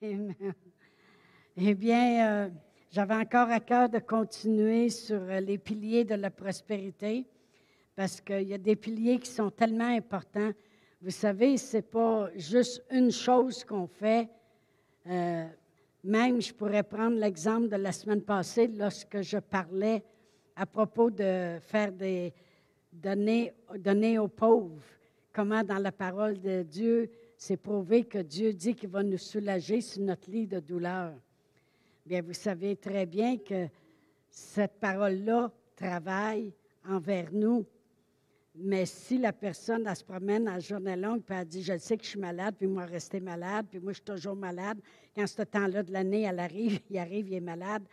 Eh 1.56 1.74
bien, 1.74 2.26
euh, 2.26 2.48
j'avais 2.90 3.14
encore 3.14 3.50
à 3.50 3.60
cœur 3.60 3.88
de 3.88 3.98
continuer 3.98 4.88
sur 4.88 5.20
euh, 5.20 5.40
les 5.40 5.58
piliers 5.58 6.04
de 6.04 6.14
la 6.14 6.30
prospérité 6.30 7.26
parce 7.94 8.20
qu'il 8.20 8.48
y 8.48 8.54
a 8.54 8.58
des 8.58 8.76
piliers 8.76 9.18
qui 9.18 9.30
sont 9.30 9.50
tellement 9.50 9.88
importants. 9.94 10.52
Vous 11.02 11.10
savez, 11.10 11.58
ce 11.58 11.76
n'est 11.76 11.82
pas 11.82 12.30
juste 12.36 12.82
une 12.90 13.10
chose 13.10 13.62
qu'on 13.64 13.86
fait. 13.86 14.28
Euh, 15.06 15.46
même, 16.02 16.40
je 16.40 16.54
pourrais 16.54 16.82
prendre 16.82 17.18
l'exemple 17.18 17.68
de 17.68 17.76
la 17.76 17.92
semaine 17.92 18.22
passée 18.22 18.68
lorsque 18.68 19.20
je 19.20 19.36
parlais 19.36 20.02
à 20.56 20.64
propos 20.64 21.10
de 21.10 21.58
faire 21.60 21.92
des 21.92 22.32
donner, 22.90 23.52
donner 23.78 24.18
aux 24.18 24.28
pauvres. 24.28 24.82
Comment 25.32 25.62
dans 25.62 25.78
la 25.78 25.92
parole 25.92 26.40
de 26.40 26.62
Dieu, 26.62 27.10
c'est 27.40 27.56
prouvé 27.56 28.04
que 28.04 28.18
Dieu 28.18 28.52
dit 28.52 28.74
qu'il 28.74 28.90
va 28.90 29.02
nous 29.02 29.16
soulager 29.16 29.80
sur 29.80 30.02
notre 30.02 30.30
lit 30.30 30.46
de 30.46 30.60
douleur. 30.60 31.14
Bien, 32.04 32.20
vous 32.20 32.34
savez 32.34 32.76
très 32.76 33.06
bien 33.06 33.38
que 33.38 33.66
cette 34.28 34.78
parole-là 34.78 35.50
travaille 35.74 36.52
envers 36.86 37.32
nous. 37.32 37.64
Mais 38.54 38.84
si 38.84 39.16
la 39.16 39.32
personne, 39.32 39.92
se 39.94 40.04
promène 40.04 40.48
à 40.48 40.58
journée 40.58 40.96
longue, 40.96 41.22
puis 41.22 41.34
elle 41.34 41.46
dit 41.46 41.62
Je 41.62 41.78
sais 41.78 41.96
que 41.96 42.04
je 42.04 42.10
suis 42.10 42.20
malade, 42.20 42.56
puis 42.58 42.66
moi, 42.66 42.84
rester 42.84 43.20
malade, 43.20 43.64
puis 43.70 43.80
moi, 43.80 43.92
je 43.92 43.96
suis 43.96 44.04
toujours 44.04 44.36
malade. 44.36 44.78
Quand 45.16 45.26
ce 45.26 45.40
temps-là 45.40 45.82
de 45.82 45.92
l'année, 45.92 46.24
elle 46.24 46.40
arrive, 46.40 46.78
il 46.90 46.98
arrive, 46.98 47.26
il 47.30 47.36
est 47.36 47.40
malade. 47.40 47.84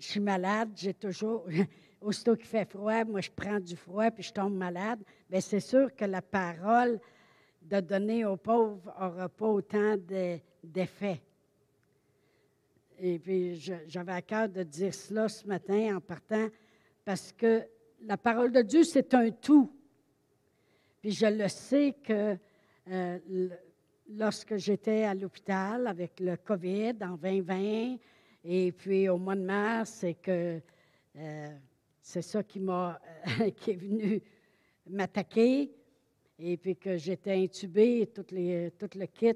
Je 0.00 0.06
suis 0.06 0.20
malade, 0.20 0.70
j'ai 0.74 0.94
toujours. 0.94 1.46
Aussitôt 2.00 2.34
qu'il 2.34 2.46
fait 2.46 2.68
froid, 2.68 3.04
moi, 3.04 3.20
je 3.20 3.30
prends 3.30 3.60
du 3.60 3.76
froid, 3.76 4.10
puis 4.10 4.24
je 4.24 4.32
tombe 4.32 4.54
malade. 4.54 4.98
Bien, 5.28 5.40
c'est 5.40 5.60
sûr 5.60 5.94
que 5.94 6.06
la 6.06 6.22
parole 6.22 6.98
de 7.70 7.80
donner 7.80 8.24
aux 8.24 8.36
pauvres 8.36 8.92
n'aura 9.00 9.28
pas 9.28 9.46
autant 9.46 9.96
d'effet. 10.62 11.22
Et 12.98 13.18
puis, 13.18 13.54
j'avais 13.86 14.12
à 14.12 14.22
cœur 14.22 14.48
de 14.48 14.62
dire 14.64 14.92
cela 14.92 15.28
ce 15.28 15.46
matin 15.46 15.96
en 15.96 16.00
partant, 16.00 16.48
parce 17.04 17.32
que 17.32 17.62
la 18.02 18.16
parole 18.16 18.52
de 18.52 18.62
Dieu, 18.62 18.82
c'est 18.82 19.14
un 19.14 19.30
tout. 19.30 19.72
Puis 21.00 21.12
je 21.12 21.26
le 21.26 21.48
sais 21.48 21.94
que 22.04 22.36
euh, 22.90 23.18
lorsque 24.10 24.56
j'étais 24.56 25.04
à 25.04 25.14
l'hôpital 25.14 25.86
avec 25.86 26.20
le 26.20 26.36
COVID 26.36 26.96
en 27.02 27.16
2020, 27.16 27.96
et 28.44 28.72
puis 28.72 29.08
au 29.08 29.16
mois 29.16 29.36
de 29.36 29.42
mars, 29.42 29.90
c'est 30.00 30.14
que 30.14 30.60
euh, 31.16 31.48
c'est 32.02 32.22
ça 32.22 32.42
qui 32.42 32.60
m'a 32.60 33.00
qui 33.56 33.70
est 33.70 33.76
venu 33.76 34.20
m'attaquer, 34.88 35.70
et 36.42 36.56
puis 36.56 36.76
que 36.76 36.96
j'étais 36.96 37.34
intubée, 37.34 38.10
tout, 38.14 38.24
le 38.32 39.06
kit. 39.06 39.34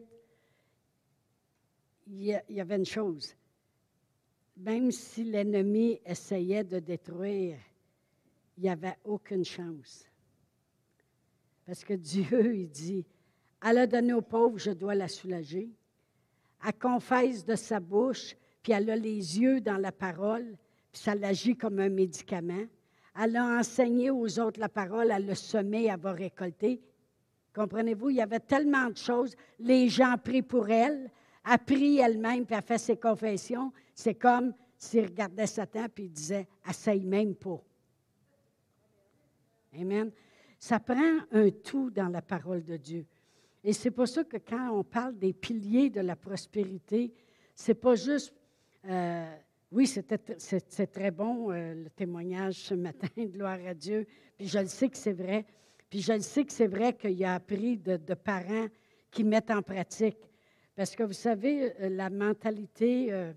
Il 2.06 2.40
y, 2.48 2.60
avait 2.60 2.76
une 2.76 2.86
chose. 2.86 3.34
Même 4.56 4.90
si 4.90 5.24
l'ennemi 5.24 6.00
essayait 6.04 6.64
de 6.64 6.78
détruire, 6.78 7.58
il 8.56 8.64
n'y 8.64 8.70
avait 8.70 8.96
aucune 9.04 9.44
chance. 9.44 10.06
Parce 11.66 11.84
que 11.84 11.94
Dieu, 11.94 12.54
il 12.54 12.68
dit, 12.68 13.06
elle 13.62 13.78
a 13.78 13.86
donné 13.86 14.12
aux 14.12 14.22
pauvres, 14.22 14.58
je 14.58 14.70
dois 14.70 14.94
la 14.94 15.08
soulager. 15.08 15.70
Elle 16.64 16.78
confesse 16.78 17.44
de 17.44 17.56
sa 17.56 17.80
bouche, 17.80 18.36
puis 18.62 18.72
elle 18.72 18.90
a 18.90 18.96
les 18.96 19.40
yeux 19.40 19.60
dans 19.60 19.78
la 19.78 19.92
parole, 19.92 20.56
puis 20.92 21.02
ça 21.02 21.14
l'agit 21.14 21.56
comme 21.56 21.78
un 21.80 21.88
médicament. 21.88 22.64
Elle 23.18 23.36
a 23.36 23.58
enseigné 23.58 24.10
aux 24.10 24.38
autres 24.40 24.60
la 24.60 24.68
parole, 24.68 25.10
elle 25.10 25.26
le 25.26 25.34
semé, 25.34 25.86
elle 25.86 26.00
va 26.00 26.12
récolter. 26.12 26.80
Comprenez-vous, 27.54 28.10
il 28.10 28.16
y 28.16 28.20
avait 28.20 28.40
tellement 28.40 28.88
de 28.88 28.96
choses. 28.96 29.36
Les 29.60 29.88
gens 29.88 30.16
prient 30.22 30.42
pour 30.42 30.68
elle, 30.68 31.10
a 31.44 31.56
pris 31.56 31.98
elle-même, 31.98 32.44
puis 32.44 32.54
a 32.54 32.62
fait 32.62 32.78
ses 32.78 32.96
confessions. 32.96 33.72
C'est 33.94 34.14
comme 34.14 34.52
s'il 34.76 35.04
regardait 35.04 35.46
Satan, 35.46 35.86
puis 35.94 36.04
il 36.04 36.10
disait, 36.10 36.48
essaye 36.68 37.04
même 37.04 37.34
pas. 37.34 37.62
Amen. 39.78 40.10
Ça 40.58 40.80
prend 40.80 41.18
un 41.30 41.50
tout 41.50 41.90
dans 41.90 42.08
la 42.08 42.22
parole 42.22 42.64
de 42.64 42.76
Dieu. 42.76 43.06
Et 43.62 43.72
c'est 43.72 43.90
pour 43.90 44.08
ça 44.08 44.24
que 44.24 44.36
quand 44.36 44.70
on 44.70 44.84
parle 44.84 45.18
des 45.18 45.32
piliers 45.32 45.90
de 45.90 46.00
la 46.00 46.16
prospérité, 46.16 47.12
c'est 47.54 47.74
pas 47.74 47.94
juste. 47.94 48.34
Euh, 48.86 49.36
oui, 49.72 49.86
c'est 49.86 50.92
très 50.92 51.10
bon 51.10 51.50
euh, 51.50 51.74
le 51.84 51.90
témoignage 51.90 52.54
ce 52.54 52.74
matin, 52.74 53.08
gloire 53.18 53.58
à 53.66 53.74
Dieu. 53.74 54.06
Puis 54.36 54.48
je 54.48 54.58
le 54.58 54.66
sais 54.66 54.88
que 54.88 54.96
c'est 54.96 55.12
vrai. 55.12 55.46
Puis 55.94 56.02
je 56.02 56.18
sais 56.18 56.44
que 56.44 56.52
c'est 56.52 56.66
vrai 56.66 56.92
qu'il 56.96 57.12
y 57.12 57.24
a 57.24 57.34
appris 57.34 57.78
de, 57.78 58.14
parents 58.14 58.66
qui 59.12 59.22
mettent 59.22 59.52
en 59.52 59.62
pratique. 59.62 60.18
Parce 60.74 60.96
que 60.96 61.04
vous 61.04 61.12
savez, 61.12 61.72
euh, 61.80 61.88
la 61.88 62.10
mentalité 62.10 63.32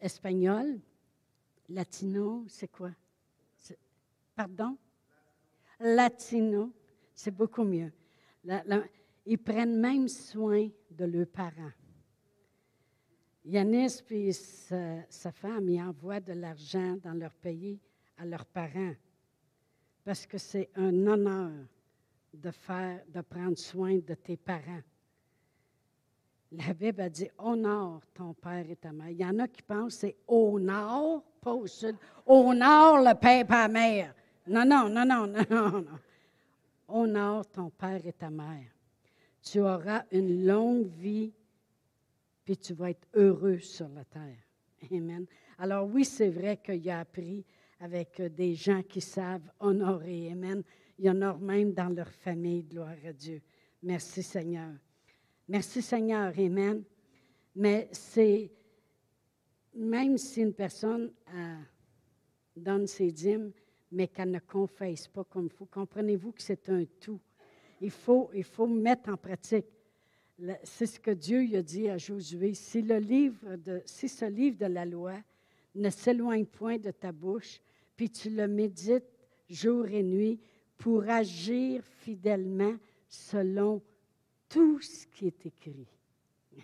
espagnole, 0.00 0.78
latino, 1.68 2.44
c'est 2.46 2.68
quoi? 2.68 2.92
Pardon? 4.36 4.78
latino, 5.80 6.72
c'est 7.12 7.34
beaucoup 7.34 7.64
mieux. 7.64 7.90
ils 9.26 9.38
prennent 9.38 9.80
même 9.80 10.06
soin 10.06 10.68
de 10.88 11.04
leurs 11.04 11.26
parents. 11.26 11.72
Yanis 13.44 14.04
et 14.08 14.30
sa, 14.30 15.32
femme, 15.32 15.68
envoient 15.80 16.20
de 16.20 16.32
l'argent 16.32 16.96
dans 17.02 17.14
leur 17.14 17.34
pays 17.34 17.80
à 18.18 18.24
leurs 18.24 18.46
parents 18.46 18.94
parce 20.04 20.26
que 20.26 20.38
c'est 20.38 20.70
un 20.76 21.06
honneur 21.06 21.50
de 22.32 22.50
faire, 22.50 23.02
de 23.08 23.20
prendre 23.20 23.58
soin 23.58 23.98
de 23.98 24.14
tes 24.14 24.36
parents. 24.36 24.82
La 26.52 26.72
Bible 26.72 27.00
a 27.02 27.08
dit 27.08 27.28
honore 27.38 28.02
ton 28.12 28.34
père 28.34 28.68
et 28.68 28.76
ta 28.76 28.92
mère. 28.92 29.10
Il 29.10 29.20
y 29.20 29.24
en 29.24 29.38
a 29.38 29.46
qui 29.46 29.62
pensent 29.62 29.94
c'est 29.94 30.16
au 30.26 30.58
nord, 30.58 31.22
pas 31.40 31.52
au 31.52 31.66
sud. 31.66 31.96
Au 32.26 32.52
nord, 32.52 32.98
le 32.98 33.14
père 33.14 33.44
et 33.44 33.48
la 33.48 33.68
mère. 33.68 34.14
Non, 34.46 34.64
non, 34.64 34.88
non, 34.88 35.04
non, 35.04 35.26
non, 35.26 35.44
non. 35.70 35.98
Honore 36.88 37.46
ton 37.46 37.70
père 37.70 38.04
et 38.04 38.12
ta 38.12 38.30
mère. 38.30 38.66
Tu 39.42 39.60
auras 39.60 40.02
une 40.10 40.44
longue 40.44 40.86
vie, 40.86 41.32
puis 42.44 42.56
tu 42.56 42.74
vas 42.74 42.90
être 42.90 43.06
heureux 43.14 43.60
sur 43.60 43.88
la 43.88 44.04
terre. 44.04 44.36
Amen. 44.92 45.26
Alors 45.58 45.86
oui, 45.86 46.04
c'est 46.04 46.30
vrai 46.30 46.56
qu'il 46.56 46.88
a 46.90 47.00
appris 47.00 47.44
avec 47.80 48.20
des 48.20 48.54
gens 48.54 48.82
qui 48.82 49.00
savent 49.00 49.50
honorer. 49.58 50.30
Amen. 50.30 50.62
Il 50.98 51.06
y 51.06 51.10
en 51.10 51.22
a 51.22 51.34
même 51.38 51.72
dans 51.72 51.88
leur 51.88 52.10
famille, 52.10 52.62
gloire 52.62 52.94
à 53.06 53.12
Dieu. 53.12 53.40
Merci 53.82 54.22
Seigneur. 54.22 54.72
Merci 55.48 55.80
Seigneur. 55.80 56.32
Amen. 56.38 56.84
Mais 57.56 57.88
c'est, 57.90 58.50
même 59.74 60.18
si 60.18 60.42
une 60.42 60.52
personne 60.52 61.10
euh, 61.34 61.56
donne 62.54 62.86
ses 62.86 63.10
dîmes, 63.10 63.50
mais 63.90 64.08
qu'elle 64.08 64.30
ne 64.30 64.38
confesse 64.38 65.08
pas 65.08 65.24
comme 65.24 65.46
il 65.46 65.50
faut. 65.50 65.66
Comprenez-vous 65.66 66.32
que 66.32 66.42
c'est 66.42 66.68
un 66.68 66.84
tout? 67.00 67.20
Il 67.80 67.90
faut, 67.90 68.30
il 68.34 68.44
faut 68.44 68.66
mettre 68.66 69.08
en 69.10 69.16
pratique. 69.16 69.66
C'est 70.62 70.86
ce 70.86 71.00
que 71.00 71.10
Dieu 71.10 71.46
a 71.56 71.62
dit 71.62 71.88
à 71.88 71.98
Josué. 71.98 72.54
Si, 72.54 72.82
le 72.82 72.98
livre 72.98 73.56
de, 73.56 73.82
si 73.84 74.08
ce 74.08 74.26
livre 74.26 74.58
de 74.58 74.66
la 74.66 74.84
loi 74.84 75.14
ne 75.74 75.90
s'éloigne 75.90 76.46
point 76.46 76.78
de 76.78 76.90
ta 76.90 77.10
bouche, 77.10 77.60
puis 78.00 78.08
tu 78.08 78.30
le 78.30 78.48
médites 78.48 79.04
jour 79.50 79.86
et 79.86 80.02
nuit 80.02 80.40
pour 80.78 81.06
agir 81.06 81.84
fidèlement 81.84 82.74
selon 83.06 83.82
tout 84.48 84.80
ce 84.80 85.06
qui 85.06 85.26
est 85.26 85.44
écrit. 85.44 85.86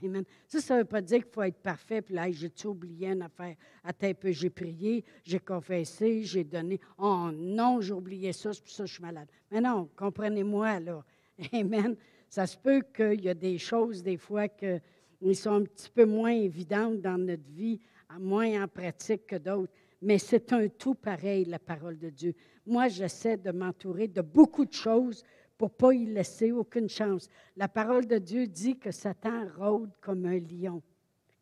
Amen. 0.02 0.24
Ça, 0.48 0.62
ça 0.62 0.76
ne 0.76 0.78
veut 0.78 0.86
pas 0.86 1.02
dire 1.02 1.18
qu'il 1.18 1.30
faut 1.30 1.42
être 1.42 1.58
parfait, 1.58 2.00
puis 2.00 2.14
là, 2.14 2.30
j'ai-tu 2.30 2.68
oublié 2.68 3.08
une 3.08 3.20
affaire? 3.20 3.54
Attends 3.84 4.06
un 4.06 4.14
peu, 4.14 4.32
j'ai 4.32 4.48
prié, 4.48 5.04
j'ai 5.24 5.38
confessé, 5.38 6.22
j'ai 6.22 6.42
donné. 6.42 6.80
Oh 6.96 7.28
non, 7.30 7.82
j'ai 7.82 7.92
oublié 7.92 8.32
ça, 8.32 8.54
c'est 8.54 8.62
pour 8.62 8.72
ça 8.72 8.84
que 8.84 8.88
je 8.88 8.94
suis 8.94 9.02
malade. 9.02 9.28
Mais 9.50 9.60
non, 9.60 9.90
comprenez-moi, 9.94 10.80
là. 10.80 11.04
Amen. 11.52 11.96
Ça 12.30 12.46
se 12.46 12.56
peut 12.56 12.82
qu'il 12.94 13.20
y 13.20 13.28
a 13.28 13.34
des 13.34 13.58
choses, 13.58 14.02
des 14.02 14.16
fois, 14.16 14.48
qui 14.48 15.34
sont 15.34 15.52
un 15.52 15.64
petit 15.64 15.90
peu 15.90 16.06
moins 16.06 16.32
évidentes 16.32 17.02
dans 17.02 17.18
notre 17.18 17.50
vie, 17.50 17.78
moins 18.18 18.62
en 18.64 18.68
pratique 18.68 19.26
que 19.26 19.36
d'autres. 19.36 19.74
Mais 20.02 20.18
c'est 20.18 20.52
un 20.52 20.68
tout 20.68 20.94
pareil, 20.94 21.44
la 21.46 21.58
parole 21.58 21.98
de 21.98 22.10
Dieu. 22.10 22.34
Moi, 22.66 22.88
j'essaie 22.88 23.36
de 23.36 23.50
m'entourer 23.50 24.08
de 24.08 24.20
beaucoup 24.20 24.64
de 24.64 24.72
choses 24.72 25.24
pour 25.56 25.70
pas 25.70 25.92
y 25.92 26.04
laisser 26.06 26.52
aucune 26.52 26.88
chance. 26.88 27.28
La 27.56 27.68
parole 27.68 28.06
de 28.06 28.18
Dieu 28.18 28.46
dit 28.46 28.78
que 28.78 28.90
Satan 28.90 29.46
rôde 29.56 29.90
comme 30.00 30.26
un 30.26 30.38
lion, 30.38 30.82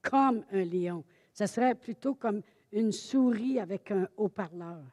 comme 0.03 0.45
un 0.53 0.65
lion. 0.65 1.05
Ce 1.33 1.47
serait 1.47 1.75
plutôt 1.75 2.15
comme 2.15 2.43
une 2.71 2.93
souris 2.93 3.59
avec 3.59 3.91
un 3.91 4.09
haut-parleur, 4.17 4.85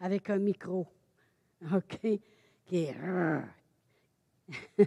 avec 0.00 0.28
un 0.30 0.38
micro, 0.38 0.86
OK, 1.72 2.00
qui 2.64 2.88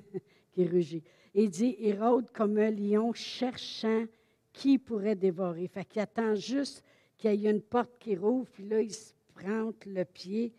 qui 0.52 0.66
rugit. 0.66 1.04
Il 1.34 1.50
dit, 1.50 1.76
il 1.80 2.02
rôde 2.02 2.32
comme 2.32 2.58
un 2.58 2.72
lion 2.72 3.14
cherchant 3.14 4.06
qui 4.52 4.78
pourrait 4.78 5.16
dévorer. 5.16 5.68
Fait 5.68 5.86
qu'il 5.86 6.02
attend 6.02 6.36
juste 6.36 6.84
qu'il 7.20 7.36
y 7.36 7.48
ait 7.48 7.52
une 7.52 7.62
porte 7.62 8.00
qui 8.00 8.16
rouvre, 8.16 8.50
puis 8.50 8.68
là, 8.68 8.82
il 8.82 8.94
se 8.94 9.14
prend 9.36 9.72
le 9.86 10.04
pied, 10.06 10.54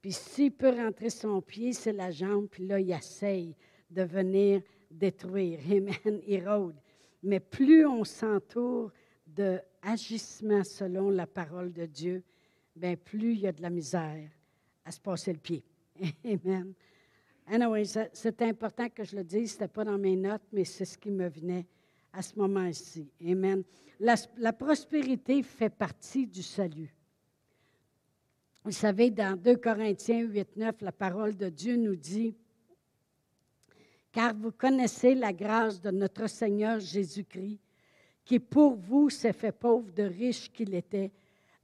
puis 0.00 0.12
s'il 0.12 0.52
peut 0.52 0.70
rentrer 0.70 1.10
son 1.10 1.40
pied, 1.42 1.72
c'est 1.72 1.92
la 1.92 2.10
jambe, 2.10 2.48
puis 2.48 2.66
là, 2.66 2.80
il 2.80 2.90
essaye 2.90 3.54
de 3.90 4.02
venir 4.02 4.62
détruire. 4.90 5.60
Amen. 5.70 6.20
Il 6.26 6.48
rôde. 6.48 6.76
Mais 7.22 7.38
plus 7.38 7.86
on 7.86 8.02
s'entoure 8.02 8.90
d'agissements 9.26 10.64
selon 10.64 11.10
la 11.10 11.26
parole 11.26 11.72
de 11.72 11.84
Dieu, 11.84 12.24
bien 12.74 12.96
plus 12.96 13.34
il 13.34 13.40
y 13.40 13.46
a 13.46 13.52
de 13.52 13.62
la 13.62 13.70
misère 13.70 14.30
à 14.84 14.90
se 14.90 15.00
passer 15.00 15.32
le 15.32 15.38
pied. 15.38 15.62
Amen. 16.24 16.72
Anyway, 17.46 17.84
c'est 17.84 18.42
important 18.42 18.88
que 18.88 19.04
je 19.04 19.16
le 19.16 19.24
dise, 19.24 19.50
ce 19.50 19.56
n'était 19.56 19.68
pas 19.68 19.84
dans 19.84 19.98
mes 19.98 20.16
notes, 20.16 20.46
mais 20.52 20.64
c'est 20.64 20.84
ce 20.84 20.96
qui 20.96 21.10
me 21.10 21.28
venait 21.28 21.66
à 22.12 22.22
ce 22.22 22.38
moment-ci. 22.38 23.10
Amen. 23.24 23.62
La, 23.98 24.14
la, 24.36 24.52
prospérité 24.52 25.42
fait 25.42 25.70
partie 25.70 26.26
du 26.26 26.42
salut. 26.42 26.94
Vous 28.64 28.72
savez, 28.72 29.10
dans 29.10 29.38
2 29.40 29.56
Corinthiens 29.56 30.20
8, 30.20 30.56
9, 30.56 30.74
la 30.80 30.92
parole 30.92 31.36
de 31.36 31.48
Dieu 31.48 31.76
nous 31.76 31.96
dit 31.96 32.34
Car 34.12 34.34
vous 34.34 34.52
connaissez 34.52 35.14
la 35.14 35.32
grâce 35.32 35.80
de 35.80 35.90
notre 35.90 36.26
Seigneur 36.28 36.80
Jésus-Christ, 36.80 37.60
qui 38.24 38.38
pour 38.38 38.76
vous 38.76 39.10
s'est 39.10 39.32
fait 39.32 39.52
pauvre 39.52 39.90
de 39.92 40.02
riche 40.02 40.52
qu'il 40.52 40.74
était, 40.74 41.10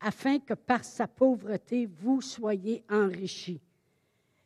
afin 0.01 0.39
que 0.39 0.55
par 0.55 0.85
sa 0.85 1.07
pauvreté 1.07 1.87
vous 1.87 2.21
soyez 2.21 2.83
enrichis. 2.91 3.61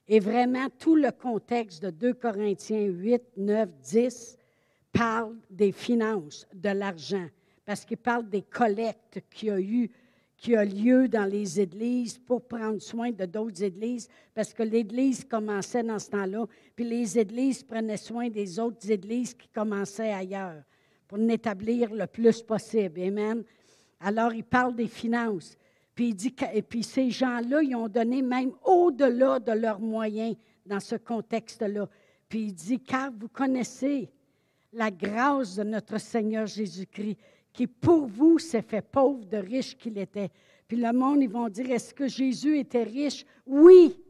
Et 0.09 0.19
vraiment, 0.19 0.69
tout 0.77 0.97
le 0.97 1.13
contexte 1.13 1.85
de 1.85 1.91
2 1.91 2.15
Corinthiens 2.15 2.87
8, 2.87 3.23
9, 3.37 3.69
10 3.81 4.39
parle 4.93 5.37
des 5.49 5.73
finances, 5.73 6.47
de 6.53 6.71
l'argent, 6.71 7.27
parce 7.65 7.85
qu'il 7.85 7.97
parle 7.97 8.29
des 8.29 8.43
collectes 8.43 9.23
qu'il 9.31 9.49
y 9.49 9.51
a 9.51 9.61
eu, 9.61 9.91
qui 10.37 10.57
a 10.57 10.65
lieu 10.65 11.07
dans 11.07 11.27
les 11.27 11.61
églises 11.61 12.19
pour 12.19 12.47
prendre 12.47 12.81
soin 12.81 13.11
de 13.11 13.27
d'autres 13.27 13.63
églises, 13.63 14.09
parce 14.35 14.55
que 14.55 14.63
l'Église 14.63 15.25
commençait 15.25 15.83
dans 15.83 15.99
ce 15.99 16.11
temps-là, 16.11 16.47
puis 16.75 16.85
les 16.85 17.19
églises 17.19 17.63
prenaient 17.63 17.97
soin 17.99 18.29
des 18.31 18.59
autres 18.59 18.91
églises 18.91 19.35
qui 19.35 19.49
commençaient 19.49 20.13
ailleurs, 20.13 20.63
pour 21.07 21.19
l'établir 21.19 21.93
le 21.93 22.07
plus 22.07 22.43
possible. 22.43 23.01
Amen. 23.03 23.45
Alors, 24.01 24.33
il 24.33 24.45
parle 24.45 24.75
des 24.75 24.89
finances. 24.89 25.57
Puis 25.95 26.09
il 26.09 26.15
dit 26.15 26.35
et 26.55 26.63
puis 26.63 26.83
ces 26.83 27.11
gens-là, 27.11 27.63
ils 27.63 27.77
ont 27.77 27.89
donné 27.89 28.23
même 28.23 28.53
au-delà 28.65 29.39
de 29.39 29.53
leurs 29.53 29.81
moyens 29.81 30.35
dans 30.65 30.81
ce 30.81 30.97
contexte-là. 30.97 31.89
Puis 32.29 32.45
il 32.45 32.55
dit, 32.55 32.81
car 32.81 33.11
vous 33.13 33.29
connaissez 33.29 34.09
la 34.73 34.91
grâce 34.91 35.57
de 35.57 35.65
notre 35.65 35.99
Seigneur 35.99 36.47
Jésus-Christ, 36.47 37.19
qui 37.53 37.67
pour 37.67 38.07
vous 38.07 38.39
s'est 38.39 38.63
fait 38.63 38.83
pauvre 38.83 39.25
de 39.25 39.37
riche 39.37 39.77
qu'il 39.77 39.99
était. 39.99 40.31
Puis 40.69 40.77
le 40.77 40.93
monde, 40.93 41.23
ils 41.23 41.29
vont 41.29 41.49
dire, 41.49 41.71
est-ce 41.71 41.93
que 41.93 42.07
Jésus 42.07 42.59
était 42.59 42.85
riche? 42.85 43.27
Oui. 43.45 44.01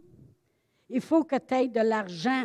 Il 0.90 1.00
faut 1.00 1.24
que 1.24 1.36
tu 1.36 1.54
aies 1.54 1.68
de 1.68 1.80
l'argent 1.80 2.44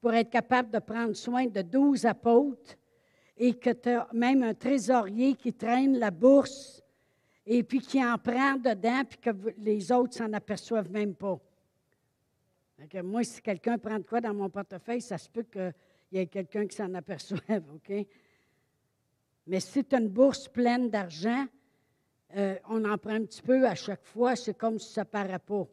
pour 0.00 0.14
être 0.14 0.30
capable 0.30 0.70
de 0.70 0.78
prendre 0.78 1.14
soin 1.14 1.46
de 1.46 1.60
douze 1.60 2.06
apôtres 2.06 2.76
et 3.36 3.54
que 3.54 3.70
tu 3.70 3.90
as 3.90 4.08
même 4.12 4.42
un 4.42 4.54
trésorier 4.54 5.34
qui 5.34 5.52
traîne 5.52 5.98
la 5.98 6.10
bourse 6.10 6.82
et 7.44 7.62
puis 7.62 7.80
qui 7.80 8.02
en 8.04 8.16
prend 8.16 8.56
dedans, 8.56 9.02
puis 9.08 9.18
que 9.18 9.30
les 9.58 9.90
autres 9.90 10.14
s'en 10.14 10.32
aperçoivent 10.32 10.90
même 10.90 11.14
pas. 11.14 11.38
moi, 13.02 13.24
si 13.24 13.42
quelqu'un 13.42 13.76
prend 13.76 13.98
de 13.98 14.04
quoi 14.04 14.20
dans 14.20 14.34
mon 14.34 14.48
portefeuille, 14.48 15.00
ça 15.00 15.18
se 15.18 15.28
peut 15.28 15.44
qu'il 16.10 16.18
y 16.18 16.22
ait 16.22 16.26
quelqu'un 16.26 16.66
qui 16.66 16.76
s'en 16.76 16.92
aperçoive, 16.94 17.40
OK? 17.74 18.06
Mais 19.46 19.60
si 19.60 19.84
tu 19.84 19.94
as 19.94 20.00
une 20.00 20.08
bourse 20.08 20.48
pleine 20.48 20.90
d'argent, 20.90 21.46
euh, 22.36 22.56
on 22.68 22.84
en 22.84 22.98
prend 22.98 23.14
un 23.14 23.24
petit 23.24 23.42
peu 23.42 23.66
à 23.66 23.74
chaque 23.74 24.04
fois, 24.04 24.36
c'est 24.36 24.54
comme 24.54 24.78
si 24.78 24.92
ça 24.92 25.02
ne 25.02 25.06
paraît 25.06 25.38
pas. 25.38 25.66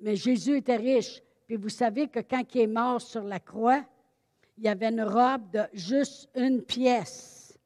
Mais 0.00 0.16
Jésus 0.16 0.56
était 0.56 0.76
riche. 0.76 1.22
Puis 1.46 1.56
vous 1.56 1.68
savez 1.68 2.08
que 2.08 2.20
quand 2.20 2.42
il 2.54 2.62
est 2.62 2.66
mort 2.66 3.00
sur 3.00 3.22
la 3.22 3.38
croix, 3.38 3.84
il 4.56 4.64
y 4.64 4.68
avait 4.68 4.88
une 4.88 5.02
robe 5.02 5.50
de 5.50 5.62
juste 5.72 6.28
une 6.34 6.62
pièce. 6.62 7.58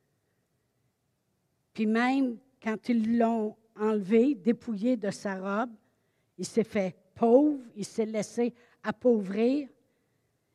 Puis 1.72 1.86
même 1.86 2.38
quand 2.62 2.88
ils 2.88 3.18
l'ont 3.18 3.56
enlevé, 3.76 4.34
dépouillé 4.34 4.96
de 4.96 5.10
sa 5.10 5.36
robe, 5.36 5.70
il 6.36 6.44
s'est 6.44 6.64
fait 6.64 6.96
pauvre, 7.14 7.60
il 7.76 7.84
s'est 7.84 8.06
laissé 8.06 8.52
appauvrir. 8.82 9.68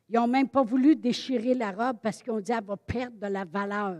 Ils 0.08 0.16
n'ont 0.16 0.26
même 0.26 0.48
pas 0.48 0.62
voulu 0.62 0.96
déchirer 0.96 1.54
la 1.54 1.70
robe 1.70 1.98
parce 2.02 2.22
qu'ils 2.22 2.32
ont 2.32 2.40
dit 2.40 2.52
qu'elle 2.52 2.64
va 2.64 2.76
perdre 2.76 3.18
de 3.18 3.26
la 3.26 3.44
valeur. 3.44 3.98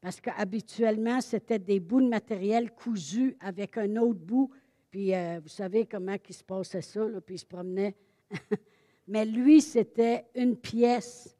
Parce 0.00 0.20
qu'habituellement, 0.20 1.20
c'était 1.20 1.58
des 1.58 1.80
bouts 1.80 2.02
de 2.02 2.08
matériel 2.08 2.70
cousus 2.72 3.36
avec 3.40 3.78
un 3.78 3.96
autre 3.96 4.20
bout. 4.20 4.50
Puis 4.90 5.14
euh, 5.14 5.40
vous 5.42 5.48
savez 5.48 5.86
comment 5.86 6.16
il 6.28 6.34
se 6.34 6.44
passait 6.44 6.82
ça, 6.82 7.06
puis 7.24 7.36
il 7.36 7.38
se 7.38 7.46
promenait. 7.46 7.96
Mais 9.08 9.24
lui, 9.24 9.60
c'était 9.60 10.26
une 10.34 10.56
pièce, 10.56 11.36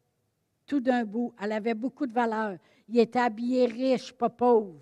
tout 0.66 0.80
d'un 0.80 1.04
bout. 1.04 1.34
Elle 1.40 1.52
avait 1.52 1.74
beaucoup 1.74 2.06
de 2.06 2.12
valeur. 2.12 2.56
Il 2.88 2.98
était 2.98 3.18
habillé 3.18 3.66
riche, 3.66 4.12
pas 4.12 4.30
pauvre. 4.30 4.80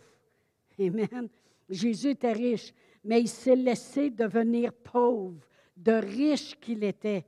Amen. 0.79 1.29
Jésus 1.69 2.11
était 2.11 2.33
riche, 2.33 2.73
mais 3.05 3.21
il 3.21 3.29
s'est 3.29 3.57
laissé 3.57 4.11
devenir 4.11 4.73
pauvre, 4.73 5.41
de 5.77 5.93
riche 5.93 6.59
qu'il 6.61 6.85
était, 6.85 7.25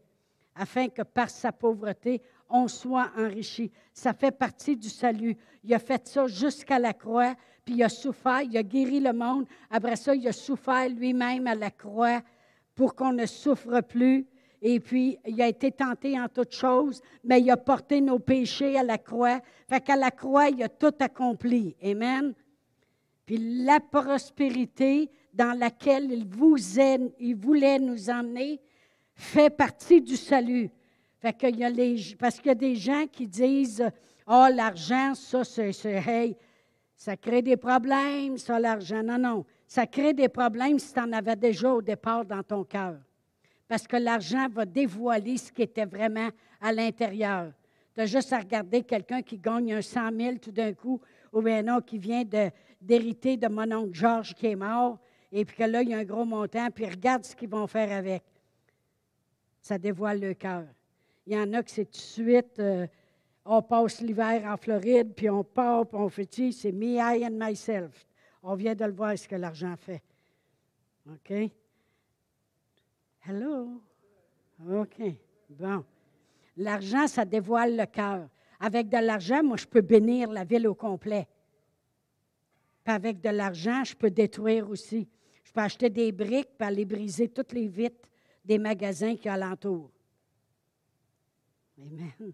afin 0.55 0.89
que 0.89 1.03
par 1.03 1.31
sa 1.31 1.53
pauvreté, 1.53 2.23
on 2.49 2.69
soit 2.69 3.11
enrichi. 3.17 3.71
Ça 3.93 4.13
fait 4.13 4.31
partie 4.31 4.77
du 4.77 4.89
salut. 4.89 5.37
Il 5.63 5.75
a 5.75 5.79
fait 5.79 6.07
ça 6.07 6.27
jusqu'à 6.27 6.79
la 6.79 6.93
croix, 6.93 7.35
puis 7.65 7.75
il 7.77 7.83
a 7.83 7.89
souffert, 7.89 8.43
il 8.43 8.57
a 8.57 8.63
guéri 8.63 9.01
le 9.01 9.13
monde. 9.13 9.47
Après 9.71 9.97
ça, 9.97 10.15
il 10.15 10.27
a 10.29 10.33
souffert 10.33 10.89
lui-même 10.89 11.47
à 11.47 11.55
la 11.55 11.71
croix 11.71 12.21
pour 12.75 12.95
qu'on 12.95 13.13
ne 13.13 13.27
souffre 13.27 13.81
plus. 13.81 14.27
Et 14.61 14.81
puis, 14.81 15.19
il 15.27 15.41
a 15.43 15.49
été 15.49 15.71
tenté 15.71 16.19
en 16.19 16.29
toutes 16.29 16.55
choses, 16.55 17.03
mais 17.23 17.41
il 17.41 17.51
a 17.51 17.57
porté 17.57 18.01
nos 18.01 18.19
péchés 18.19 18.79
à 18.79 18.83
la 18.83 18.99
croix. 18.99 19.41
Fait 19.69 19.81
qu'à 19.81 19.97
la 19.97 20.11
croix, 20.11 20.49
il 20.49 20.63
a 20.63 20.69
tout 20.69 20.95
accompli. 21.01 21.77
Amen. 21.83 22.35
Puis 23.27 23.65
la 23.65 23.81
prospérité 23.81 25.11
dans 25.33 25.59
laquelle 25.59 26.11
il, 26.11 26.27
vous 26.27 26.57
il 27.19 27.35
voulait 27.35 27.79
nous 27.79 28.09
emmener 28.09 28.61
fait 29.15 29.51
partie 29.51 30.01
du 30.01 30.17
salut. 30.17 30.71
Parce 31.21 31.37
qu'il 31.37 31.59
y 31.59 32.51
a 32.51 32.55
des 32.55 32.75
gens 32.77 33.07
qui 33.11 33.27
disent 33.27 33.89
Oh, 34.27 34.47
l'argent, 34.53 35.15
ça, 35.15 35.45
c'est, 35.45 35.73
hey, 35.85 36.37
ça 36.97 37.17
crée 37.17 37.43
des 37.43 37.57
problèmes, 37.57 38.39
ça, 38.39 38.59
l'argent. 38.59 39.03
Non, 39.03 39.19
non. 39.19 39.45
Ça 39.67 39.87
crée 39.87 40.15
des 40.15 40.29
problèmes 40.29 40.79
si 40.79 40.93
tu 40.93 41.01
en 41.01 41.13
avais 41.13 41.37
déjà 41.37 41.73
au 41.73 41.83
départ 41.83 42.25
dans 42.25 42.43
ton 42.43 42.65
cœur 42.65 42.97
parce 43.69 43.87
que 43.87 43.97
l'argent 43.97 44.47
va 44.51 44.65
dévoiler 44.65 45.37
ce 45.37 45.51
qui 45.51 45.63
était 45.63 45.87
vraiment 45.87 46.29
à 46.61 46.73
l'intérieur. 46.73 47.53
Tu 47.95 48.01
as 48.01 48.07
juste 48.07 48.33
à 48.33 48.39
regarder 48.39 48.83
quelqu'un 48.83 49.23
qui 49.23 49.39
gagne 49.39 49.75
un 49.75 49.83
100 49.83 50.17
000 50.17 50.37
tout 50.37 50.53
d'un 50.53 50.73
coup, 50.75 51.01
ou 51.33 51.41
bien 51.41 51.63
non, 51.63 51.81
qui 51.81 51.99
vient 51.99 52.23
d'hériter 52.81 53.37
de, 53.37 53.49
mon 53.49 53.71
oncle 53.73 53.95
Georges 53.95 54.35
qui 54.35 54.47
est 54.47 54.57
mort, 54.57 54.99
et 55.33 55.45
puis 55.45 55.57
que 55.57 55.65
là, 55.65 55.83
il 55.83 55.91
y 55.91 55.95
a 55.95 55.99
un 55.99 56.05
gros 56.05 56.25
montant, 56.25 56.69
puis 56.71 56.87
regarde 56.87 57.25
ce 57.25 57.35
qu'ils 57.35 57.49
vont 57.49 57.67
faire 57.67 57.91
avec. 57.91 58.23
Ça 59.65 59.79
dévoile 59.79 60.21
le 60.21 60.35
cœur. 60.35 60.67
Il 61.27 61.33
y 61.33 61.39
en 61.39 61.51
a 61.55 61.63
que 61.63 61.71
c'est 61.71 61.87
tout 61.87 61.93
de 61.93 61.97
suite, 61.97 62.59
euh, 62.59 62.87
on 63.47 63.63
passe 63.63 64.03
l'hiver 64.03 64.45
en 64.45 64.59
Floride, 64.59 65.15
puis 65.15 65.31
on 65.31 65.43
part, 65.43 65.87
puis 65.87 65.97
on 65.99 66.11
fait, 66.11 66.29
c'est 66.53 66.71
me, 66.71 66.97
I 66.97 67.25
and 67.25 67.31
myself. 67.33 68.07
On 68.43 68.57
vient 68.57 68.75
de 68.75 68.85
le 68.85 68.93
voir 68.93 69.17
ce 69.17 69.27
que 69.27 69.37
l'argent 69.37 69.75
fait. 69.79 70.03
OK? 71.11 71.51
Hello? 73.27 73.81
OK. 74.71 75.01
Bon. 75.49 75.83
L'argent, 76.59 77.07
ça 77.07 77.25
dévoile 77.25 77.75
le 77.75 77.87
cœur. 77.87 78.29
Avec 78.61 78.91
de 78.91 78.99
l'argent, 78.99 79.43
moi, 79.43 79.57
je 79.57 79.67
peux 79.67 79.81
bénir 79.81 80.31
la 80.31 80.45
ville 80.45 80.69
au 80.69 80.75
complet. 80.75 81.27
Puis 82.85 82.95
avec 82.95 83.23
de 83.23 83.31
l'argent, 83.31 83.83
je 83.83 83.97
peux 83.97 84.11
détruire 84.11 84.69
aussi. 84.69 85.09
Je 85.43 85.53
peux 85.53 85.63
acheter 85.63 85.89
des 85.89 86.13
briques 86.13 86.51
et 86.61 86.65
aller 86.65 86.85
briser 86.85 87.29
toutes 87.29 87.55
les 87.55 87.67
vitres 87.67 88.11
des 88.45 88.59
magasins 88.59 89.17
qui 89.17 89.29
alentour. 89.29 89.91
Amen. 91.79 92.33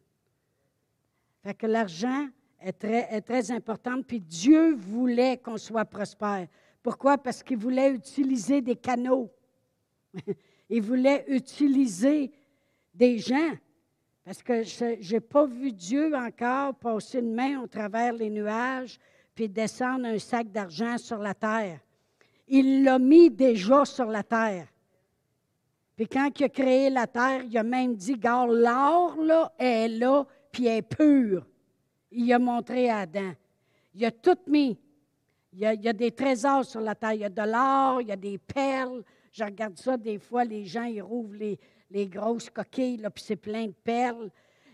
Fait 1.43 1.55
que 1.55 1.67
l'argent 1.67 2.29
est 2.61 3.21
très, 3.23 3.51
important. 3.51 4.03
Puis 4.03 4.21
Dieu 4.21 4.75
voulait 4.75 5.39
qu'on 5.39 5.57
soit 5.57 5.85
prospère. 5.85 6.47
Pourquoi? 6.83 7.17
Parce 7.17 7.43
qu'il 7.43 7.57
voulait 7.57 7.91
utiliser 7.93 8.61
des 8.61 8.77
canaux. 8.77 9.31
Il 10.69 10.83
voulait 10.83 11.25
utiliser 11.29 12.31
des 12.95 13.19
gens. 13.19 13.53
Parce 14.25 14.43
que 14.43 14.63
je 14.63 15.13
n'ai 15.13 15.21
pas 15.21 15.47
vu 15.47 15.73
Dieu 15.73 16.15
encore 16.15 16.75
passer 16.75 17.19
une 17.19 17.35
main 17.35 17.61
au 17.61 17.67
travers 17.67 18.13
les 18.13 18.31
nuages 18.31 18.99
puis 19.35 19.49
descendre 19.49 20.07
un 20.07 20.19
sac 20.19 20.51
d'argent 20.51 20.99
sur 20.99 21.19
la 21.19 21.35
terre. 21.35 21.81
Il 22.47 22.85
l'a 22.85 22.99
mis 22.99 23.31
déjà 23.31 23.85
sur 23.85 24.07
la 24.07 24.23
terre. 24.23 24.69
Puis 26.01 26.09
quand 26.09 26.31
il 26.41 26.45
a 26.45 26.49
créé 26.49 26.89
la 26.89 27.07
terre, 27.07 27.43
il 27.45 27.59
a 27.59 27.63
même 27.63 27.95
dit, 27.95 28.15
regarde, 28.15 28.53
l'or, 28.53 29.21
là, 29.21 29.53
est 29.59 29.87
là, 29.87 30.27
puis 30.51 30.67
est 30.67 30.81
pur. 30.81 31.47
Il 32.11 32.33
a 32.33 32.39
montré 32.39 32.89
à 32.89 33.01
Adam. 33.01 33.35
Il 33.93 34.07
a 34.07 34.11
tout 34.11 34.39
mis. 34.47 34.79
Il 35.53 35.59
y 35.59 35.67
a, 35.67 35.93
des 35.93 36.11
trésors 36.11 36.65
sur 36.65 36.81
la 36.81 36.95
terre. 36.95 37.13
Il 37.13 37.21
y 37.21 37.25
a 37.25 37.29
de 37.29 37.43
l'or, 37.43 38.01
il 38.01 38.09
y 38.09 38.13
a 38.13 38.17
des 38.17 38.39
perles, 38.39 39.05
je 39.31 39.45
regarde 39.45 39.77
ça 39.77 39.99
des 39.99 40.19
fois, 40.19 40.43
les 40.43 40.65
gens, 40.65 40.85
ils 40.85 41.03
rouvrent 41.03 41.37
les, 41.37 42.07
grosses 42.09 42.49
coquilles, 42.49 42.97
là, 42.97 43.11
puis 43.11 43.23
c'est 43.23 43.37
plein 43.37 43.67
de 43.67 43.75
perles. 43.85 44.31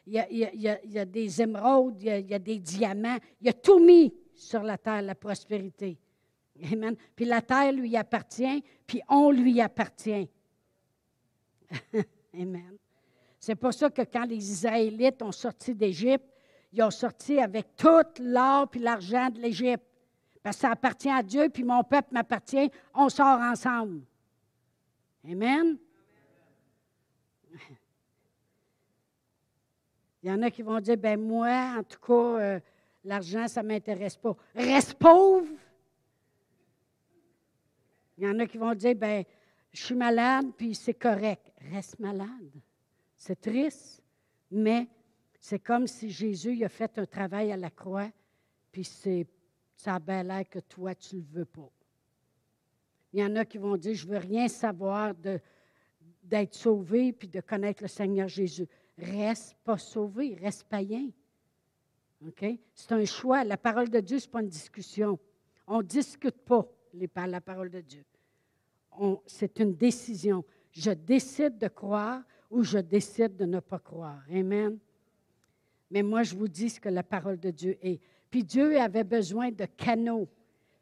il 0.06 0.22
y 0.22 0.98
a, 0.98 1.04
des 1.04 1.42
émeraudes, 1.42 2.00
il 2.02 2.06
y 2.06 2.10
a, 2.10 2.18
il 2.18 2.30
y 2.30 2.34
a 2.34 2.38
des 2.38 2.60
diamants. 2.60 3.18
Il 3.40 3.48
a 3.48 3.52
tout 3.52 3.80
mis 3.80 4.14
sur 4.32 4.62
la 4.62 4.78
terre, 4.78 5.02
la 5.02 5.16
prospérité. 5.16 5.98
Amen. 6.72 6.94
Puis 7.16 7.24
la 7.24 7.42
terre 7.42 7.72
lui 7.72 7.96
appartient, 7.96 8.62
puis 8.86 9.02
on 9.08 9.32
lui 9.32 9.60
appartient. 9.60 10.30
Amen. 12.34 12.76
C'est 13.38 13.54
pour 13.54 13.72
ça 13.72 13.90
que 13.90 14.02
quand 14.02 14.24
les 14.24 14.50
Israélites 14.50 15.22
ont 15.22 15.32
sorti 15.32 15.74
d'Égypte, 15.74 16.26
ils 16.72 16.82
ont 16.82 16.90
sorti 16.90 17.38
avec 17.38 17.76
tout 17.76 18.04
l'or 18.20 18.68
puis 18.68 18.80
l'argent 18.80 19.30
de 19.30 19.40
l'Égypte. 19.40 19.84
Parce 20.42 20.56
que 20.56 20.62
ça 20.62 20.70
appartient 20.70 21.10
à 21.10 21.22
Dieu, 21.22 21.48
puis 21.48 21.64
mon 21.64 21.82
peuple 21.82 22.08
m'appartient, 22.12 22.70
on 22.94 23.08
sort 23.08 23.40
ensemble. 23.40 24.02
Amen? 25.28 25.78
Il 30.22 30.28
y 30.30 30.32
en 30.32 30.42
a 30.42 30.50
qui 30.50 30.62
vont 30.62 30.80
dire, 30.80 30.96
ben 30.96 31.20
moi, 31.20 31.76
en 31.78 31.82
tout 31.82 31.98
cas, 31.98 32.12
euh, 32.12 32.60
l'argent, 33.04 33.48
ça 33.48 33.62
ne 33.62 33.68
m'intéresse 33.68 34.16
pas. 34.16 34.36
Reste 34.54 34.94
pauvre. 34.94 35.48
Il 38.18 38.24
y 38.24 38.28
en 38.28 38.38
a 38.38 38.46
qui 38.46 38.58
vont 38.58 38.74
dire, 38.74 38.94
ben 38.94 39.24
je 39.72 39.84
suis 39.84 39.94
malade, 39.94 40.46
puis 40.56 40.74
c'est 40.74 40.94
correct. 40.94 41.52
Reste 41.70 41.98
malade. 41.98 42.60
C'est 43.16 43.40
triste, 43.40 44.02
mais 44.50 44.88
c'est 45.40 45.58
comme 45.58 45.86
si 45.86 46.10
Jésus 46.10 46.54
il 46.54 46.64
a 46.64 46.68
fait 46.68 46.98
un 46.98 47.06
travail 47.06 47.52
à 47.52 47.56
la 47.56 47.70
croix, 47.70 48.10
puis 48.70 48.84
c'est, 48.84 49.26
ça 49.74 49.94
a 49.94 49.98
bien 49.98 50.22
l'air 50.22 50.48
que 50.48 50.58
toi, 50.58 50.94
tu 50.94 51.16
ne 51.16 51.20
le 51.20 51.26
veux 51.30 51.44
pas. 51.44 51.70
Il 53.12 53.20
y 53.20 53.24
en 53.24 53.34
a 53.36 53.44
qui 53.44 53.58
vont 53.58 53.76
dire, 53.76 53.94
je 53.94 54.06
ne 54.06 54.12
veux 54.12 54.18
rien 54.18 54.48
savoir 54.48 55.14
de, 55.14 55.40
d'être 56.22 56.54
sauvé 56.54 57.12
puis 57.12 57.28
de 57.28 57.40
connaître 57.40 57.82
le 57.82 57.88
Seigneur 57.88 58.28
Jésus. 58.28 58.66
Reste 58.98 59.56
pas 59.64 59.78
sauvé, 59.78 60.34
reste 60.34 60.64
païen. 60.64 61.10
C'est 62.74 62.92
un 62.92 63.04
choix. 63.04 63.44
La 63.44 63.56
parole 63.56 63.88
de 63.88 64.00
Dieu, 64.00 64.18
ce 64.18 64.26
n'est 64.26 64.30
pas 64.30 64.42
une 64.42 64.48
discussion. 64.48 65.18
On 65.66 65.78
ne 65.78 65.82
discute 65.82 66.36
pas 66.36 66.66
les, 66.92 67.08
la 67.14 67.40
parole 67.40 67.70
de 67.70 67.80
Dieu. 67.80 68.04
C'est 69.26 69.58
une 69.60 69.74
décision. 69.74 70.44
Je 70.76 70.90
décide 70.90 71.56
de 71.56 71.68
croire 71.68 72.22
ou 72.50 72.62
je 72.62 72.78
décide 72.78 73.36
de 73.36 73.46
ne 73.46 73.60
pas 73.60 73.78
croire. 73.78 74.22
Amen. 74.30 74.78
Mais 75.90 76.02
moi, 76.02 76.22
je 76.22 76.34
vous 76.34 76.48
dis 76.48 76.68
ce 76.68 76.80
que 76.80 76.88
la 76.88 77.02
parole 77.02 77.38
de 77.38 77.50
Dieu 77.50 77.78
est. 77.80 78.00
Puis 78.30 78.44
Dieu 78.44 78.78
avait 78.78 79.04
besoin 79.04 79.50
de 79.50 79.64
canaux. 79.64 80.28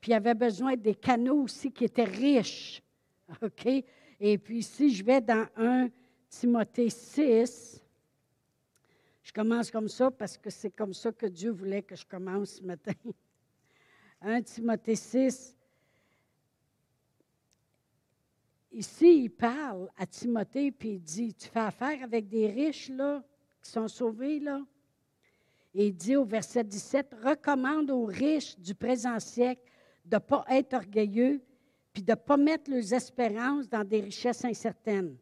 Puis 0.00 0.10
il 0.10 0.14
avait 0.14 0.34
besoin 0.34 0.76
des 0.76 0.94
canaux 0.94 1.42
aussi 1.42 1.70
qui 1.70 1.84
étaient 1.84 2.04
riches. 2.04 2.82
OK? 3.42 3.66
Et 4.20 4.38
puis 4.38 4.62
si 4.62 4.92
je 4.92 5.04
vais 5.04 5.20
dans 5.20 5.46
1 5.56 5.88
Timothée 6.28 6.90
6, 6.90 7.80
je 9.22 9.32
commence 9.32 9.70
comme 9.70 9.88
ça 9.88 10.10
parce 10.10 10.36
que 10.36 10.50
c'est 10.50 10.70
comme 10.70 10.92
ça 10.92 11.12
que 11.12 11.26
Dieu 11.26 11.50
voulait 11.50 11.82
que 11.82 11.94
je 11.94 12.04
commence 12.04 12.56
ce 12.56 12.62
matin. 12.62 12.92
1 14.20 14.42
Timothée 14.42 14.96
6. 14.96 15.53
Ici, 18.74 19.22
il 19.24 19.30
parle 19.30 19.88
à 19.96 20.04
Timothée, 20.04 20.72
puis 20.72 20.94
il 20.94 21.00
dit, 21.00 21.32
tu 21.32 21.48
fais 21.48 21.60
affaire 21.60 22.02
avec 22.02 22.28
des 22.28 22.48
riches, 22.48 22.88
là, 22.88 23.22
qui 23.62 23.70
sont 23.70 23.86
sauvés, 23.86 24.40
là. 24.40 24.60
Et 25.76 25.86
il 25.86 25.94
dit 25.94 26.16
au 26.16 26.24
verset 26.24 26.64
17, 26.64 27.14
recommande 27.22 27.90
aux 27.92 28.04
riches 28.04 28.58
du 28.58 28.74
présent 28.74 29.20
siècle 29.20 29.62
de 30.04 30.16
ne 30.16 30.20
pas 30.20 30.44
être 30.50 30.74
orgueilleux, 30.74 31.40
puis 31.92 32.02
de 32.02 32.10
ne 32.10 32.16
pas 32.16 32.36
mettre 32.36 32.68
leurs 32.68 32.92
espérances 32.92 33.68
dans 33.68 33.84
des 33.84 34.00
richesses 34.00 34.44
incertaines, 34.44 35.16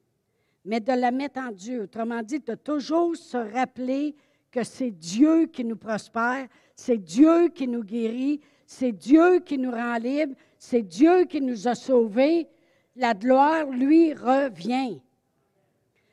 mais 0.65 0.81
de 0.81 0.93
la 0.93 1.11
mettre 1.11 1.39
en 1.39 1.53
Dieu. 1.53 1.83
Autrement 1.83 2.23
dit, 2.23 2.41
de 2.41 2.55
toujours 2.55 3.15
se 3.17 3.37
rappeler 3.37 4.15
que 4.51 4.65
c'est 4.65 4.91
Dieu 4.91 5.47
qui 5.47 5.63
nous 5.63 5.77
prospère, 5.77 6.49
c'est 6.75 6.99
Dieu 6.99 7.49
qui 7.49 7.69
nous 7.69 7.85
guérit, 7.85 8.41
c'est 8.67 8.93
Dieu 8.93 9.41
qui 9.41 9.59
nous 9.59 9.73
rend 9.73 9.97
libres, 9.97 10.35
c'est 10.59 10.83
Dieu 10.83 11.25
qui 11.25 11.43
nous 11.43 11.69
a 11.69 11.75
sauvés. 11.75 12.49
La 12.97 13.15
gloire 13.15 13.67
lui 13.67 14.13
revient. 14.13 15.01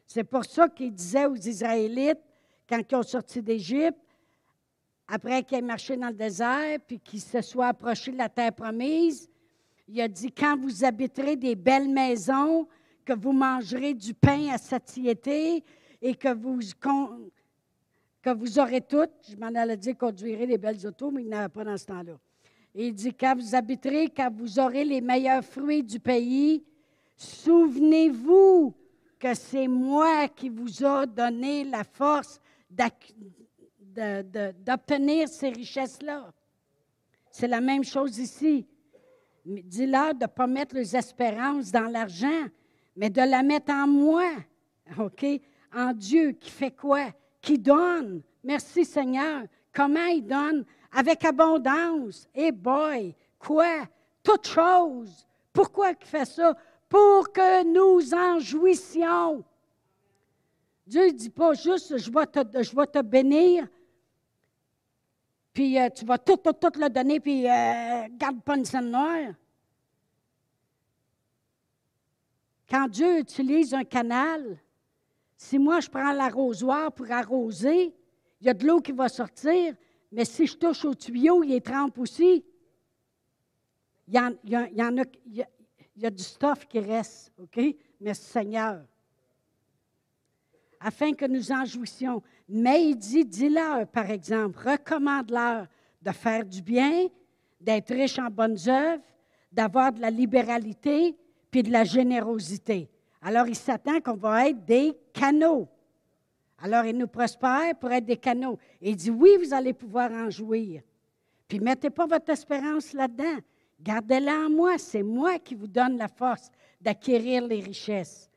C'est 0.07 0.23
pour 0.23 0.45
ça 0.45 0.69
qu'il 0.69 0.93
disait 0.93 1.25
aux 1.25 1.35
Israélites, 1.35 2.21
quand 2.67 2.81
ils 2.89 2.95
ont 2.95 3.03
sorti 3.03 3.41
d'Égypte, 3.41 3.99
après 5.07 5.43
qu'ils 5.43 5.57
aient 5.57 5.61
marché 5.61 5.97
dans 5.97 6.07
le 6.07 6.13
désert, 6.13 6.79
puis 6.87 6.99
qu'ils 6.99 7.21
se 7.21 7.41
soient 7.41 7.67
approchés 7.67 8.11
de 8.11 8.17
la 8.17 8.29
terre 8.29 8.53
promise, 8.53 9.29
il 9.87 9.99
a 10.01 10.07
dit, 10.07 10.31
quand 10.31 10.57
vous 10.57 10.83
habiterez 10.85 11.35
des 11.35 11.55
belles 11.55 11.89
maisons, 11.89 12.67
que 13.03 13.13
vous 13.13 13.31
mangerez 13.31 13.95
du 13.95 14.13
pain 14.13 14.49
à 14.53 14.59
satiété 14.59 15.63
et 15.99 16.13
que 16.13 16.31
vous, 16.31 16.59
que 18.21 18.29
vous 18.29 18.59
aurez 18.59 18.81
toutes, 18.81 19.09
je 19.27 19.35
m'en 19.35 19.47
allais 19.47 19.77
dire 19.77 19.97
conduirez 19.97 20.45
des 20.45 20.59
belles 20.59 20.85
autos, 20.85 21.09
mais 21.09 21.23
il 21.23 21.29
n'y 21.29 21.49
pas 21.49 21.63
dans 21.63 21.77
ce 21.77 21.85
temps-là. 21.85 22.13
Il 22.75 22.93
dit, 22.93 23.11
quand 23.13 23.35
vous 23.35 23.55
habiterez, 23.55 24.09
quand 24.09 24.31
vous 24.31 24.59
aurez 24.59 24.85
les 24.85 25.01
meilleurs 25.01 25.43
fruits 25.43 25.81
du 25.81 25.99
pays, 25.99 26.63
souvenez-vous 27.19 28.73
que 29.19 29.33
c'est 29.33 29.67
moi 29.67 30.29
qui 30.29 30.47
vous 30.49 30.85
a 30.85 31.05
donné 31.05 31.65
la 31.65 31.83
force 31.83 32.39
d'obtenir 34.65 35.27
ces 35.27 35.49
richesses-là. 35.49 36.31
C'est 37.29 37.47
la 37.47 37.59
même 37.59 37.83
chose 37.83 38.17
ici. 38.17 38.65
Dis-leur 39.45 40.13
de 40.15 40.23
ne 40.23 40.27
pas 40.27 40.47
mettre 40.47 40.75
les 40.75 40.95
espérances 40.95 41.71
dans 41.71 41.91
l'argent, 41.91 42.45
mais 42.95 43.09
de 43.09 43.21
la 43.21 43.43
mettre 43.43 43.71
en 43.73 43.87
moi, 43.87 44.29
OK? 44.97 45.25
En 45.75 45.91
Dieu 45.93 46.31
qui 46.31 46.49
fait 46.49 46.71
quoi? 46.71 47.07
Qui 47.41 47.57
donne. 47.57 48.21
Merci 48.43 48.85
Seigneur. 48.85 49.43
Comment 49.73 50.05
il 50.05 50.25
donne? 50.25 50.65
Avec 50.91 51.25
abondance. 51.25 52.27
Et 52.33 52.51
boy, 52.51 53.13
quoi? 53.37 53.87
Toute 54.23 54.47
chose. 54.47 55.27
Pourquoi 55.51 55.91
il 55.91 56.05
fait 56.05 56.25
ça? 56.25 56.55
Pour 56.89 57.31
que 57.31 57.63
nous 57.63 58.13
en 58.13 58.39
jouissions. 58.39 59.43
Dieu 60.87 61.05
ne 61.05 61.11
dit 61.11 61.29
pas 61.29 61.53
juste, 61.53 61.97
je 61.97 62.11
vais 62.11 62.25
te, 62.25 62.63
je 62.63 63.01
bénir, 63.03 63.67
puis 65.53 65.79
euh, 65.79 65.87
tu 65.89 66.03
vas 66.03 66.17
tout, 66.17 66.37
tout, 66.37 66.53
tout 66.53 66.79
le 66.79 66.89
donner, 66.89 67.19
puis 67.19 67.47
euh, 67.47 68.07
garde 68.13 68.41
pas 68.41 68.57
une 68.57 68.65
scène 68.65 68.89
noire. 68.89 69.33
Quand 72.67 72.87
Dieu 72.87 73.19
utilise 73.19 73.73
un 73.75 73.83
canal, 73.83 74.57
si 75.35 75.59
moi 75.59 75.79
je 75.79 75.89
prends 75.89 76.11
l'arrosoir 76.11 76.91
pour 76.91 77.11
arroser, 77.11 77.93
il 78.41 78.47
y 78.47 78.49
a 78.49 78.53
de 78.53 78.65
l'eau 78.65 78.79
qui 78.81 78.91
va 78.91 79.09
sortir, 79.09 79.75
mais 80.11 80.25
si 80.25 80.47
je 80.47 80.57
touche 80.57 80.85
au 80.85 80.95
tuyau, 80.95 81.43
il 81.43 81.53
est 81.53 81.65
trempe 81.65 81.99
aussi. 81.99 82.43
Y 84.07 84.17
en, 84.17 84.31
a- 84.97 85.43
il 85.99 86.03
y 86.03 86.05
a 86.05 86.11
du 86.11 86.23
stuff 86.23 86.65
qui 86.65 86.79
reste, 86.79 87.29
OK? 87.37 87.59
Merci 87.99 88.23
Seigneur. 88.23 88.79
Afin 90.79 91.11
que 91.13 91.25
nous 91.25 91.51
en 91.51 91.65
jouissions. 91.65 92.23
Mais 92.47 92.85
il 92.85 92.95
dit, 92.95 93.25
dis-leur, 93.25 93.85
par 93.87 94.09
exemple, 94.09 94.59
recommande-leur 94.65 95.67
de 96.01 96.11
faire 96.11 96.45
du 96.45 96.61
bien, 96.61 97.07
d'être 97.59 97.93
riche 97.93 98.17
en 98.17 98.29
bonnes 98.29 98.57
œuvres, 98.69 99.03
d'avoir 99.51 99.91
de 99.91 99.99
la 99.99 100.09
libéralité, 100.09 101.17
puis 101.51 101.63
de 101.63 101.71
la 101.71 101.83
générosité. 101.83 102.89
Alors, 103.21 103.47
il 103.47 103.57
s'attend 103.57 103.99
qu'on 103.99 104.15
va 104.15 104.47
être 104.47 104.63
des 104.63 104.97
canaux. 105.11 105.67
Alors, 106.59 106.85
il 106.85 106.97
nous 106.97 107.07
prospère 107.07 107.75
pour 107.77 107.91
être 107.91 108.05
des 108.05 108.15
canaux. 108.15 108.57
Il 108.79 108.95
dit, 108.95 109.11
oui, 109.11 109.31
vous 109.43 109.53
allez 109.53 109.73
pouvoir 109.73 110.13
en 110.13 110.29
jouir. 110.29 110.81
Puis, 111.45 111.59
mettez 111.59 111.89
pas 111.89 112.07
votre 112.07 112.29
espérance 112.29 112.93
là-dedans. 112.93 113.39
Gardez-la 113.81 114.45
en 114.45 114.49
moi. 114.49 114.77
C'est 114.77 115.03
moi 115.03 115.39
qui 115.39 115.55
vous 115.55 115.67
donne 115.67 115.97
la 115.97 116.07
force 116.07 116.49
d'acquérir 116.81 117.45
les 117.47 117.59
richesses. 117.59 118.29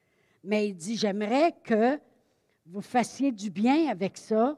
Mais 0.45 0.69
il 0.69 0.75
dit, 0.75 0.97
j'aimerais 0.97 1.55
que 1.63 1.99
vous 2.67 2.81
fassiez 2.81 3.33
du 3.33 3.51
bien 3.51 3.89
avec 3.89 4.17
ça, 4.17 4.57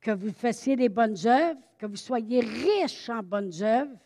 que 0.00 0.10
vous 0.10 0.32
fassiez 0.32 0.76
des 0.76 0.88
bonnes 0.88 1.16
œuvres, 1.26 1.60
que 1.78 1.86
vous 1.86 1.96
soyez 1.96 2.40
riches 2.40 3.08
en 3.08 3.22
bonnes 3.22 3.52
œuvres, 3.62 3.96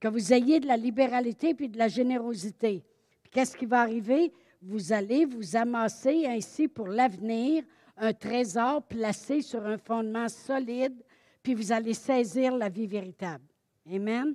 que 0.00 0.08
vous 0.08 0.32
ayez 0.32 0.58
de 0.58 0.66
la 0.66 0.76
libéralité 0.76 1.54
puis 1.54 1.68
de 1.68 1.78
la 1.78 1.88
générosité. 1.88 2.84
Puis 3.22 3.30
qu'est-ce 3.30 3.56
qui 3.56 3.66
va 3.66 3.80
arriver? 3.80 4.32
Vous 4.60 4.92
allez 4.92 5.24
vous 5.24 5.56
amasser 5.56 6.26
ainsi 6.26 6.68
pour 6.68 6.88
l'avenir 6.88 7.64
un 7.96 8.12
trésor 8.12 8.82
placé 8.82 9.42
sur 9.42 9.64
un 9.66 9.78
fondement 9.78 10.28
solide, 10.28 10.94
puis 11.42 11.54
vous 11.54 11.72
allez 11.72 11.94
saisir 11.94 12.56
la 12.56 12.68
vie 12.68 12.86
véritable. 12.86 13.44
Amen? 13.92 14.34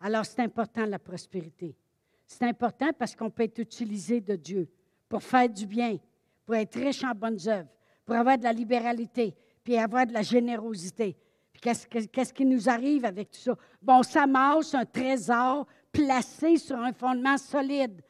Alors, 0.00 0.24
c'est 0.24 0.40
important 0.40 0.84
la 0.86 0.98
prospérité. 0.98 1.74
C'est 2.26 2.44
important 2.44 2.90
parce 2.96 3.16
qu'on 3.16 3.30
peut 3.30 3.44
être 3.44 3.58
utilisé 3.58 4.20
de 4.20 4.36
Dieu 4.36 4.68
pour 5.08 5.22
faire 5.22 5.48
du 5.48 5.66
bien, 5.66 5.96
pour 6.44 6.54
être 6.54 6.78
riche 6.78 7.02
en 7.04 7.12
bonnes 7.14 7.38
œuvres, 7.48 7.68
pour 8.04 8.14
avoir 8.14 8.38
de 8.38 8.44
la 8.44 8.52
libéralité, 8.52 9.34
puis 9.64 9.76
avoir 9.76 10.06
de 10.06 10.12
la 10.12 10.22
générosité. 10.22 11.16
Puis 11.52 11.60
qu'est-ce, 11.60 11.86
que- 11.86 12.04
qu'est-ce 12.06 12.32
qui 12.32 12.44
nous 12.44 12.68
arrive 12.68 13.04
avec 13.04 13.30
tout 13.30 13.40
ça? 13.40 13.56
Bon, 13.82 13.98
on 13.98 14.02
s'amasse 14.02 14.74
un 14.74 14.84
trésor 14.84 15.66
placé 15.90 16.58
sur 16.58 16.76
un 16.78 16.92
fondement 16.92 17.38
solide. 17.38 18.00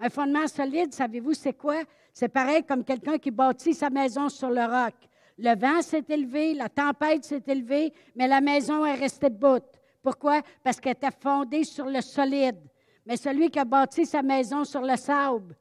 Un 0.00 0.10
fondement 0.10 0.46
solide, 0.48 0.92
savez-vous, 0.92 1.34
c'est 1.34 1.52
quoi? 1.54 1.82
C'est 2.12 2.28
pareil 2.28 2.64
comme 2.64 2.82
quelqu'un 2.82 3.18
qui 3.18 3.30
bâtit 3.30 3.74
sa 3.74 3.90
maison 3.90 4.28
sur 4.28 4.50
le 4.50 4.64
roc. 4.64 4.94
Le 5.38 5.54
vent 5.54 5.82
s'est 5.82 6.04
élevé, 6.08 6.54
la 6.54 6.70
tempête 6.70 7.24
s'est 7.24 7.42
élevée, 7.46 7.92
mais 8.14 8.26
la 8.26 8.40
maison 8.40 8.84
est 8.86 8.94
restée 8.94 9.28
debout. 9.28 9.60
Pourquoi? 10.06 10.40
Parce 10.62 10.78
qu'elle 10.78 10.92
était 10.92 11.10
fondée 11.20 11.64
sur 11.64 11.86
le 11.86 12.00
solide. 12.00 12.60
Mais 13.04 13.16
celui 13.16 13.50
qui 13.50 13.58
a 13.58 13.64
bâti 13.64 14.06
sa 14.06 14.22
maison 14.22 14.62
sur 14.62 14.82
le 14.82 14.94
sable, 14.94 15.56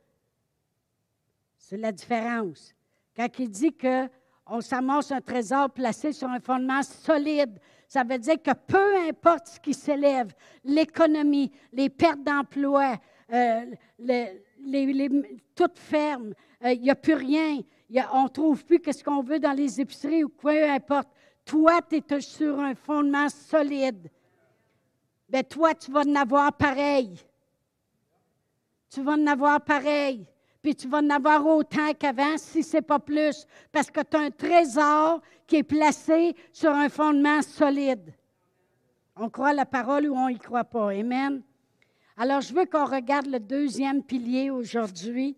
c'est 1.58 1.78
la 1.78 1.92
différence. 1.92 2.72
Quand 3.16 3.28
il 3.40 3.50
dit 3.50 3.76
qu'on 3.76 4.62
s'amasse 4.62 5.12
un 5.12 5.20
trésor 5.20 5.72
placé 5.72 6.14
sur 6.14 6.30
un 6.30 6.40
fondement 6.40 6.84
solide, 6.84 7.60
ça 7.88 8.04
veut 8.04 8.20
dire 8.20 8.40
que 8.40 8.52
peu 8.68 9.08
importe 9.10 9.48
ce 9.48 9.60
qui 9.60 9.74
s'élève, 9.74 10.32
l'économie, 10.64 11.52
les 11.74 11.90
pertes 11.90 12.22
d'emploi, 12.22 12.98
euh, 13.34 13.66
les, 13.98 15.10
toutes 15.56 15.80
fermes, 15.80 16.36
il 16.62 16.68
euh, 16.68 16.76
n'y 16.76 16.92
a 16.92 16.96
plus 16.96 17.16
rien, 17.16 17.62
on 18.14 18.26
ne 18.26 18.30
trouve 18.30 18.64
plus 18.64 18.80
ce 18.94 19.04
qu'on 19.04 19.24
veut 19.24 19.40
dans 19.40 19.54
les 19.54 19.82
épiceries 19.82 20.24
ou 20.24 20.30
peu 20.30 20.70
importe. 20.70 21.10
Toi, 21.46 21.80
tu 21.82 21.96
es 21.96 22.22
sur 22.22 22.60
un 22.60 22.76
fondement 22.76 23.28
solide. 23.30 24.08
Bien, 25.28 25.44
toi, 25.44 25.74
tu 25.74 25.92
vas 25.92 26.02
en 26.02 26.16
avoir 26.16 26.54
pareil. 26.54 27.18
Tu 28.90 29.02
vas 29.02 29.14
en 29.14 29.28
avoir 29.28 29.62
pareil. 29.62 30.26
Puis 30.62 30.76
tu 30.76 30.88
vas 30.88 31.00
en 31.00 31.10
avoir 31.10 31.46
autant 31.46 31.94
qu'avant, 31.94 32.38
si 32.38 32.64
ce 32.64 32.78
n'est 32.78 32.82
pas 32.82 33.00
plus, 33.00 33.46
parce 33.72 33.92
que 33.92 34.02
tu 34.02 34.18
as 34.18 34.22
un 34.22 34.32
trésor 34.32 35.22
qui 35.46 35.58
est 35.58 35.64
placé 35.64 36.36
sur 36.52 36.72
un 36.72 36.90
fondement 36.90 37.42
solide. 37.42 38.14
On 39.16 39.30
croit 39.30 39.54
la 39.54 39.66
parole 39.66 40.08
ou 40.08 40.16
on 40.16 40.30
n'y 40.30 40.40
croit 40.40 40.64
pas. 40.64 40.90
Amen. 40.90 41.42
Alors, 42.18 42.42
je 42.42 42.54
veux 42.54 42.66
qu'on 42.66 42.86
regarde 42.86 43.28
le 43.28 43.40
deuxième 43.40 44.04
pilier 44.04 44.50
aujourd'hui. 44.50 45.38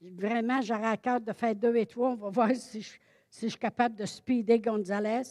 Vraiment, 0.00 0.60
j'aurais 0.60 0.88
à 0.88 0.96
cœur 0.96 1.20
de 1.20 1.32
faire 1.32 1.54
deux 1.54 1.76
et 1.76 1.86
trois. 1.86 2.10
On 2.10 2.14
va 2.14 2.28
voir 2.28 2.50
si 2.54 2.82
je, 2.82 2.92
si 3.30 3.46
je 3.46 3.50
suis 3.50 3.58
capable 3.58 3.96
de 3.96 4.06
speeder 4.06 4.58
Gonzalez. 4.60 5.22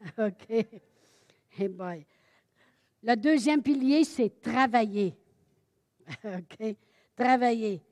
OK. 0.18 0.66
Hey 1.58 1.68
boy. 1.68 2.04
Le 3.02 3.14
deuxième 3.14 3.62
pilier, 3.62 4.04
c'est 4.04 4.40
travailler. 4.40 5.16
OK? 6.24 6.76
Travailler. 7.14 7.82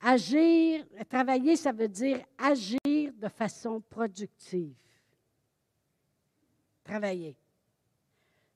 Agir, 0.00 0.84
travailler, 1.08 1.56
ça 1.56 1.72
veut 1.72 1.88
dire 1.88 2.24
agir 2.38 3.12
de 3.14 3.28
façon 3.28 3.80
productive. 3.80 4.74
Travailler. 6.84 7.36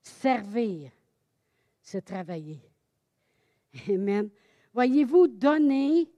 Servir, 0.03 0.91
c'est 1.81 2.05
travailler. 2.05 2.61
Amen. 3.89 4.31
Voyez-vous, 4.73 5.27
donner 5.27 6.09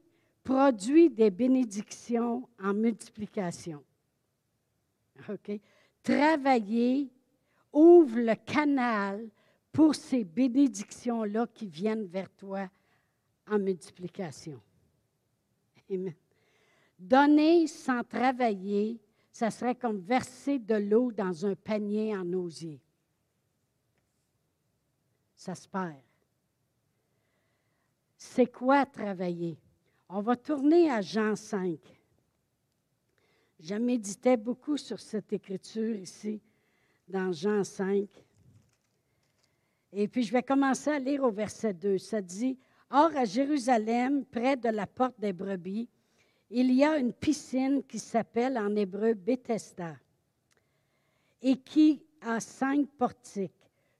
produit 0.44 1.08
des 1.08 1.30
bénédictions 1.30 2.48
en 2.62 2.74
multiplication. 2.74 3.82
OK? 5.28 5.60
Travailler 6.02 7.10
ouvre 7.72 8.20
le 8.20 8.34
canal 8.34 9.30
pour 9.72 9.94
ces 9.94 10.22
bénédictions-là 10.22 11.46
qui 11.52 11.66
viennent 11.66 12.04
vers 12.04 12.30
toi 12.30 12.68
en 13.48 13.58
multiplication. 13.58 14.60
Amen. 15.90 16.14
Donner 16.98 17.66
sans 17.66 18.04
travailler, 18.04 19.00
ça 19.32 19.50
serait 19.50 19.74
comme 19.74 19.98
verser 19.98 20.58
de 20.58 20.74
l'eau 20.74 21.10
dans 21.10 21.46
un 21.46 21.54
panier 21.54 22.14
en 22.14 22.30
osier. 22.34 22.80
Ça 25.34 25.54
se 25.54 25.66
perd. 25.66 25.96
C'est 28.16 28.46
quoi 28.46 28.86
travailler? 28.86 29.58
On 30.08 30.20
va 30.20 30.36
tourner 30.36 30.90
à 30.90 31.00
Jean 31.00 31.34
5. 31.34 31.78
Je 33.58 33.74
méditais 33.74 34.36
beaucoup 34.36 34.76
sur 34.76 35.00
cette 35.00 35.32
écriture 35.32 35.96
ici, 35.96 36.40
dans 37.08 37.32
Jean 37.32 37.64
5. 37.64 38.08
Et 39.92 40.08
puis, 40.08 40.22
je 40.22 40.32
vais 40.32 40.42
commencer 40.42 40.90
à 40.90 40.98
lire 40.98 41.22
au 41.22 41.30
verset 41.30 41.74
2. 41.74 41.98
Ça 41.98 42.20
dit, 42.20 42.58
Or, 42.90 43.10
à 43.16 43.24
Jérusalem, 43.24 44.24
près 44.24 44.56
de 44.56 44.68
la 44.68 44.86
porte 44.86 45.18
des 45.18 45.32
brebis, 45.32 45.88
il 46.50 46.72
y 46.72 46.84
a 46.84 46.98
une 46.98 47.12
piscine 47.12 47.82
qui 47.84 47.98
s'appelle 47.98 48.58
en 48.58 48.76
hébreu 48.76 49.14
Bethesda 49.14 49.96
et 51.40 51.56
qui 51.56 52.02
a 52.20 52.40
cinq 52.40 52.86
portiques. 52.98 53.52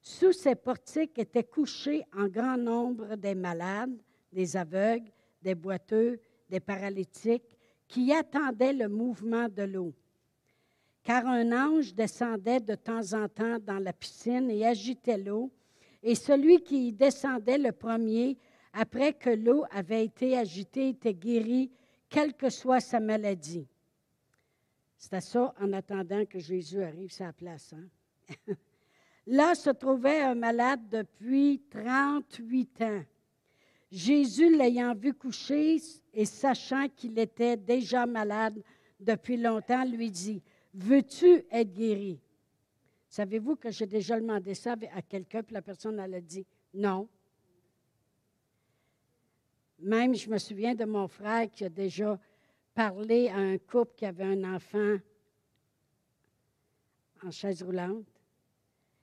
Sous 0.03 0.33
ces 0.33 0.55
portiques 0.55 1.19
étaient 1.19 1.45
couchés 1.45 2.05
en 2.15 2.27
grand 2.27 2.59
nombre 2.59 3.17
des 3.17 3.35
malades, 3.35 3.97
des 4.33 4.57
aveugles, 4.57 5.11
des 5.41 5.55
boiteux, 5.55 6.21
des 6.51 6.61
paralytiques 6.61 7.57
qui 7.89 8.13
attendaient 8.13 8.73
le 8.73 8.89
mouvement 8.89 9.49
de 9.49 9.63
l'eau. 9.63 9.95
Car 11.03 11.27
un 11.27 11.53
ange 11.53 11.95
descendait 11.95 12.61
de 12.61 12.75
temps 12.75 13.13
en 13.15 13.29
temps 13.29 13.59
dans 13.59 13.79
la 13.79 13.93
piscine 13.93 14.51
et 14.51 14.67
agitait 14.67 15.19
l'eau, 15.19 15.51
et 16.03 16.15
celui 16.15 16.63
qui 16.63 16.89
y 16.89 16.93
descendait 16.93 17.59
le 17.59 17.73
premier, 17.73 18.37
après 18.73 19.13
que 19.13 19.31
l'eau 19.31 19.65
avait 19.71 20.05
été 20.05 20.37
agitée, 20.37 20.91
était 20.91 21.15
guéri, 21.15 21.71
quelle 22.09 22.35
que 22.35 22.51
soit 22.51 22.81
sa 22.81 23.01
maladie. 23.01 23.67
C'était 24.97 25.21
ça 25.21 25.55
en 25.61 25.73
attendant 25.73 26.25
que 26.25 26.39
Jésus 26.39 26.83
arrive 26.83 27.13
sur 27.13 27.25
la 27.25 27.33
place. 27.33 27.75
Hein? 27.75 28.55
Là 29.27 29.55
se 29.55 29.71
trouvait 29.71 30.21
un 30.21 30.35
malade 30.35 30.89
depuis 30.89 31.63
38 31.71 32.83
ans. 32.83 33.05
Jésus, 33.91 34.57
l'ayant 34.57 34.95
vu 34.95 35.13
coucher 35.13 35.77
et 36.15 36.25
sachant 36.25 36.89
qu'il 36.89 37.19
était 37.19 37.57
déjà 37.57 38.07
malade 38.07 38.63
depuis 38.99 39.37
longtemps, 39.37 39.85
lui 39.85 40.11
dit, 40.11 40.43
Veux-tu 40.75 41.45
être 41.51 41.73
guéri? 41.73 42.22
Savez-vous 43.13 43.57
que 43.57 43.71
j'ai 43.71 43.87
déjà 43.87 44.19
demandé 44.19 44.55
ça 44.55 44.75
à 44.95 45.03
quelqu'un, 45.03 45.43
puis 45.43 45.53
la 45.53 45.61
personne 45.61 45.99
elle 45.99 46.15
a 46.15 46.21
dit 46.21 46.47
non. 46.73 47.09
Même, 49.79 50.15
je 50.15 50.31
me 50.31 50.39
souviens 50.39 50.75
de 50.75 50.85
mon 50.85 51.07
frère 51.09 51.51
qui 51.51 51.65
a 51.65 51.69
déjà 51.69 52.19
parlé 52.73 53.29
à 53.29 53.37
un 53.37 53.59
couple 53.59 53.93
qui 53.97 54.07
avait 54.07 54.25
un 54.25 54.55
enfant 54.55 54.97
en 57.23 57.31
chaise 57.31 57.63
roulante. 57.63 58.07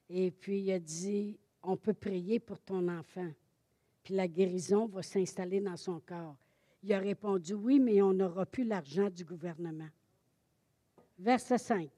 Et 0.08 0.32
puis, 0.32 0.60
il 0.62 0.72
a 0.72 0.80
dit, 0.80 1.38
on 1.62 1.76
peut 1.76 1.94
prier 1.94 2.40
pour 2.40 2.58
ton 2.58 2.88
enfant 2.88 3.30
puis 4.02 4.14
la 4.14 4.28
guérison 4.28 4.86
va 4.86 5.02
s'installer 5.02 5.60
dans 5.60 5.76
son 5.76 6.00
corps. 6.00 6.36
Il 6.82 6.92
a 6.92 6.98
répondu 6.98 7.54
oui, 7.54 7.78
mais 7.78 8.00
on 8.00 8.12
n'aura 8.12 8.46
plus 8.46 8.64
l'argent 8.64 9.10
du 9.10 9.24
gouvernement. 9.24 9.88
Verset 11.18 11.58
5. 11.58 11.90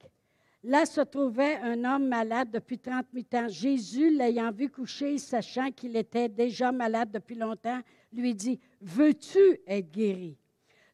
Là 0.63 0.85
se 0.85 1.01
trouvait 1.01 1.57
un 1.57 1.83
homme 1.83 2.07
malade 2.07 2.49
depuis 2.51 2.79
38 2.79 3.33
ans. 3.35 3.47
Jésus, 3.49 4.09
l'ayant 4.09 4.51
vu 4.51 4.69
coucher, 4.69 5.17
sachant 5.17 5.71
qu'il 5.71 5.97
était 5.97 6.29
déjà 6.29 6.71
malade 6.71 7.11
depuis 7.11 7.35
longtemps, 7.35 7.81
lui 8.13 8.33
dit, 8.33 8.59
Veux-tu 8.79 9.59
être 9.67 9.91
guéri? 9.91 10.37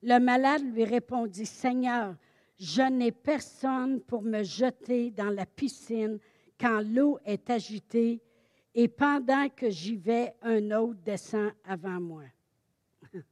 Le 0.02 0.18
malade 0.18 0.64
lui 0.74 0.86
répondit, 0.86 1.46
Seigneur, 1.46 2.16
je 2.58 2.82
n'ai 2.82 3.12
personne 3.12 4.02
pour 4.02 4.24
me 4.24 4.44
jeter 4.44 5.12
dans 5.12 5.30
la 5.30 5.46
piscine 5.46 6.18
quand 6.60 6.82
l'eau 6.82 7.20
est 7.24 7.50
agitée 7.50 8.22
et 8.74 8.88
pendant 8.88 9.50
que 9.50 9.70
j'y 9.70 9.98
vais, 9.98 10.34
un 10.42 10.72
autre 10.72 11.00
descend 11.04 11.52
avant 11.64 12.00
moi. 12.00 12.24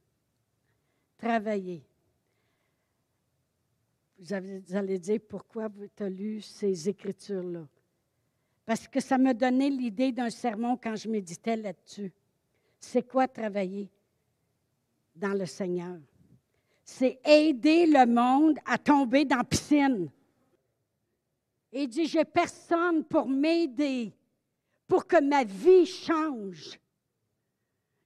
Travailler. 1.18 1.87
Vous, 4.18 4.34
allez 4.74 4.98
dire 4.98 5.20
pourquoi 5.28 5.68
vous 5.68 5.86
avez 6.00 6.10
lu 6.10 6.40
ces 6.40 6.88
écritures-là? 6.88 7.66
Parce 8.66 8.88
que 8.88 9.00
ça 9.00 9.16
m'a 9.16 9.32
donné 9.32 9.70
l'idée 9.70 10.12
d'un 10.12 10.30
sermon 10.30 10.76
quand 10.76 10.96
je 10.96 11.08
méditais 11.08 11.56
là-dessus. 11.56 12.12
C'est 12.80 13.06
quoi 13.06 13.28
travailler 13.28 13.88
dans 15.14 15.32
le 15.32 15.46
Seigneur? 15.46 15.98
C'est 16.84 17.20
aider 17.24 17.86
le 17.86 18.06
monde 18.06 18.58
à 18.66 18.76
tomber 18.76 19.24
dans 19.24 19.36
la 19.38 19.44
piscine. 19.44 20.10
Et 21.72 21.86
dit, 21.86 22.06
j'ai 22.06 22.24
personne 22.24 23.04
pour 23.04 23.28
m'aider 23.28 24.12
pour 24.88 25.06
que 25.06 25.22
ma 25.22 25.44
vie 25.44 25.86
change. 25.86 26.80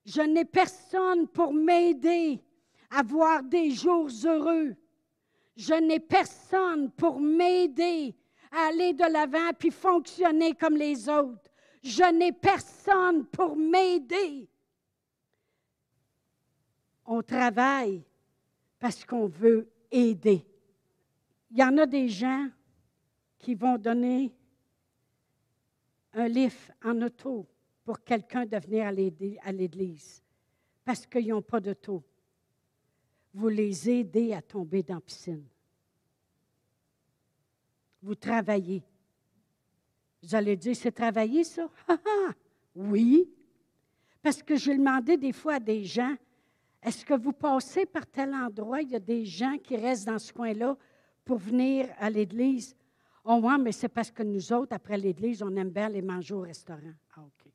Je 0.05 0.21
n'ai 0.21 0.45
personne 0.45 1.29
pour 1.29 1.55
m'aider 1.55 2.43
à 2.91 3.03
voir 3.03 3.43
des 3.43 3.71
jours 3.71 4.11
heureux. 4.25 4.75
Je 5.57 5.75
n'ai 5.75 6.01
personne 6.01 6.91
pour 6.91 7.21
m'aider 7.21 8.15
à 8.51 8.69
aller 8.69 8.93
de 8.93 9.05
l'avant 9.11 9.53
puis 9.59 9.71
fonctionner 9.71 10.55
comme 10.55 10.77
les 10.77 11.09
autres. 11.09 11.51
Je 11.83 12.05
n'ai 12.13 12.33
personne 12.33 13.27
pour 13.27 13.57
m'aider. 13.57 14.49
On 17.05 17.23
travaille 17.23 18.03
parce 18.79 19.05
qu'on 19.05 19.27
veut 19.27 19.69
aider. 19.91 20.47
Il 21.51 21.59
y 21.59 21.65
en 21.65 21.77
a 21.79 21.87
des 21.87 22.09
gens 22.09 22.49
qui 23.39 23.55
vont 23.55 23.77
donner 23.77 24.33
un 26.15 26.29
livre 26.29 26.73
en 26.85 27.01
auto 27.03 27.47
pour 27.85 28.03
quelqu'un 28.03 28.47
de 28.47 28.57
venir 28.57 28.87
à 28.87 29.53
l'église 29.53 30.23
parce 30.85 31.07
qu'ils 31.07 31.29
n'ont 31.29 31.43
pas 31.43 31.61
d'auto. 31.61 32.03
Vous 33.35 33.49
les 33.49 33.89
aidez 33.89 34.33
à 34.35 34.43
tomber 34.43 34.83
dans 34.83 34.97
la 34.97 35.01
piscine. 35.01 35.45
Vous 38.03 38.15
travaillez. 38.15 38.83
Vous 40.23 40.35
allez 40.35 40.57
dire, 40.57 40.77
c'est 40.77 40.93
travailler 40.93 41.45
ça? 41.45 41.69
Oui. 42.75 43.29
Parce 44.23 44.43
que 44.43 44.57
j'ai 44.57 44.77
demandé 44.77 45.17
des 45.17 45.33
fois 45.33 45.55
à 45.55 45.61
des 45.61 45.85
gens, 45.85 46.15
est-ce 46.83 47.05
que 47.05 47.15
vous 47.15 47.33
passez 47.33 47.87
par 47.87 48.07
tel 48.07 48.35
endroit? 48.35 48.83
Il 48.83 48.91
y 48.91 48.97
a 48.97 49.01
des 49.01 49.25
gens 49.25 49.57
qui 49.59 49.77
restent 49.77 50.07
dans 50.07 50.19
ce 50.19 50.33
coin-là 50.33 50.77
pour 51.25 51.39
venir 51.39 51.89
à 51.99 52.11
l'église? 52.11 52.77
Oh, 53.25 53.41
ouais, 53.41 53.59
mais 53.59 53.73
c'est 53.73 53.89
parce 53.89 54.11
que 54.11 54.25
nous 54.25 54.53
autres, 54.53 54.75
après 54.75 54.99
l'église, 54.99 55.43
on 55.43 55.55
aime 55.57 55.71
bien 55.71 55.89
les 55.89 56.03
manger 56.03 56.35
au 56.35 56.41
restaurant. 56.41 56.81
Ah, 57.17 57.23
OK. 57.23 57.53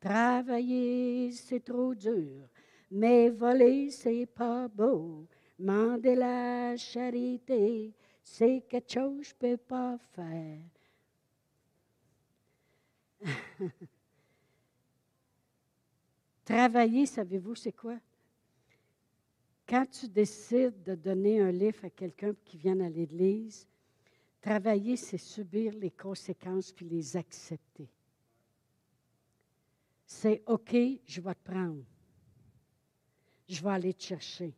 Travailler, 0.00 1.30
c'est 1.32 1.60
trop 1.60 1.94
dur, 1.94 2.48
mais 2.90 3.30
voler, 3.30 3.90
c'est 3.90 4.26
pas 4.26 4.68
beau. 4.68 5.26
Mander 5.58 6.14
la 6.14 6.76
charité, 6.76 7.92
c'est 8.22 8.62
quelque 8.68 8.92
chose 8.92 9.18
que 9.18 9.24
je 9.24 9.34
peux 9.34 9.56
pas 9.56 9.98
faire. 10.12 10.60
Travailler, 16.44 17.06
savez-vous, 17.06 17.54
c'est 17.54 17.72
quoi? 17.72 17.98
Quand 19.66 19.86
tu 19.90 20.06
décides 20.06 20.82
de 20.84 20.94
donner 20.94 21.40
un 21.40 21.50
livre 21.50 21.84
à 21.84 21.90
quelqu'un 21.90 22.34
qui 22.44 22.56
vient 22.56 22.78
à 22.80 22.88
l'Église, 22.88 23.66
travailler, 24.40 24.96
c'est 24.96 25.18
subir 25.18 25.72
les 25.74 25.90
conséquences 25.90 26.70
puis 26.70 26.86
les 26.86 27.16
accepter. 27.16 27.88
C'est 30.04 30.44
OK, 30.46 30.76
je 31.04 31.20
vais 31.20 31.34
te 31.34 31.50
prendre. 31.50 31.82
Je 33.48 33.62
vais 33.62 33.70
aller 33.70 33.94
te 33.94 34.02
chercher. 34.02 34.54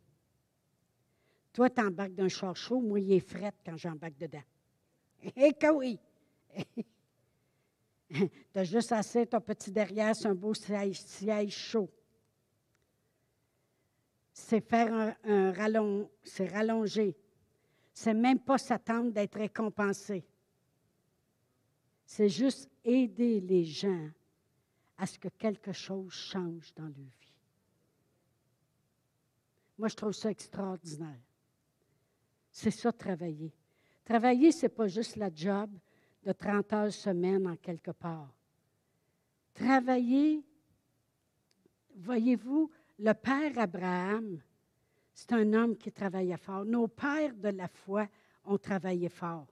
Toi, 1.53 1.69
tu 1.69 1.81
embarques 1.81 2.13
d'un 2.13 2.29
char 2.29 2.55
chaud, 2.55 2.79
moi, 2.79 2.99
il 2.99 3.11
est 3.13 3.19
fret 3.19 3.53
quand 3.65 3.77
j'embarque 3.77 4.17
dedans. 4.17 4.43
Eh 5.35 5.53
que 5.53 5.71
oui! 5.71 5.99
tu 8.09 8.29
as 8.55 8.63
juste 8.63 8.91
assez 8.91 9.25
ton 9.27 9.41
petit 9.41 9.71
derrière 9.71 10.15
c'est 10.15 10.27
un 10.27 10.35
beau 10.35 10.53
siège, 10.53 11.01
chaud. 11.49 11.89
C'est 14.33 14.61
faire 14.61 14.93
un, 14.93 15.15
un 15.25 15.51
rallong, 15.51 16.09
c'est 16.23 16.47
rallonger. 16.47 17.15
C'est 17.93 18.13
même 18.13 18.39
pas 18.39 18.57
s'attendre 18.57 19.11
d'être 19.11 19.37
récompensé. 19.37 20.25
C'est 22.05 22.29
juste 22.29 22.69
aider 22.83 23.41
les 23.41 23.65
gens 23.65 24.09
à 24.97 25.05
ce 25.05 25.19
que 25.19 25.27
quelque 25.27 25.73
chose 25.73 26.11
change 26.11 26.73
dans 26.73 26.85
leur 26.85 26.93
vie. 26.93 27.28
Moi, 29.79 29.87
je 29.87 29.95
trouve 29.95 30.11
ça 30.11 30.29
extraordinaire. 30.29 31.21
C'est 32.51 32.69
ça, 32.69 32.91
travailler. 32.91 33.53
Travailler, 34.03 34.51
ce 34.51 34.65
n'est 34.65 34.69
pas 34.69 34.87
juste 34.87 35.15
la 35.15 35.33
job, 35.33 35.69
de 36.21 36.33
30 36.33 36.73
heures 36.73 36.91
semaine 36.91 37.47
en 37.47 37.55
quelque 37.55 37.91
part. 37.91 38.29
Travailler, 39.53 40.43
voyez-vous, 41.95 42.69
le 42.99 43.13
Père 43.13 43.57
Abraham, 43.57 44.41
c'est 45.13 45.31
un 45.31 45.53
homme 45.53 45.77
qui 45.77 45.93
travaillait 45.93 46.35
fort. 46.35 46.65
Nos 46.65 46.89
pères 46.89 47.33
de 47.35 47.47
la 47.47 47.69
foi 47.69 48.05
ont 48.43 48.57
travaillé 48.57 49.07
fort. 49.07 49.47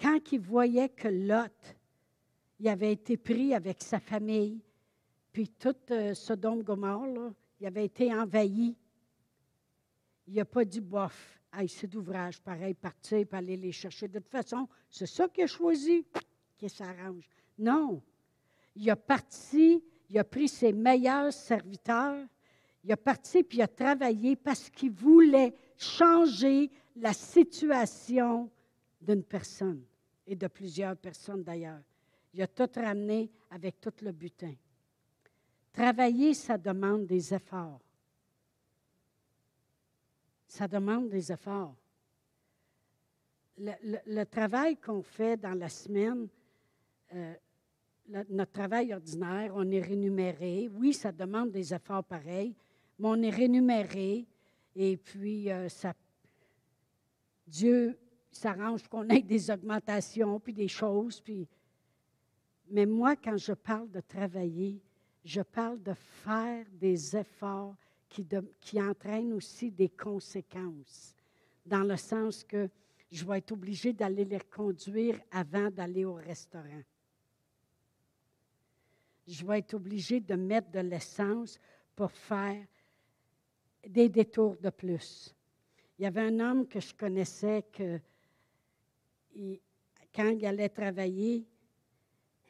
Quand 0.00 0.32
ils 0.32 0.40
voyaient 0.40 0.88
que 0.88 1.08
Lot, 1.08 1.76
il 2.58 2.68
avait 2.68 2.92
été 2.92 3.18
pris 3.18 3.52
avec 3.52 3.82
sa 3.82 4.00
famille, 4.00 4.62
puis 5.30 5.50
tout 5.50 5.76
euh, 5.90 6.14
Sodome 6.14 6.62
Gomorre, 6.62 7.32
il 7.60 7.66
avait 7.66 7.84
été 7.84 8.14
envahi, 8.14 8.76
il 10.26 10.34
n'a 10.34 10.44
pas 10.44 10.64
dit 10.64 10.80
bof 10.80 11.38
c'est 11.66 11.86
d'ouvrage, 11.86 12.40
pareil, 12.40 12.74
partir 12.74 13.26
pour 13.26 13.38
aller 13.38 13.56
les 13.56 13.72
chercher. 13.72 14.08
De 14.08 14.18
toute 14.18 14.30
façon, 14.30 14.68
c'est 14.88 15.06
ça 15.06 15.28
qu'il 15.28 15.44
a 15.44 15.46
choisi, 15.46 16.06
qui 16.56 16.68
s'arrange. 16.68 17.28
Non. 17.58 18.02
Il 18.76 18.88
a 18.90 18.96
parti, 18.96 19.82
il 20.08 20.18
a 20.18 20.24
pris 20.24 20.48
ses 20.48 20.72
meilleurs 20.72 21.32
serviteurs, 21.32 22.24
il 22.84 22.92
a 22.92 22.96
parti 22.96 23.42
puis 23.42 23.58
il 23.58 23.62
a 23.62 23.68
travaillé 23.68 24.36
parce 24.36 24.70
qu'il 24.70 24.92
voulait 24.92 25.52
changer 25.76 26.70
la 26.96 27.12
situation 27.12 28.50
d'une 29.00 29.24
personne 29.24 29.82
et 30.26 30.36
de 30.36 30.46
plusieurs 30.46 30.96
personnes 30.96 31.42
d'ailleurs. 31.42 31.82
Il 32.34 32.42
a 32.42 32.46
tout 32.46 32.68
ramené 32.76 33.30
avec 33.50 33.80
tout 33.80 33.92
le 34.02 34.12
butin. 34.12 34.54
Travailler, 35.72 36.34
ça 36.34 36.58
demande 36.58 37.06
des 37.06 37.32
efforts 37.34 37.80
ça 40.48 40.66
demande 40.66 41.08
des 41.10 41.30
efforts. 41.30 41.76
Le, 43.58 44.24
travail 44.24 44.76
qu'on 44.76 45.02
fait 45.02 45.36
dans 45.36 45.54
la 45.54 45.68
semaine, 45.68 46.28
euh, 47.12 47.34
notre 48.28 48.52
travail 48.52 48.94
ordinaire, 48.94 49.52
on 49.54 49.68
est 49.70 49.80
rémunéré. 49.80 50.70
Oui, 50.72 50.94
ça 50.94 51.12
demande 51.12 51.50
des 51.50 51.74
efforts 51.74 52.04
pareils, 52.04 52.54
mais 52.98 53.08
on 53.08 53.22
est 53.22 53.30
rémunéré. 53.30 54.26
Et 54.74 54.96
puis, 54.96 55.50
euh, 55.50 55.68
ça, 55.68 55.92
Dieu 57.46 57.98
s'arrange 58.30 58.86
qu'on 58.88 59.08
ait 59.08 59.22
des 59.22 59.50
augmentations, 59.50 60.38
puis 60.38 60.52
des 60.52 60.68
choses. 60.68 61.20
Puis, 61.20 61.48
mais 62.70 62.86
moi, 62.86 63.16
quand 63.16 63.36
je 63.36 63.52
parle 63.52 63.90
de 63.90 64.00
travailler, 64.00 64.80
je 65.24 65.42
parle 65.42 65.82
de 65.82 65.94
faire 65.94 66.64
des 66.72 67.16
efforts 67.16 67.76
qui, 68.08 68.26
qui 68.60 68.80
entraîne 68.80 69.32
aussi 69.32 69.70
des 69.70 69.88
conséquences, 69.88 71.14
dans 71.66 71.82
le 71.82 71.96
sens 71.96 72.44
que 72.44 72.68
je 73.10 73.24
vais 73.24 73.38
être 73.38 73.52
obligé 73.52 73.92
d'aller 73.92 74.24
les 74.24 74.40
conduire 74.40 75.20
avant 75.30 75.70
d'aller 75.70 76.04
au 76.04 76.14
restaurant. 76.14 76.82
Je 79.26 79.44
vais 79.44 79.58
être 79.58 79.74
obligé 79.74 80.20
de 80.20 80.34
mettre 80.34 80.70
de 80.70 80.80
l'essence 80.80 81.58
pour 81.94 82.10
faire 82.10 82.64
des 83.86 84.08
détours 84.08 84.56
de 84.56 84.70
plus. 84.70 85.34
Il 85.98 86.02
y 86.02 86.06
avait 86.06 86.22
un 86.22 86.40
homme 86.40 86.66
que 86.66 86.80
je 86.80 86.94
connaissais 86.94 87.64
que 87.72 88.00
quand 90.14 90.30
il 90.30 90.46
allait 90.46 90.68
travailler, 90.68 91.44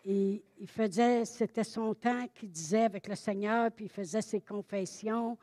il, 0.04 0.42
faisait, 0.66 1.24
c'était 1.24 1.64
son 1.64 1.94
temps 1.94 2.26
qu'il 2.34 2.50
disait 2.50 2.84
avec 2.84 3.08
le 3.08 3.14
Seigneur, 3.14 3.70
puis 3.70 3.86
il 3.86 3.90
faisait 3.90 4.22
ses 4.22 4.40
confessions, 4.40 5.36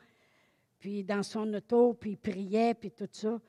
puis 0.78 1.04
dans 1.04 1.22
son 1.22 1.52
auto, 1.54 1.94
puis 1.94 2.12
il 2.12 2.16
priait, 2.16 2.74
puis 2.74 2.90
tout 2.90 3.08
ça. 3.10 3.40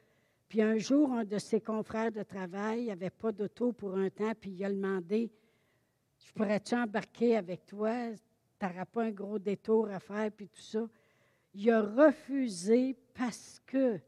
Puis 0.48 0.62
un 0.62 0.78
jour, 0.78 1.12
un 1.12 1.26
de 1.26 1.38
ses 1.38 1.60
confrères 1.60 2.12
de 2.12 2.24
travail 2.24 2.88
n'avait 2.88 3.10
pas 3.10 3.32
d'auto 3.32 3.74
pour 3.74 3.96
un 3.96 4.10
temps, 4.10 4.34
puis 4.40 4.52
il 4.52 4.64
a 4.64 4.70
demandé 4.70 5.32
Je 6.20 6.32
pourrais-tu 6.32 6.76
embarquer 6.76 7.38
avec 7.38 7.66
toi? 7.66 8.12
Tu 8.60 8.66
n'auras 8.66 8.86
pas 8.86 9.04
un 9.04 9.12
gros 9.12 9.40
détour 9.40 9.90
à 9.90 10.00
faire, 10.00 10.32
puis 10.32 10.48
tout 10.48 10.62
ça. 10.62 10.88
Il 11.54 11.70
a 11.72 11.82
refusé 11.82 12.96
parce 13.14 13.60
que 13.66 14.00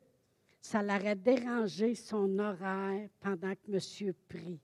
ça 0.62 0.84
l'aurait 0.84 1.16
dérangé 1.16 1.96
son 1.96 2.38
horaire 2.40 3.10
pendant 3.20 3.54
que 3.54 3.72
monsieur 3.72 4.14
prie. 4.28 4.60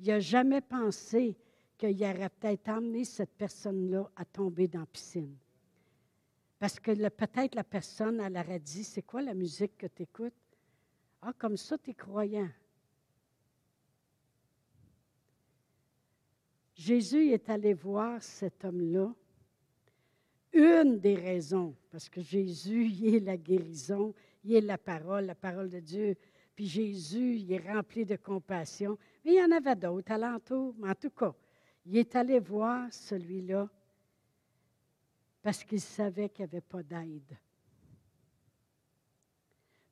Il 0.00 0.06
n'a 0.06 0.18
jamais 0.18 0.62
pensé 0.62 1.36
qu'il 1.76 2.02
aurait 2.02 2.30
peut-être 2.30 2.68
amené 2.70 3.04
cette 3.04 3.34
personne-là 3.34 4.10
à 4.16 4.24
tomber 4.24 4.66
dans 4.66 4.80
la 4.80 4.86
piscine. 4.86 5.36
Parce 6.58 6.80
que 6.80 7.08
peut-être 7.08 7.54
la 7.54 7.64
personne, 7.64 8.18
elle 8.20 8.36
aurait 8.36 8.60
dit, 8.60 8.82
c'est 8.82 9.02
quoi 9.02 9.20
la 9.20 9.34
musique 9.34 9.76
que 9.76 9.86
tu 9.86 10.04
écoutes? 10.04 10.32
Ah, 11.20 11.34
comme 11.36 11.58
ça, 11.58 11.76
tu 11.76 11.90
es 11.90 11.94
croyant. 11.94 12.48
Jésus 16.74 17.32
est 17.32 17.50
allé 17.50 17.74
voir 17.74 18.22
cet 18.22 18.64
homme-là. 18.64 19.14
Une 20.54 20.98
des 20.98 21.14
raisons, 21.14 21.76
parce 21.90 22.08
que 22.08 22.22
Jésus, 22.22 22.86
il 22.86 23.16
est 23.16 23.20
la 23.20 23.36
guérison, 23.36 24.14
il 24.44 24.54
est 24.54 24.60
la 24.62 24.78
parole, 24.78 25.26
la 25.26 25.34
parole 25.34 25.68
de 25.68 25.80
Dieu. 25.80 26.16
Puis 26.56 26.66
Jésus, 26.66 27.36
il 27.36 27.52
est 27.52 27.70
rempli 27.70 28.06
de 28.06 28.16
compassion. 28.16 28.98
Mais 29.24 29.32
il 29.32 29.38
y 29.38 29.44
en 29.44 29.50
avait 29.50 29.76
d'autres 29.76 30.12
alentour. 30.12 30.74
Mais 30.78 30.90
en 30.90 30.94
tout 30.94 31.10
cas, 31.10 31.34
il 31.86 31.96
est 31.96 32.14
allé 32.16 32.38
voir 32.38 32.92
celui-là 32.92 33.68
parce 35.42 35.64
qu'il 35.64 35.80
savait 35.80 36.28
qu'il 36.28 36.44
n'y 36.44 36.50
avait 36.50 36.60
pas 36.60 36.82
d'aide. 36.82 37.36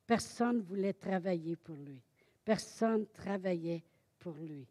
Personne 0.05 0.57
ne 0.57 0.61
voulait 0.61 0.93
travailler 0.93 1.55
pour 1.55 1.75
lui. 1.75 2.01
Personne 2.43 3.05
travaillait 3.07 3.83
pour 4.17 4.33
lui. 4.33 4.67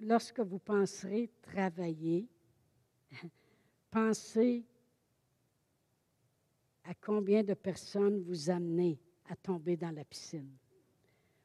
Lorsque 0.00 0.40
vous 0.40 0.58
penserez 0.58 1.30
travailler, 1.42 2.26
pensez 3.90 4.64
à 6.84 6.94
combien 6.94 7.44
de 7.44 7.54
personnes 7.54 8.22
vous 8.22 8.48
amenez 8.48 8.98
à 9.30 9.36
tomber 9.36 9.76
dans 9.76 9.94
la 9.94 10.04
piscine. 10.04 10.50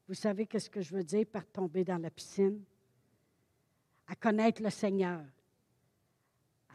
Vous 0.08 0.14
savez 0.14 0.46
qu'est-ce 0.46 0.70
que 0.70 0.82
je 0.82 0.96
veux 0.96 1.04
dire 1.04 1.26
par 1.26 1.46
tomber 1.46 1.84
dans 1.84 1.98
la 1.98 2.10
piscine? 2.10 2.64
à 4.08 4.16
connaître 4.16 4.62
le 4.62 4.70
Seigneur, 4.70 5.22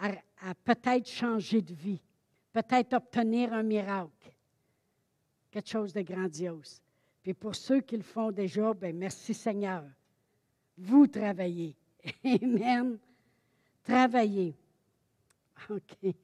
à, 0.01 0.55
peut-être 0.55 1.09
changer 1.09 1.61
de 1.61 1.75
vie, 1.75 2.01
peut-être 2.53 2.94
obtenir 2.94 3.53
un 3.53 3.62
miracle. 3.62 4.33
quelque 5.51 5.68
chose 5.68 5.92
de 5.92 6.03
grandiose. 6.03 6.81
Puis 7.23 7.35
pour 7.35 7.55
ceux 7.55 7.81
qui 7.81 7.96
le 7.96 8.03
font 8.03 8.31
déjà, 8.31 8.73
ben 8.73 8.96
merci 8.96 9.35
Seigneur. 9.35 9.85
Vous 10.79 11.07
travaillez. 11.07 11.77
Amen. 12.25 12.99
Travaillez. 13.85 14.55
OK. 15.68 16.14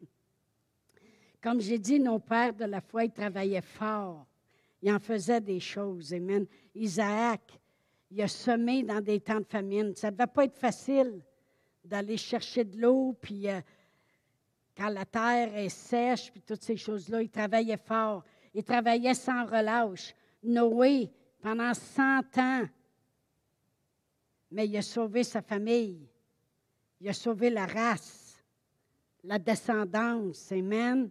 Comme 1.43 1.61
j'ai 1.61 1.79
dit, 1.79 2.01
nos 2.01 2.19
pères 2.19 2.55
de 2.55 2.65
la 2.65 2.81
foi, 2.81 3.05
ils 3.05 3.13
travaillaient 3.13 3.61
fort. 3.61 4.27
Ils 4.83 4.93
en 4.93 4.99
faisaient 4.99 5.41
des 5.41 5.61
choses. 5.61 6.13
Amen. 6.13 6.47
Isaac, 6.75 7.59
il 8.11 8.23
a 8.23 8.29
semé 8.29 8.83
dans 8.83 9.01
des 9.01 9.21
temps 9.21 9.41
de 9.41 9.47
famine. 9.47 9.95
Ça 9.95 10.11
ne 10.11 10.17
devait 10.17 10.27
pas 10.27 10.45
être 10.45 10.57
facile 10.57 11.23
d'aller 11.85 12.17
chercher 12.17 12.65
de 12.65 12.81
l'eau, 12.81 13.17
puis 13.21 13.49
euh, 13.49 13.61
quand 14.77 14.89
la 14.89 15.05
terre 15.05 15.57
est 15.57 15.69
sèche, 15.69 16.31
puis 16.31 16.43
toutes 16.43 16.63
ces 16.63 16.77
choses-là, 16.77 17.23
il 17.23 17.31
travaillait 17.31 17.77
fort. 17.77 18.25
Il 18.53 18.65
travaillait 18.65 19.15
sans 19.15 19.47
relâche. 19.47 20.15
Noé, 20.43 21.11
pendant 21.41 21.75
100 21.75 22.39
ans, 22.39 22.67
mais 24.51 24.67
il 24.67 24.77
a 24.77 24.83
sauvé 24.83 25.25
sa 25.25 25.43
famille. 25.43 26.09
Il 27.01 27.09
a 27.09 27.13
sauvé 27.13 27.51
la 27.51 27.67
race, 27.67 28.43
la 29.25 29.39
descendance. 29.39 30.51
Amen. 30.53 31.11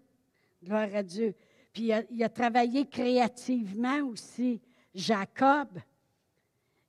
Gloire 0.63 0.89
à 0.93 1.03
Dieu. 1.03 1.35
Puis 1.75 1.91
il 2.09 2.23
a, 2.23 2.29
travaillé 2.29 2.85
créativement 2.85 3.99
aussi. 4.03 4.61
Jacob, 4.93 5.67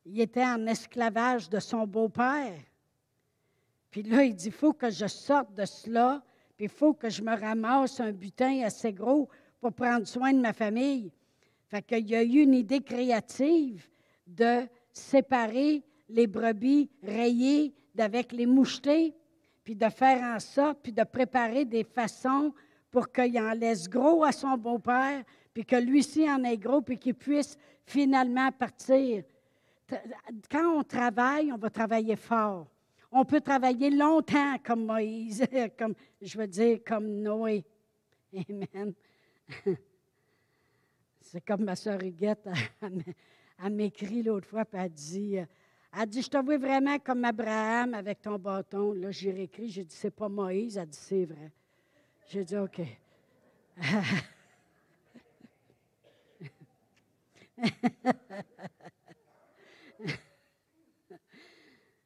il 0.05 0.21
était 0.21 0.45
en 0.45 0.65
esclavage 0.69 1.51
de 1.51 1.59
son 1.59 1.89
beau-père. 1.89 2.55
Puis 3.91 4.05
là, 4.05 4.23
il 4.23 4.37
dit, 4.37 4.47
il 4.47 4.53
faut 4.53 4.73
que 4.73 4.89
je 4.89 5.09
sorte 5.09 5.53
de 5.55 5.65
cela, 5.65 6.23
puis 6.57 6.67
il 6.67 6.71
faut 6.71 6.95
que 6.95 7.11
je 7.11 7.21
me 7.21 7.35
ramasse 7.37 7.99
un 7.99 8.13
butin 8.13 8.63
assez 8.63 8.93
gros 8.93 9.29
pour 9.61 9.73
prendre 9.73 10.07
soin 10.07 10.33
de 10.33 10.39
ma 10.39 10.53
famille. 10.53 11.11
Fait 11.67 11.83
qu'il 11.83 12.09
y 12.09 12.15
a 12.15 12.23
eu 12.23 12.43
une 12.43 12.55
idée 12.55 12.81
créative 12.81 13.89
de 14.25 14.69
séparer 14.93 15.83
les 16.09 16.29
brebis 16.29 16.89
rayées 17.03 17.75
d'avec 17.93 18.31
les 18.31 18.47
mouchetés, 18.47 19.17
puis 19.65 19.75
de 19.75 19.89
faire 19.89 20.23
en 20.23 20.39
sorte, 20.39 20.79
puis 20.81 20.93
de 20.93 21.03
préparer 21.03 21.65
des 21.65 21.83
façons 21.83 22.55
pour 22.91 23.11
qu'il 23.11 23.39
en 23.39 23.53
laisse 23.53 23.89
gros 23.89 24.25
à 24.25 24.33
son 24.33 24.57
beau-père, 24.57 25.23
puis 25.53 25.65
que 25.65 25.77
lui-ci 25.77 26.29
en 26.31 26.43
ait 26.45 26.57
gros, 26.57 26.83
puis 26.83 26.99
qu'il 26.99 27.15
puisse 27.15 27.57
finalement 27.85 28.51
partir. 28.53 29.25
Quand 30.51 30.79
on 30.79 30.83
travaille, 30.83 31.53
on 31.53 31.57
va 31.57 31.71
travailler 31.71 32.17
fort. 32.17 32.67
On 33.13 33.25
peut 33.25 33.41
travailler 33.41 33.91
longtemps 33.91 34.57
comme 34.65 34.85
Moïse, 34.85 35.45
comme, 35.79 35.95
je 36.21 36.37
veux 36.37 36.47
dire, 36.47 36.81
comme 36.85 37.07
Noé. 37.07 37.65
Amen. 38.35 38.93
C'est 41.21 41.41
comme 41.41 41.65
ma 41.65 41.77
soeur 41.77 42.03
Huguette, 42.03 42.49
elle 42.83 43.73
m'écrit 43.73 44.23
l'autre 44.23 44.47
fois, 44.47 44.65
puis 44.65 44.81
elle 44.81 44.91
dit, 44.91 45.39
elle 45.99 46.09
dit, 46.09 46.23
je 46.23 46.29
te 46.29 46.37
vois 46.37 46.59
vraiment 46.59 46.99
comme 46.99 47.25
Abraham 47.25 47.95
avec 47.95 48.21
ton 48.21 48.39
bâton. 48.39 48.93
Là, 48.93 49.11
j'ai 49.11 49.33
réécrit, 49.33 49.69
j'ai 49.71 49.85
dit, 49.85 49.95
c'est 49.95 50.11
pas 50.11 50.29
Moïse. 50.29 50.77
Elle 50.77 50.89
dit, 50.89 50.99
c'est 50.99 51.25
vrai. 51.25 51.51
J'ai 52.29 52.45
dit, 52.45 52.57
OK. 52.57 52.81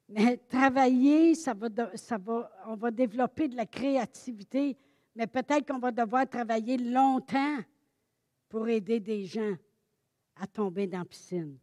Mais 0.09 0.37
travailler, 0.49 1.35
ça 1.37 1.55
va, 1.55 1.69
ça 1.95 2.19
va, 2.19 2.51
on 2.67 2.75
va 2.75 2.91
développer 2.91 3.49
de 3.49 3.57
la 3.57 3.65
créativité, 3.65 4.77
mais 5.15 5.27
peut-être 5.27 5.67
qu'on 5.67 5.79
va 5.79 5.93
devoir 5.93 6.29
travailler 6.29 6.77
longtemps 6.77 7.59
pour 8.49 8.69
aider 8.69 8.99
des 8.99 9.25
gens 9.25 9.55
à 10.37 10.47
tomber 10.49 10.87
dans 10.89 10.99
la 10.99 11.05
piscine. 11.05 11.57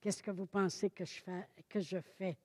Qu'est-ce 0.00 0.22
que 0.22 0.32
vous 0.32 0.46
pensez 0.46 0.90
que 0.90 1.04
je 1.04 1.20
fais? 1.20 1.48
Que 1.68 1.78
je 1.78 1.98
fais? 2.18 2.36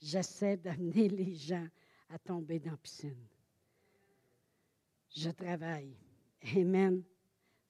J'essaie 0.00 0.56
d'amener 0.56 1.08
les 1.08 1.34
gens 1.34 1.68
à 2.10 2.18
tomber 2.18 2.58
dans 2.58 2.72
la 2.72 2.76
piscine. 2.76 3.28
Je 5.14 5.30
travaille. 5.30 5.96
Amen. 6.56 7.02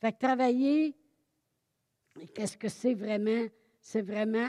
Fait 0.00 0.12
que 0.12 0.18
travailler, 0.18 0.96
qu'est-ce 2.34 2.56
que 2.56 2.68
c'est 2.68 2.94
vraiment? 2.94 3.46
C'est 3.80 4.02
vraiment 4.02 4.48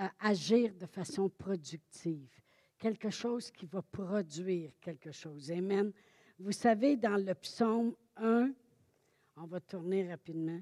euh, 0.00 0.08
agir 0.20 0.74
de 0.74 0.86
façon 0.86 1.28
productive. 1.28 2.30
Quelque 2.78 3.10
chose 3.10 3.50
qui 3.50 3.66
va 3.66 3.82
produire 3.82 4.72
quelque 4.80 5.12
chose. 5.12 5.50
Amen. 5.50 5.92
Vous 6.38 6.52
savez, 6.52 6.96
dans 6.96 7.22
le 7.22 7.34
psaume 7.34 7.94
1, 8.16 8.52
on 9.36 9.46
va 9.46 9.60
tourner 9.60 10.08
rapidement. 10.08 10.60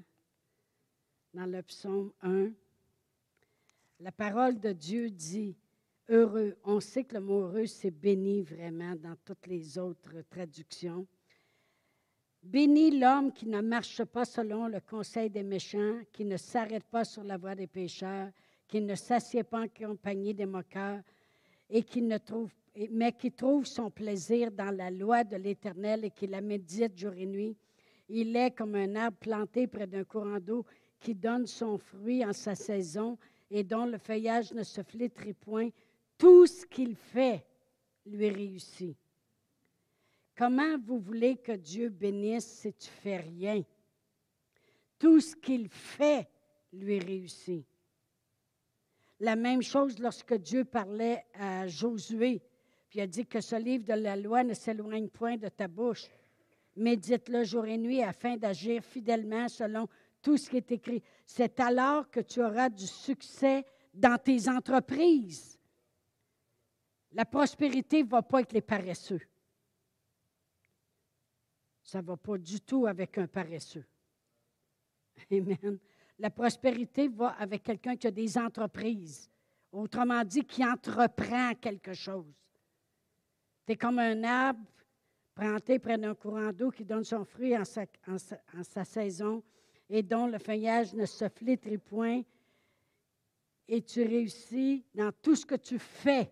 Dans 1.33 1.45
le 1.45 1.63
psaume 1.63 2.11
1, 2.21 2.51
la 4.01 4.11
parole 4.11 4.59
de 4.59 4.73
Dieu 4.73 5.09
dit 5.09 5.55
heureux. 6.09 6.57
On 6.65 6.79
sait 6.79 7.05
que 7.05 7.15
le 7.15 7.21
mot 7.21 7.41
heureux, 7.41 7.67
c'est 7.67 7.91
béni 7.91 8.43
vraiment 8.43 8.95
dans 8.95 9.15
toutes 9.23 9.47
les 9.47 9.77
autres 9.77 10.21
traductions. 10.29 11.07
Béni 12.43 12.99
l'homme 12.99 13.31
qui 13.31 13.47
ne 13.47 13.61
marche 13.61 14.03
pas 14.03 14.25
selon 14.25 14.67
le 14.67 14.79
conseil 14.79 15.29
des 15.29 15.43
méchants, 15.43 15.99
qui 16.11 16.25
ne 16.25 16.37
s'arrête 16.37 16.83
pas 16.85 17.05
sur 17.05 17.23
la 17.23 17.37
voie 17.37 17.53
des 17.53 17.67
pécheurs, 17.67 18.29
qui 18.67 18.81
ne 18.81 18.95
s'assied 18.95 19.43
pas 19.43 19.61
en 19.61 19.67
compagnie 19.67 20.33
des 20.33 20.47
moqueurs, 20.47 21.01
et 21.69 21.83
qui 21.83 22.01
ne 22.01 22.17
trouve, 22.17 22.51
mais 22.89 23.11
qui 23.11 23.31
trouve 23.31 23.65
son 23.65 23.91
plaisir 23.91 24.51
dans 24.51 24.75
la 24.75 24.89
loi 24.89 25.23
de 25.23 25.35
l'Éternel 25.37 26.05
et 26.05 26.11
qui 26.11 26.25
la 26.25 26.41
médite 26.41 26.97
jour 26.97 27.13
et 27.13 27.27
nuit. 27.27 27.55
Il 28.09 28.35
est 28.35 28.51
comme 28.51 28.75
un 28.75 28.95
arbre 28.95 29.17
planté 29.17 29.67
près 29.67 29.87
d'un 29.87 30.03
courant 30.03 30.39
d'eau 30.39 30.65
qui 30.99 31.13
donne 31.13 31.45
son 31.45 31.77
fruit 31.77 32.25
en 32.25 32.33
sa 32.33 32.55
saison 32.55 33.17
et 33.49 33.63
dont 33.63 33.85
le 33.85 33.97
feuillage 33.97 34.51
ne 34.53 34.63
se 34.63 34.81
flétrit 34.81 35.33
point. 35.33 35.69
Tout 36.17 36.47
ce 36.47 36.65
qu'il 36.65 36.95
fait 36.95 37.45
lui 38.05 38.29
réussit. 38.29 38.97
Comment 40.41 40.79
vous 40.79 40.97
voulez 40.97 41.37
que 41.37 41.51
Dieu 41.51 41.89
bénisse 41.89 42.47
si 42.47 42.73
tu 42.73 42.89
fais 42.89 43.17
rien? 43.17 43.61
Tout 44.97 45.19
ce 45.19 45.35
qu'il 45.35 45.69
fait 45.69 46.27
lui 46.73 46.97
réussit. 46.97 47.63
La 49.19 49.35
même 49.35 49.61
chose 49.61 49.99
lorsque 49.99 50.33
Dieu 50.33 50.65
parlait 50.65 51.23
à 51.35 51.67
Josué, 51.67 52.41
puis 52.89 52.97
il 52.97 53.01
a 53.03 53.05
dit 53.05 53.27
que 53.27 53.39
ce 53.39 53.55
livre 53.55 53.83
de 53.83 53.93
la 53.93 54.15
loi 54.15 54.43
ne 54.43 54.55
s'éloigne 54.55 55.09
point 55.09 55.37
de 55.37 55.47
ta 55.47 55.67
bouche. 55.67 56.07
Médite-le 56.75 57.43
jour 57.43 57.67
et 57.67 57.77
nuit 57.77 58.01
afin 58.01 58.35
d'agir 58.35 58.83
fidèlement 58.83 59.47
selon 59.47 59.87
tout 60.23 60.37
ce 60.37 60.49
qui 60.49 60.57
est 60.57 60.71
écrit. 60.71 61.03
C'est 61.23 61.59
alors 61.59 62.09
que 62.09 62.21
tu 62.21 62.41
auras 62.41 62.69
du 62.69 62.87
succès 62.87 63.63
dans 63.93 64.17
tes 64.17 64.49
entreprises. 64.49 65.59
La 67.11 67.25
prospérité 67.25 68.01
ne 68.01 68.09
va 68.09 68.23
pas 68.23 68.39
avec 68.39 68.53
les 68.53 68.61
paresseux. 68.61 69.21
Ça 71.91 72.01
ne 72.01 72.07
va 72.07 72.15
pas 72.15 72.37
du 72.37 72.61
tout 72.61 72.87
avec 72.87 73.17
un 73.17 73.27
paresseux. 73.27 73.83
Amen. 75.29 75.77
La 76.19 76.29
prospérité 76.29 77.09
va 77.09 77.31
avec 77.31 77.63
quelqu'un 77.63 77.97
qui 77.97 78.07
a 78.07 78.11
des 78.11 78.37
entreprises. 78.37 79.29
Autrement 79.73 80.23
dit, 80.23 80.45
qui 80.45 80.63
entreprend 80.63 81.53
quelque 81.55 81.91
chose. 81.91 82.33
Tu 83.65 83.73
es 83.73 83.75
comme 83.75 83.99
un 83.99 84.23
arbre 84.23 84.65
planté 85.35 85.79
près 85.79 85.97
d'un 85.97 86.15
courant 86.15 86.53
d'eau 86.53 86.71
qui 86.71 86.85
donne 86.85 87.03
son 87.03 87.25
fruit 87.25 87.57
en 87.57 87.65
sa, 87.65 88.85
saison 88.85 89.43
et 89.89 90.01
dont 90.01 90.27
le 90.27 90.39
feuillage 90.39 90.93
ne 90.93 91.05
se 91.05 91.27
flétrit 91.27 91.77
point. 91.77 92.21
Et 93.67 93.81
tu 93.81 94.01
réussis 94.01 94.85
dans 94.95 95.11
tout 95.21 95.35
ce 95.35 95.45
que 95.45 95.55
tu 95.55 95.77
fais. 95.77 96.31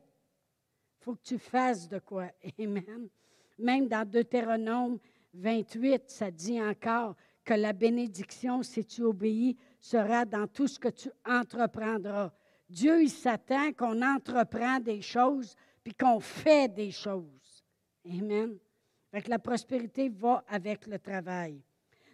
Il 1.01 1.03
faut 1.03 1.15
que 1.15 1.23
tu 1.23 1.37
fasses 1.37 1.89
de 1.89 1.99
quoi. 1.99 2.31
Amen. 2.57 3.09
Même 3.57 3.89
dans 3.89 4.09
Deutéronome 4.09 4.99
28, 5.33 6.03
ça 6.07 6.31
dit 6.31 6.61
encore 6.61 7.15
que 7.43 7.53
la 7.53 7.73
bénédiction, 7.73 8.63
si 8.63 8.85
tu 8.85 9.03
obéis, 9.03 9.57
sera 9.79 10.25
dans 10.25 10.47
tout 10.47 10.67
ce 10.67 10.79
que 10.79 10.89
tu 10.89 11.09
entreprendras. 11.25 12.31
Dieu, 12.69 13.01
il 13.01 13.09
s'attend 13.09 13.73
qu'on 13.73 14.01
entreprend 14.01 14.79
des 14.79 15.01
choses 15.01 15.55
puis 15.83 15.93
qu'on 15.93 16.19
fait 16.19 16.71
des 16.71 16.91
choses. 16.91 17.65
Amen. 18.05 18.57
Fait 19.11 19.27
la 19.27 19.39
prospérité 19.39 20.09
va 20.09 20.43
avec 20.47 20.85
le 20.85 20.99
travail. 20.99 21.61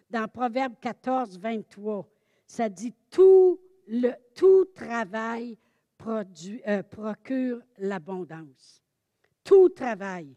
Dans 0.08 0.28
Proverbe 0.28 0.74
14, 0.80 1.38
23, 1.38 2.08
ça 2.46 2.68
dit 2.68 2.94
tout, 3.10 3.60
le, 3.88 4.12
tout 4.34 4.66
travail 4.74 5.58
euh, 6.06 6.82
procure 6.84 7.60
l'abondance. 7.78 8.82
Tout 9.42 9.68
travail 9.68 10.36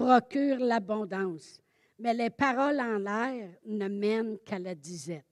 procure 0.00 0.58
l'abondance. 0.58 1.60
Mais 1.98 2.14
les 2.14 2.30
paroles 2.30 2.80
en 2.80 2.96
l'air 2.96 3.50
ne 3.66 3.86
mènent 3.88 4.38
qu'à 4.38 4.58
la 4.58 4.74
disette. 4.74 5.26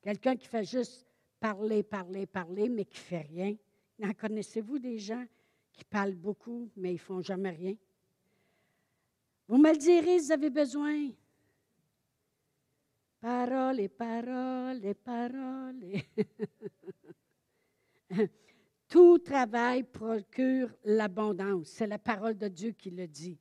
Quelqu'un 0.00 0.36
qui 0.36 0.46
fait 0.46 0.64
juste 0.64 1.04
parler, 1.40 1.82
parler, 1.82 2.26
parler, 2.26 2.68
mais 2.68 2.84
qui 2.84 3.00
ne 3.00 3.04
fait 3.04 3.22
rien. 3.22 3.56
En 4.02 4.12
connaissez-vous 4.12 4.78
des 4.78 4.98
gens 4.98 5.24
qui 5.72 5.84
parlent 5.84 6.14
beaucoup, 6.14 6.70
mais 6.76 6.90
ils 6.90 6.94
ne 6.94 6.98
font 6.98 7.20
jamais 7.20 7.50
rien? 7.50 7.74
Vous 9.48 9.58
me 9.58 9.72
le 9.72 9.76
direz, 9.76 10.18
vous 10.18 10.30
avez 10.30 10.50
besoin. 10.50 11.10
Paroles 13.20 13.80
et 13.80 13.88
paroles 13.88 14.84
et 14.84 14.94
paroles. 14.94 15.94
Tout 18.88 19.18
travail 19.18 19.82
procure 19.82 20.72
l'abondance. 20.84 21.70
C'est 21.70 21.88
la 21.88 21.98
parole 21.98 22.38
de 22.38 22.46
Dieu 22.46 22.70
qui 22.70 22.90
le 22.90 23.08
dit. 23.08 23.36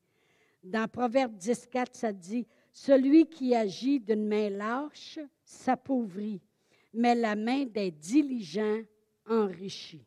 Dans 0.63 0.87
Proverbe 0.87 1.35
10.4, 1.35 1.87
ça 1.93 2.13
dit, 2.13 2.47
Celui 2.71 3.27
qui 3.27 3.53
agit 3.53 3.99
d'une 3.99 4.25
main 4.25 4.49
lâche 4.49 5.19
s'appauvrit, 5.43 6.41
mais 6.93 7.15
la 7.15 7.35
main 7.35 7.65
des 7.65 7.91
diligents 7.91 8.81
enrichit. 9.27 10.05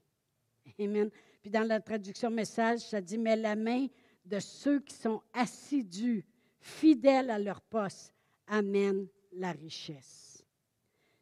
Amen. 0.78 1.10
Puis 1.42 1.50
dans 1.50 1.66
la 1.66 1.80
traduction 1.80 2.30
message, 2.30 2.80
ça 2.80 3.00
dit, 3.00 3.18
mais 3.18 3.36
la 3.36 3.54
main 3.54 3.86
de 4.24 4.38
ceux 4.40 4.80
qui 4.80 4.94
sont 4.94 5.22
assidus, 5.32 6.24
fidèles 6.58 7.30
à 7.30 7.38
leur 7.38 7.60
poste, 7.60 8.12
amène 8.46 9.06
la 9.32 9.52
richesse. 9.52 10.44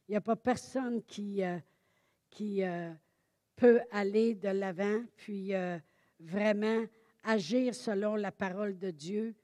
Il 0.09 0.13
n'y 0.13 0.17
a 0.17 0.21
pas 0.21 0.37
personne 0.37 1.03
qui, 1.03 1.43
euh, 1.43 1.59
qui 2.31 2.63
euh, 2.63 2.93
peut 3.57 3.81
aller 3.91 4.35
de 4.35 4.49
l'avant, 4.49 5.03
puis 5.17 5.55
euh, 5.55 5.79
vraiment 6.21 6.85
agir 7.25 7.75
selon 7.75 8.17
la 8.17 8.33
parole 8.33 8.79
de 8.79 8.91
Dieu 8.91 9.35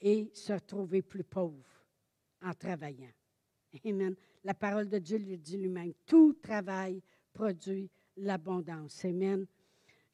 et 0.00 0.30
se 0.34 0.52
retrouver 0.52 1.02
plus 1.02 1.24
pauvre 1.24 1.68
en 2.42 2.54
travaillant. 2.54 3.10
Amen. 3.84 4.14
La 4.44 4.54
parole 4.54 4.88
de 4.88 4.98
Dieu 4.98 5.18
lui 5.18 5.38
dit 5.38 5.56
lui-même, 5.56 5.92
tout 6.06 6.34
travail 6.34 7.02
produit 7.32 7.90
l'abondance. 8.16 9.04
Amen. 9.04 9.46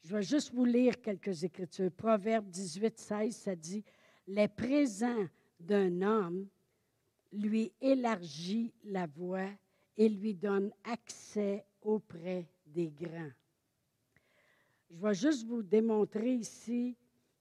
Je 0.03 0.15
vais 0.15 0.23
juste 0.23 0.53
vous 0.53 0.65
lire 0.65 1.01
quelques 1.01 1.43
écritures. 1.43 1.91
Proverbe 1.91 2.49
18, 2.49 2.97
16, 2.97 3.35
ça 3.35 3.55
dit, 3.55 3.83
les 4.27 4.47
présents 4.47 5.27
d'un 5.59 6.01
homme 6.01 6.47
lui 7.31 7.71
élargit 7.81 8.73
la 8.85 9.07
voie 9.07 9.49
et 9.97 10.07
lui 10.07 10.33
donne 10.33 10.71
accès 10.83 11.65
auprès 11.81 12.47
des 12.65 12.89
grands. 12.89 13.31
Je 14.89 15.01
vais 15.01 15.13
juste 15.13 15.45
vous 15.45 15.63
démontrer 15.63 16.35
ici 16.35 16.95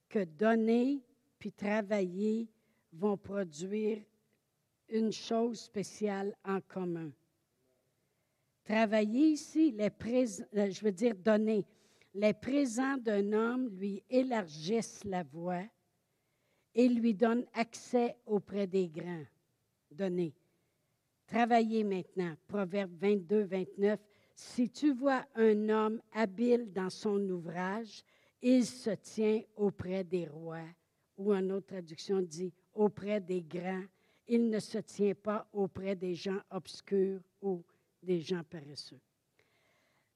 que 0.08 0.24
donner 0.24 1.02
puis 1.38 1.52
travailler 1.52 2.48
vont 2.92 3.16
produire 3.16 4.02
une 4.88 5.12
chose 5.12 5.60
spéciale 5.60 6.34
en 6.44 6.60
commun. 6.60 7.10
Travailler 8.64 9.28
ici, 9.28 9.70
les 9.72 9.86
euh, 9.86 10.70
je 10.70 10.84
veux 10.84 10.92
dire 10.92 11.14
donner. 11.14 11.64
Les 12.14 12.32
présents 12.32 12.96
d'un 12.96 13.32
homme 13.32 13.68
lui 13.68 14.02
élargissent 14.08 15.04
la 15.04 15.22
voie 15.22 15.64
et 16.74 16.88
lui 16.88 17.14
donnent 17.14 17.46
accès 17.52 18.16
auprès 18.26 18.66
des 18.66 18.88
grands. 18.88 19.24
Donner. 19.90 20.34
Travailler 21.26 21.84
maintenant. 21.84 22.34
Proverbe 22.46 22.92
22, 22.98 23.44
29. 23.44 24.00
Si 24.34 24.68
tu 24.68 24.92
vois 24.92 25.24
un 25.34 25.68
homme 25.68 26.00
habile 26.12 26.72
dans 26.72 26.90
son 26.90 27.20
ouvrage, 27.30 28.04
il 28.48 28.64
se 28.64 28.90
tient 28.90 29.42
auprès 29.56 30.04
des 30.04 30.28
rois, 30.28 30.68
ou 31.18 31.34
en 31.34 31.50
autre 31.50 31.66
traduction 31.66 32.22
dit 32.22 32.52
auprès 32.74 33.20
des 33.20 33.42
grands. 33.42 33.82
Il 34.28 34.48
ne 34.50 34.60
se 34.60 34.78
tient 34.78 35.16
pas 35.16 35.48
auprès 35.52 35.96
des 35.96 36.14
gens 36.14 36.38
obscurs 36.52 37.20
ou 37.42 37.64
des 38.00 38.20
gens 38.20 38.44
paresseux. 38.44 39.00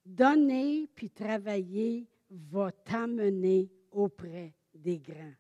Donner 0.06 0.88
puis 0.94 1.10
travailler 1.10 2.06
va 2.30 2.70
t'amener 2.70 3.68
auprès 3.90 4.54
des 4.72 5.00
grands. 5.00 5.34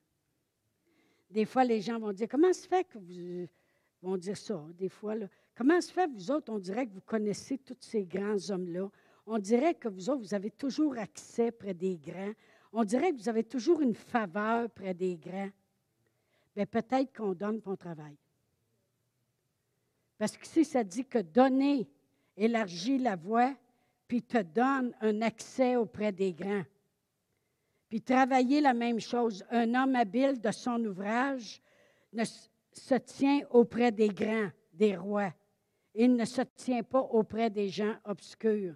Des 1.30 1.44
fois, 1.44 1.62
les 1.62 1.80
gens 1.80 2.00
vont 2.00 2.12
dire 2.12 2.26
Comment 2.28 2.52
se 2.52 2.66
fait 2.66 2.82
que 2.82 2.98
vous. 2.98 3.46
vont 4.02 4.16
dire 4.16 4.36
ça, 4.36 4.66
des 4.76 4.88
fois, 4.88 5.14
là. 5.14 5.28
Comment 5.54 5.80
se 5.80 5.92
fait, 5.92 6.08
vous 6.08 6.32
autres, 6.32 6.52
on 6.52 6.58
dirait 6.58 6.88
que 6.88 6.94
vous 6.94 7.02
connaissez 7.02 7.56
tous 7.58 7.76
ces 7.78 8.04
grands 8.04 8.50
hommes-là? 8.50 8.90
On 9.26 9.38
dirait 9.38 9.74
que 9.74 9.86
vous 9.86 10.10
autres, 10.10 10.22
vous 10.22 10.34
avez 10.34 10.50
toujours 10.50 10.98
accès 10.98 11.52
près 11.52 11.74
des 11.74 11.96
grands. 11.96 12.32
On 12.72 12.84
dirait 12.84 13.12
que 13.12 13.16
vous 13.16 13.28
avez 13.28 13.44
toujours 13.44 13.80
une 13.80 13.94
faveur 13.94 14.70
près 14.70 14.94
des 14.94 15.16
grands. 15.16 15.50
Bien, 16.54 16.66
peut-être 16.66 17.16
qu'on 17.16 17.32
donne 17.32 17.60
pour 17.60 17.76
travail. 17.76 18.16
Parce 20.18 20.36
que 20.36 20.46
si 20.46 20.64
ça 20.64 20.84
dit 20.84 21.04
que 21.04 21.18
donner 21.18 21.88
élargit 22.36 22.98
la 22.98 23.16
voie, 23.16 23.54
puis 24.06 24.22
te 24.22 24.38
donne 24.38 24.92
un 25.00 25.22
accès 25.22 25.76
auprès 25.76 26.12
des 26.12 26.32
grands. 26.32 26.64
Puis 27.88 28.02
travailler 28.02 28.60
la 28.60 28.74
même 28.74 29.00
chose. 29.00 29.44
Un 29.50 29.74
homme 29.74 29.94
habile 29.96 30.40
de 30.40 30.50
son 30.50 30.84
ouvrage 30.84 31.60
se 32.72 32.94
tient 32.96 33.40
auprès 33.50 33.92
des 33.92 34.08
grands, 34.08 34.50
des 34.72 34.96
rois. 34.96 35.32
Il 35.94 36.14
ne 36.14 36.24
se 36.24 36.42
tient 36.42 36.82
pas 36.82 37.00
auprès 37.00 37.50
des 37.50 37.68
gens 37.68 37.96
obscurs. 38.04 38.74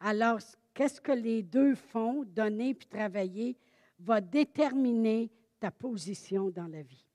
Alors, 0.00 0.38
qu'est-ce 0.74 1.00
que 1.00 1.12
les 1.12 1.42
deux 1.42 1.74
font, 1.74 2.24
donner 2.24 2.74
puis 2.74 2.86
travailler, 2.86 3.56
va 4.00 4.20
déterminer 4.20 5.30
ta 5.60 5.70
position 5.70 6.50
dans 6.50 6.66
la 6.66 6.82
vie. 6.82 7.06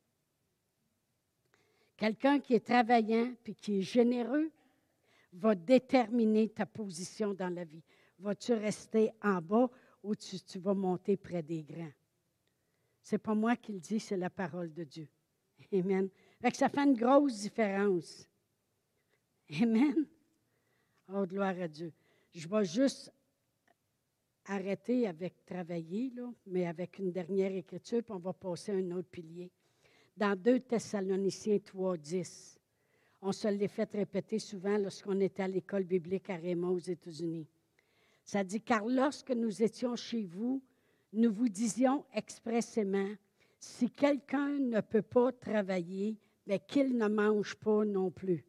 Quelqu'un 1.97 2.39
qui 2.39 2.55
est 2.55 2.65
travaillant 2.65 3.33
puis 3.43 3.53
qui 3.53 3.79
est 3.79 3.81
généreux 3.81 4.49
va 5.33 5.53
déterminer 5.53 6.49
ta 6.49 6.65
position 6.65 7.33
dans 7.33 7.53
la 7.53 7.65
vie. 7.65 7.83
Vas-tu 8.17 8.53
rester 8.53 9.11
en 9.21 9.41
bas 9.41 9.69
ou 10.01 10.15
tu, 10.15 10.59
vas 10.59 10.73
monter 10.73 11.17
près 11.17 11.43
des 11.43 11.61
grands? 11.61 11.91
Ce 13.01 13.15
n'est 13.15 13.19
pas 13.19 13.35
moi 13.35 13.55
qui 13.55 13.73
le 13.73 13.79
dis, 13.79 13.99
c'est 13.99 14.17
la 14.17 14.29
parole 14.29 14.73
de 14.73 14.83
Dieu. 14.83 15.07
Amen. 15.73 16.09
ça 16.53 16.69
fait 16.69 16.83
une 16.83 16.95
grosse 16.95 17.41
différence. 17.41 18.27
Amen. 19.61 20.05
Oh, 21.13 21.25
gloire 21.25 21.59
à 21.59 21.67
Dieu. 21.67 21.91
Je 22.31 22.47
vais 22.47 22.65
juste 22.65 23.11
arrêter 24.49 25.07
avec 25.07 25.45
travailler, 25.45 26.11
mais 26.47 26.65
avec 26.65 26.97
une 26.99 27.11
dernière 27.11 27.55
écriture, 27.55 28.03
puis 28.03 28.13
on 28.13 28.19
va 28.19 28.33
passer 28.33 28.71
à 28.71 28.75
un 28.75 28.91
autre 28.91 29.09
pilier. 29.09 29.51
Dans 30.17 30.35
2 30.35 30.61
Thessaloniciens 30.61 31.59
3, 31.59 31.97
10, 31.97 32.59
on 33.21 33.31
se 33.31 33.47
l'est 33.47 33.67
fait 33.67 33.91
répéter 33.91 34.39
souvent 34.39 34.77
lorsqu'on 34.77 35.19
était 35.19 35.43
à 35.43 35.47
l'école 35.47 35.83
biblique 35.83 36.29
à 36.29 36.35
Raymond 36.35 36.71
aux 36.71 36.79
États-Unis. 36.79 37.47
Ça 38.23 38.43
dit, 38.43 38.61
car 38.61 38.85
lorsque 38.85 39.31
nous 39.31 39.61
étions 39.61 39.95
chez 39.95 40.25
vous, 40.25 40.61
nous 41.13 41.31
vous 41.31 41.49
disions 41.49 42.05
expressément, 42.13 43.09
si 43.59 43.89
quelqu'un 43.89 44.59
ne 44.59 44.81
peut 44.81 45.01
pas 45.01 45.31
travailler, 45.31 46.17
mais 46.47 46.59
qu'il 46.59 46.97
ne 46.97 47.07
mange 47.07 47.55
pas 47.55 47.85
non 47.85 48.09
plus. 48.09 48.43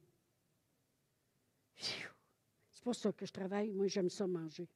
C'est 1.77 2.83
pour 2.83 2.95
ça 2.95 3.13
que 3.13 3.27
je 3.27 3.33
travaille. 3.33 3.71
Moi, 3.71 3.87
j'aime 3.87 4.11
ça 4.11 4.27
manger. 4.27 4.69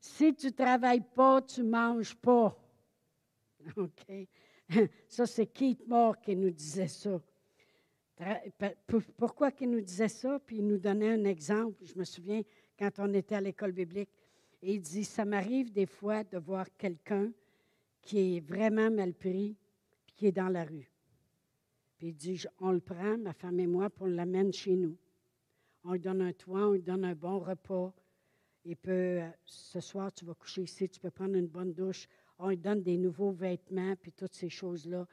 Si 0.00 0.34
tu 0.34 0.46
ne 0.46 0.52
travailles 0.52 1.04
pas, 1.14 1.42
tu 1.42 1.62
ne 1.62 1.70
manges 1.70 2.14
pas. 2.16 2.56
OK? 3.76 4.28
Ça, 5.08 5.26
c'est 5.26 5.46
Keith 5.46 5.86
Moore 5.86 6.20
qui 6.20 6.34
nous 6.36 6.50
disait 6.50 6.88
ça. 6.88 7.20
Pourquoi 9.16 9.50
qu'il 9.50 9.70
nous 9.70 9.80
disait 9.80 10.08
ça? 10.08 10.38
Puis 10.38 10.58
il 10.58 10.66
nous 10.66 10.78
donnait 10.78 11.12
un 11.12 11.24
exemple. 11.24 11.84
Je 11.84 11.98
me 11.98 12.04
souviens 12.04 12.42
quand 12.78 12.98
on 12.98 13.12
était 13.14 13.34
à 13.34 13.40
l'école 13.40 13.72
biblique. 13.72 14.10
Et 14.62 14.74
il 14.74 14.80
dit, 14.80 15.04
ça 15.04 15.24
m'arrive 15.24 15.72
des 15.72 15.86
fois 15.86 16.22
de 16.22 16.38
voir 16.38 16.66
quelqu'un 16.76 17.32
qui 18.00 18.36
est 18.36 18.40
vraiment 18.40 18.90
mal 18.90 19.12
pris, 19.12 19.56
puis 20.06 20.14
qui 20.14 20.26
est 20.28 20.32
dans 20.32 20.48
la 20.48 20.64
rue. 20.64 20.88
Puis 21.98 22.08
il 22.08 22.14
dit, 22.14 22.44
on 22.60 22.70
le 22.72 22.80
prend, 22.80 23.18
ma 23.18 23.32
femme 23.32 23.58
et 23.60 23.66
moi, 23.66 23.90
pour 23.90 24.06
l'amène 24.06 24.52
chez 24.52 24.76
nous. 24.76 24.96
On 25.84 25.92
lui 25.92 26.00
donne 26.00 26.22
un 26.22 26.32
toit, 26.32 26.68
on 26.68 26.72
lui 26.72 26.82
donne 26.82 27.04
un 27.04 27.14
bon 27.14 27.38
repas. 27.38 27.92
Il 28.64 28.76
peut, 28.76 29.20
euh, 29.20 29.28
ce 29.44 29.80
soir, 29.80 30.12
tu 30.12 30.24
vas 30.24 30.34
coucher 30.34 30.62
ici, 30.62 30.88
tu 30.88 31.00
peux 31.00 31.10
prendre 31.10 31.34
une 31.34 31.48
bonne 31.48 31.72
douche. 31.72 32.08
On 32.38 32.48
lui 32.48 32.56
donne 32.56 32.82
des 32.82 32.96
nouveaux 32.96 33.32
vêtements, 33.32 33.96
puis 33.96 34.12
toutes 34.12 34.34
ces 34.34 34.48
choses-là. 34.48 35.06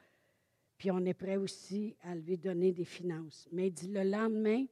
Puis 0.78 0.90
on 0.90 1.04
est 1.04 1.14
prêt 1.14 1.36
aussi 1.36 1.96
à 2.02 2.14
lui 2.14 2.38
donner 2.38 2.72
des 2.72 2.84
finances. 2.84 3.48
Mais 3.52 3.66
il 3.66 3.72
dit, 3.72 3.88
le 3.88 4.04
lendemain, 4.04 4.64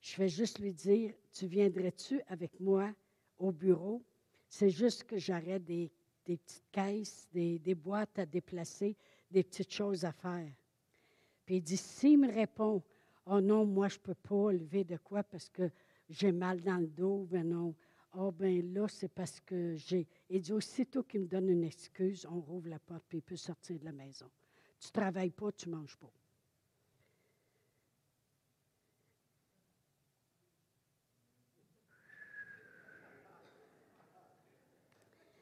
je 0.00 0.16
vais 0.16 0.28
juste 0.28 0.60
lui 0.60 0.72
dire, 0.72 1.12
tu 1.32 1.46
viendrais-tu 1.46 2.20
avec 2.28 2.58
moi 2.60 2.94
au 3.38 3.50
bureau? 3.50 4.02
C'est 4.48 4.70
juste 4.70 5.04
que 5.04 5.18
j'aurais 5.18 5.58
des, 5.58 5.90
petites 6.24 6.62
caisses, 6.70 7.28
des, 7.32 7.58
des 7.58 7.74
boîtes 7.74 8.18
à 8.18 8.26
déplacer, 8.26 8.96
des 9.30 9.42
petites 9.42 9.72
choses 9.72 10.04
à 10.04 10.12
faire. 10.12 10.50
Puis 11.44 11.56
il 11.56 11.62
dit, 11.62 11.76
s'il 11.76 12.18
me 12.20 12.32
répond, 12.32 12.82
oh 13.30 13.40
non, 13.40 13.64
moi, 13.64 13.88
je 13.88 13.96
ne 13.96 14.02
peux 14.02 14.14
pas 14.14 14.52
lever 14.52 14.84
de 14.84 14.96
quoi 14.96 15.22
parce 15.22 15.48
que 15.48 15.70
j'ai 16.08 16.32
mal 16.32 16.60
dans 16.60 16.78
le 16.78 16.86
dos, 16.86 17.26
ben 17.30 17.48
non. 17.48 17.74
Oh, 18.14 18.32
ben 18.32 18.72
là, 18.72 18.88
c'est 18.88 19.12
parce 19.12 19.38
que 19.40 19.74
j'ai. 19.76 20.06
Il 20.30 20.40
dit, 20.40 20.52
aussitôt 20.52 21.02
qu'il 21.02 21.20
me 21.20 21.26
donne 21.26 21.48
une 21.50 21.64
excuse, 21.64 22.26
on 22.30 22.40
rouvre 22.40 22.68
la 22.68 22.78
porte, 22.78 23.04
puis 23.06 23.18
il 23.18 23.22
peut 23.22 23.36
sortir 23.36 23.78
de 23.78 23.84
la 23.84 23.92
maison. 23.92 24.30
Tu 24.80 24.88
ne 24.88 24.92
travailles 24.92 25.30
pas, 25.30 25.52
tu 25.52 25.68
ne 25.68 25.76
manges 25.76 25.96
pas. 25.96 26.10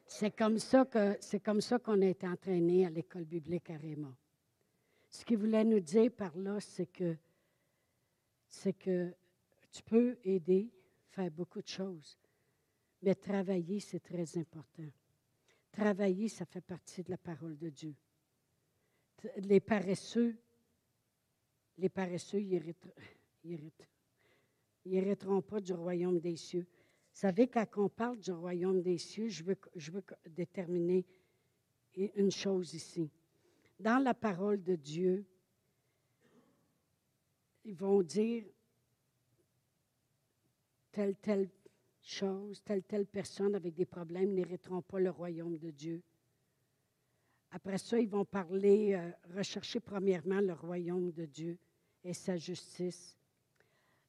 C'est 0.09 0.31
comme 0.31 0.59
ça 0.59 0.87
qu'on 0.87 2.01
a 2.01 2.07
été 2.07 2.27
entraîné 2.27 2.87
à 2.87 2.91
l'école 2.91 3.25
biblique 3.25 3.69
à 3.69 3.77
Raymond. 3.77 4.15
Ce 5.11 5.25
qu'il 5.25 5.37
voulait 5.37 5.65
nous 5.65 5.81
dire 5.81 6.11
par 6.11 6.37
là, 6.39 6.59
c'est 6.59 6.87
que, 6.87 7.17
c'est 8.49 8.73
que 8.73 9.15
tu 9.71 9.83
peux 9.83 10.19
aider, 10.25 10.71
faire 11.11 11.31
beaucoup 11.31 11.61
de 11.61 11.69
choses, 11.69 12.19
mais 13.03 13.15
travailler, 13.15 13.81
c'est 13.81 14.01
très 14.01 14.39
important. 14.39 14.91
Travailler, 15.71 16.29
ça 16.29 16.45
fait 16.47 16.63
partie 16.63 17.03
de 17.03 17.11
la 17.11 17.19
parole 17.19 17.57
de 17.59 17.69
Dieu. 17.69 17.95
Les 19.39 19.61
paresseux, 19.61 20.37
les 21.79 21.89
paresseux, 21.89 22.41
ils 22.41 22.75
n'hériteront 24.85 25.43
pas 25.43 25.61
du 25.61 25.73
royaume 25.73 26.21
des 26.21 26.37
cieux. 26.37 26.67
Vous 27.13 27.21
savez, 27.21 27.49
quand 27.49 27.67
on 27.77 27.89
parle 27.89 28.19
du 28.19 28.33
royaume 28.33 28.83
des 28.83 28.99
cieux, 28.99 29.29
je 29.29 29.43
veux, 29.45 29.59
je 29.75 29.91
veux 29.91 30.05
déterminer 30.29 31.07
une 31.95 32.31
chose 32.31 32.75
ici. 32.75 33.11
Dans 33.79 34.03
la 34.03 34.15
parole 34.15 34.63
de 34.63 34.77
Dieu, 34.77 35.27
ils 37.67 37.77
vont 37.77 38.01
dire 38.03 38.45
telle, 40.93 41.17
telle 41.17 41.49
chose, 42.01 42.63
telle, 42.65 42.85
telle 42.85 43.07
personne 43.07 43.55
avec 43.57 43.75
des 43.75 43.85
problèmes 43.85 44.33
n'hériteront 44.33 44.83
pas 44.83 45.01
le 45.01 45.11
royaume 45.11 45.59
de 45.59 45.71
Dieu. 45.71 46.03
Après 47.51 47.79
ça, 47.79 47.99
ils 47.99 48.09
vont 48.09 48.25
parler, 48.25 48.95
euh, 48.95 49.11
rechercher 49.37 49.81
premièrement 49.81 50.41
le 50.41 50.53
royaume 50.53 51.11
de 51.11 51.27
Dieu 51.27 51.59
et 52.05 52.15
sa 52.15 52.37
justice. 52.37 53.17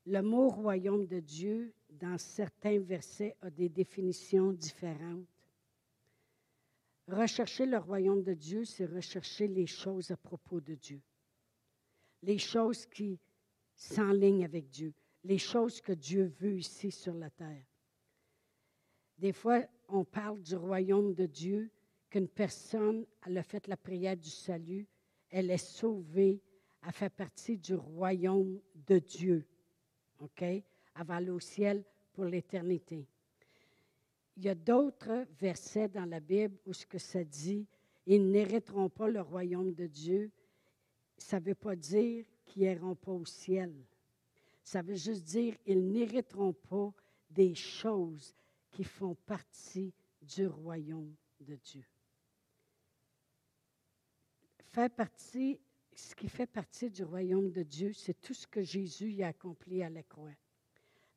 Le 0.06 0.22
mot 0.22 0.50
royaume 0.50 1.08
de 1.08 1.20
Dieu, 1.20 1.74
dans 1.90 2.18
certains 2.18 2.80
versets, 2.80 3.36
a 3.42 3.50
des 3.50 3.70
définitions 3.70 4.54
différentes. 4.54 5.26
Rechercher 7.08 7.66
le 7.66 7.78
royaume 7.78 8.22
de 8.22 8.34
Dieu, 8.34 8.66
c'est 8.66 8.86
rechercher 8.86 9.48
les 9.48 9.68
choses 9.68 10.12
à 10.12 10.18
propos 10.18 10.62
de 10.62 10.76
Dieu. 10.76 11.02
Les 12.22 12.38
choses 12.38 12.86
qui 12.86 13.20
s'enlignent 13.78 14.44
avec 14.44 14.70
Dieu. 14.70 14.94
Les 15.24 15.38
choses 15.38 15.80
que 15.80 15.94
Dieu 15.94 16.34
veut 16.40 16.58
ici 16.58 16.92
sur 16.92 17.14
la 17.14 17.30
terre. 17.30 17.66
Des 19.18 19.32
fois, 19.32 19.64
on 19.88 20.04
parle 20.04 20.42
du 20.42 20.56
royaume 20.56 21.14
de 21.14 21.26
Dieu, 21.26 21.72
qu'une 22.10 22.28
personne, 22.28 23.06
elle 23.26 23.38
a 23.38 23.44
fait 23.44 23.68
la 23.68 23.78
prière 23.78 24.18
du 24.18 24.30
salut, 24.30 24.88
elle 25.30 25.52
est 25.52 25.58
sauvée, 25.58 26.42
elle 26.86 26.92
fait 26.92 27.10
partie 27.10 27.58
du 27.58 27.76
royaume 27.76 28.60
de 28.88 29.00
Dieu. 29.00 29.46
OK? 30.20 30.42
Elle 30.42 30.64
aller 31.10 31.30
au 31.30 31.40
ciel 31.40 31.84
pour 32.14 32.26
l'éternité. 32.26 33.08
Il 34.38 34.46
y 34.46 34.50
a 34.50 34.56
d'autres 34.56 35.26
versets 35.40 35.90
dans 35.90 36.06
la 36.06 36.20
Bible 36.20 36.58
où 36.66 36.74
ce 36.74 36.86
que 36.86 36.98
ça 36.98 37.24
dit, 37.24 37.68
ils 38.06 38.30
n'hériteront 38.32 38.90
pas 38.90 39.10
le 39.10 39.22
royaume 39.22 39.74
de 39.74 39.88
Dieu. 39.88 40.32
Ça 41.18 41.40
ne 41.40 41.46
veut 41.46 41.56
pas 41.56 41.76
dire 41.76 42.26
qu'ils 42.48 42.64
n'iront 42.64 42.96
pas 42.96 43.12
au 43.12 43.26
ciel. 43.26 43.74
Ça 44.64 44.82
veut 44.82 44.96
juste 44.96 45.24
dire 45.24 45.58
qu'ils 45.60 45.88
n'hériteront 45.92 46.54
pas 46.54 46.94
des 47.30 47.56
choses 47.56 48.34
qui 48.72 48.84
font 48.84 49.16
partie 49.26 49.94
du 50.22 50.48
royaume 50.48 51.14
de 51.40 51.56
Dieu. 51.56 51.86
Faire 54.66 54.90
partie, 54.90 55.60
ce 55.96 56.14
qui 56.14 56.28
fait 56.28 56.48
partie 56.48 56.90
du 56.90 57.04
royaume 57.04 57.52
de 57.52 57.64
Dieu, 57.64 57.94
c'est 57.94 58.20
tout 58.22 58.34
ce 58.34 58.46
que 58.46 58.62
Jésus 58.62 59.24
a 59.24 59.28
accompli 59.28 59.82
à 59.82 59.90
la 59.90 60.04
croix. 60.04 60.36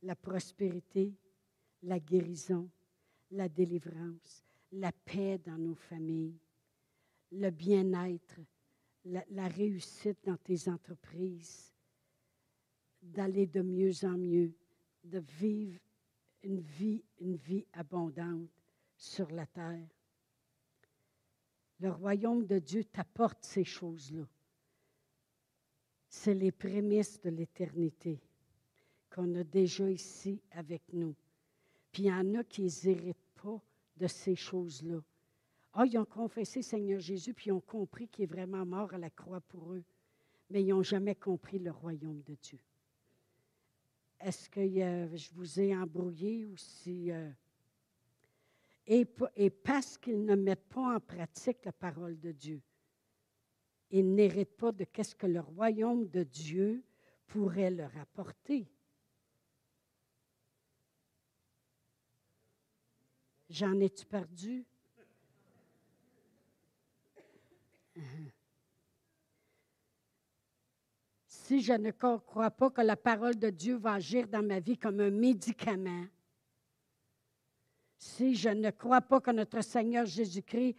La 0.03 0.17
prospérité, 0.17 1.13
la 1.83 1.99
guérison, 1.99 2.71
la 3.33 3.49
délivrance, 3.49 4.45
la 4.73 4.93
paix 4.93 5.39
dans 5.39 5.59
nos 5.59 5.75
familles, 5.75 6.39
le 7.33 7.51
bien-être, 7.51 8.41
la, 9.05 9.49
réussite 9.49 10.19
dans 10.25 10.37
tes 10.37 10.69
entreprises, 10.69 11.73
d'aller 13.03 13.47
de 13.47 13.63
mieux 13.63 14.05
en 14.05 14.17
mieux, 14.17 14.53
de 15.05 15.19
vivre 15.19 15.81
une 16.43 16.61
vie, 16.61 17.03
une 17.19 17.37
vie 17.37 17.67
abondante 17.73 18.49
sur 18.97 19.31
la 19.31 19.47
terre. 19.47 19.89
Le 21.81 21.91
royaume 21.91 22.45
de 22.45 22.59
Dieu 22.59 22.85
t'apporte 22.85 23.43
ces 23.43 23.65
choses-là. 23.65 24.27
C'est 26.09 26.35
les 26.35 26.53
prémices 26.53 27.21
de 27.23 27.31
l'éternité 27.31 28.21
qu'on 29.09 29.35
a 29.37 29.45
déjà 29.45 29.91
ici 29.91 30.41
avec 30.51 30.83
nous. 30.93 31.15
Puis 31.91 32.05
il 32.05 32.07
y 32.07 32.13
en 32.13 32.35
a 32.35 32.45
qui 32.45 32.63
n'héritent 32.63 33.17
pas 33.43 33.61
de 33.97 34.07
ces 34.07 34.37
choses-là. 34.37 35.01
Ah, 35.73 35.87
ils 35.87 35.99
ont 35.99 36.05
confessé 36.05 36.63
Seigneur 36.63 37.01
Jésus, 37.01 37.33
puis 37.33 37.49
ils 37.49 37.53
ont 37.53 37.61
compris 37.61 38.09
qu'il 38.09 38.25
est 38.25 38.27
vraiment 38.27 38.67
mort 38.67 38.93
à 38.93 38.99
la 38.99 39.11
croix 39.11 39.41
pour 39.41 39.73
eux, 39.73 39.85
mais 40.51 40.63
ils 40.65 40.71
n'ont 40.71 40.83
jamais 40.83 41.15
compris 41.15 41.59
le 41.59 41.71
royaume 41.71 42.23
de 42.23 42.35
Dieu. 42.35 42.59
Est-ce 44.19 44.51
que 44.51 44.61
je 44.61 45.33
vous 45.33 45.61
ai 45.61 45.77
embrouillé 45.77 46.45
ou 46.45 46.57
si... 46.57 47.11
Euh, 47.11 47.31
et, 48.87 49.07
et 49.37 49.51
parce 49.51 49.97
qu'ils 49.97 50.25
ne 50.25 50.35
mettent 50.35 50.69
pas 50.69 50.97
en 50.97 51.01
pratique 51.01 51.65
la 51.65 51.73
parole 51.73 52.19
de 52.19 52.33
Dieu, 52.33 52.61
ils 53.91 54.15
n'héritent 54.15 54.57
pas 54.57 54.73
de 54.73 54.85
qu'est-ce 54.85 55.15
que 55.15 55.27
le 55.27 55.41
royaume 55.41 56.09
de 56.09 56.25
Dieu 56.25 56.85
pourrait 57.27 57.71
leur 57.71 57.97
apporter. 57.97 58.69
J'en 63.49 63.79
ai-tu 63.81 64.07
perdu? 64.07 64.65
Si 71.27 71.61
je 71.61 71.73
ne 71.73 71.91
crois 71.91 72.51
pas 72.51 72.71
que 72.71 72.81
la 72.81 72.97
parole 72.97 73.37
de 73.37 73.51
Dieu 73.51 73.77
va 73.77 73.95
agir 73.95 74.29
dans 74.29 74.43
ma 74.43 74.61
vie 74.61 74.79
comme 74.79 75.01
un 75.01 75.11
médicament, 75.11 76.07
si 77.99 78.35
je 78.35 78.49
ne 78.49 78.71
crois 78.71 79.01
pas 79.01 79.21
que 79.21 79.31
notre 79.31 79.61
Seigneur 79.61 80.07
Jésus-Christ 80.07 80.77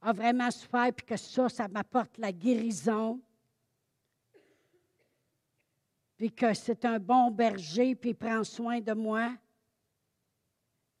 a 0.00 0.12
vraiment 0.12 0.50
souffert 0.50 0.86
et 0.86 0.92
que 0.92 1.16
ça, 1.16 1.48
ça 1.48 1.68
m'apporte 1.68 2.18
la 2.18 2.32
guérison, 2.32 3.20
puis 6.16 6.32
que 6.32 6.54
c'est 6.54 6.84
un 6.84 6.98
bon 6.98 7.30
berger 7.30 7.94
puis 7.94 8.14
prend 8.14 8.44
soin 8.44 8.80
de 8.80 8.92
moi, 8.92 9.36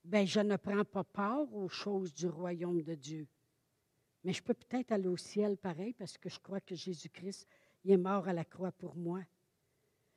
ben 0.04 0.26
je 0.26 0.40
ne 0.40 0.56
prends 0.56 0.84
pas 0.84 1.04
part 1.04 1.52
aux 1.54 1.68
choses 1.68 2.12
du 2.12 2.28
royaume 2.28 2.82
de 2.82 2.94
Dieu. 2.94 3.26
Mais 4.24 4.32
je 4.32 4.42
peux 4.42 4.54
peut-être 4.54 4.92
aller 4.92 5.08
au 5.08 5.16
ciel 5.16 5.56
pareil 5.56 5.92
parce 5.92 6.18
que 6.18 6.28
je 6.28 6.40
crois 6.40 6.60
que 6.60 6.74
Jésus-Christ 6.74 7.46
est 7.84 7.96
mort 7.96 8.26
à 8.26 8.32
la 8.32 8.44
croix 8.44 8.72
pour 8.72 8.96
moi. 8.96 9.20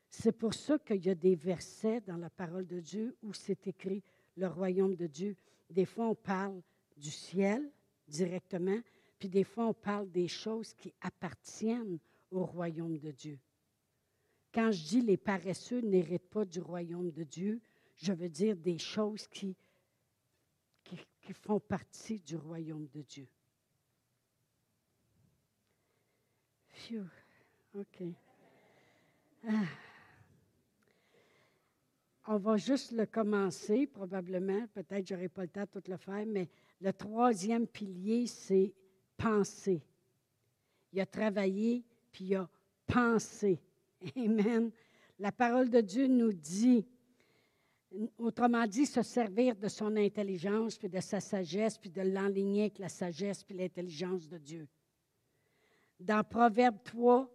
C'est 0.10 0.32
pour 0.32 0.54
ça 0.54 0.80
qu'il 0.80 1.06
y 1.06 1.10
a 1.10 1.16
des 1.16 1.36
versets 1.36 2.02
dans 2.02 2.16
la 2.18 2.30
parole 2.30 2.66
de 2.66 2.80
Dieu 2.80 3.18
où 3.22 3.34
c'est 3.34 3.68
écrit 3.68 4.04
le 4.38 4.48
royaume 4.48 4.96
de 4.96 5.08
Dieu. 5.08 5.36
Des 5.70 5.86
fois, 5.86 6.08
on 6.08 6.16
parle 6.16 6.62
du 6.96 7.12
ciel 7.12 7.70
directement, 8.08 8.80
puis 9.20 9.28
des 9.28 9.44
fois, 9.44 9.68
on 9.68 9.74
parle 9.74 10.10
des 10.10 10.30
choses 10.30 10.74
qui 10.74 10.94
appartiennent 11.02 12.00
au 12.32 12.46
royaume 12.46 12.98
de 12.98 13.12
Dieu. 13.12 13.38
Quand 14.54 14.72
je 14.72 14.84
dis 14.84 15.02
les 15.02 15.18
paresseux 15.18 15.82
n'héritent 15.82 16.30
pas 16.30 16.46
du 16.46 16.62
royaume 16.62 17.12
de 17.12 17.24
Dieu, 17.24 17.60
je 17.98 18.14
veux 18.14 18.30
dire 18.30 18.56
des 18.56 18.78
choses 18.78 19.28
qui 19.28 19.56
qui, 21.22 21.34
font 21.34 21.60
partie 21.60 22.20
du 22.20 22.38
royaume 22.38 22.88
de 22.88 23.02
Dieu. 23.02 23.28
Phew. 26.78 27.04
OK. 27.74 28.04
Ah. 29.48 29.66
On 32.28 32.38
va 32.38 32.58
juste 32.58 32.92
le 32.92 33.06
commencer, 33.06 33.88
probablement. 33.88 34.68
Peut-être 34.74 35.12
n'aurai 35.12 35.30
pas 35.30 35.44
le 35.44 35.48
temps 35.48 35.64
de 35.64 35.80
tout 35.80 35.90
le 35.90 35.98
faire, 35.98 36.26
mais 36.26 36.50
le 36.82 36.94
troisième 36.94 37.68
pilier, 37.68 38.28
c'est 38.28 38.74
penser. 39.16 39.82
Il 40.94 41.00
a 41.00 41.06
travaillé, 41.06 41.84
puis 42.12 42.26
il 42.26 42.36
a 42.36 42.50
pensé. 42.86 43.60
Amen. 44.16 44.72
La 45.18 45.32
parole 45.32 45.70
de 45.70 45.82
Dieu 45.82 46.08
nous 46.08 46.34
dit 46.34 46.86
Autrement 48.18 48.68
dit, 48.68 48.86
se 48.86 49.02
servir 49.02 49.56
de 49.56 49.70
son 49.70 49.96
intelligence, 49.96 50.78
puis 50.78 50.90
de 50.90 51.00
sa 51.00 51.22
sagesse, 51.22 51.78
puis 51.78 51.90
de 51.90 52.02
l'enligner 52.02 52.64
avec 52.64 52.80
la 52.80 52.90
sagesse, 52.90 53.44
puis 53.44 53.56
l'intelligence 53.56 54.28
de 54.28 54.38
Dieu. 54.38 54.68
Dans 56.00 56.24
Proverbe 56.24 56.78
3, 56.84 57.30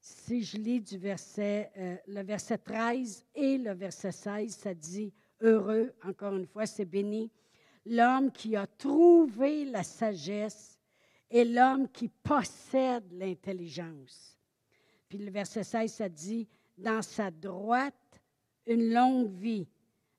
si 0.00 0.42
je 0.42 0.56
lis 0.56 0.80
du 0.80 0.96
verset, 0.96 1.70
euh, 1.76 1.96
le 2.06 2.22
verset 2.22 2.58
13 2.58 3.26
et 3.34 3.58
le 3.58 3.72
verset 3.72 4.12
16, 4.12 4.56
ça 4.56 4.74
dit 4.74 5.12
Heureux, 5.40 5.92
encore 6.02 6.34
une 6.34 6.46
fois, 6.46 6.66
c'est 6.66 6.84
béni, 6.84 7.30
l'homme 7.84 8.32
qui 8.32 8.56
a 8.56 8.66
trouvé 8.66 9.64
la 9.64 9.82
sagesse 9.82 10.78
et 11.30 11.44
l'homme 11.44 11.88
qui 11.88 12.08
possède 12.08 13.12
l'intelligence. 13.12 14.38
Puis 15.08 15.18
le 15.18 15.30
verset 15.30 15.64
16, 15.64 15.92
ça 15.92 16.08
dit 16.08 16.48
Dans 16.76 17.02
sa 17.02 17.30
droite, 17.30 18.20
une 18.66 18.92
longue 18.92 19.30
vie 19.30 19.68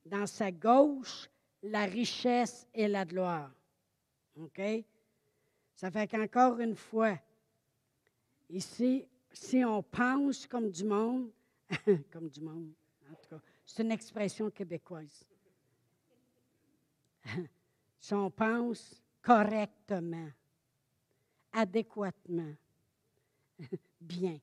dans 0.05 0.25
sa 0.27 0.51
gauche 0.51 1.29
la 1.61 1.85
richesse 1.85 2.67
et 2.73 2.87
la 2.87 3.05
gloire. 3.05 3.51
OK? 4.37 4.61
Ça 5.75 5.91
fait 5.91 6.07
qu'encore 6.07 6.59
une 6.59 6.75
fois, 6.75 7.17
ici, 8.49 9.07
si 9.31 9.63
on 9.63 9.81
pense 9.83 10.47
comme 10.47 10.69
du 10.69 10.83
monde, 10.83 11.29
comme 12.11 12.29
du 12.29 12.41
monde, 12.41 12.71
en 13.09 13.15
tout 13.15 13.29
cas, 13.29 13.41
c'est 13.65 13.83
une 13.83 13.91
expression 13.91 14.49
québécoise. 14.49 15.25
si 17.99 18.13
on 18.13 18.31
pense 18.31 19.01
correctement, 19.21 20.29
adéquatement, 21.51 22.53
bien, 24.01 24.39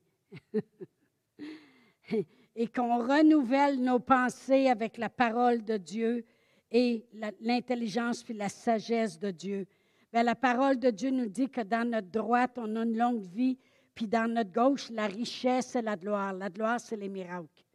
et 2.55 2.67
qu'on 2.67 2.97
renouvelle 2.99 3.81
nos 3.81 3.99
pensées 3.99 4.67
avec 4.67 4.97
la 4.97 5.09
parole 5.09 5.63
de 5.63 5.77
Dieu 5.77 6.25
et 6.71 7.05
l'intelligence 7.39 8.23
puis 8.23 8.33
la 8.33 8.49
sagesse 8.49 9.19
de 9.19 9.31
Dieu. 9.31 9.67
Bien, 10.11 10.23
la 10.23 10.35
parole 10.35 10.79
de 10.79 10.89
Dieu 10.89 11.11
nous 11.11 11.27
dit 11.27 11.49
que 11.49 11.61
dans 11.61 11.87
notre 11.89 12.09
droite, 12.09 12.57
on 12.57 12.75
a 12.75 12.83
une 12.83 12.97
longue 12.97 13.21
vie, 13.21 13.57
puis 13.97 14.07
dans 14.07 14.31
notre 14.31 14.51
gauche, 14.51 14.91
la 14.91 15.07
richesse 15.07 15.75
et 15.75 15.81
la 15.81 15.95
gloire. 15.95 16.31
La 16.31 16.51
gloire, 16.51 16.79
c'est 16.79 16.95
les 16.95 17.09
miracles. 17.09 17.65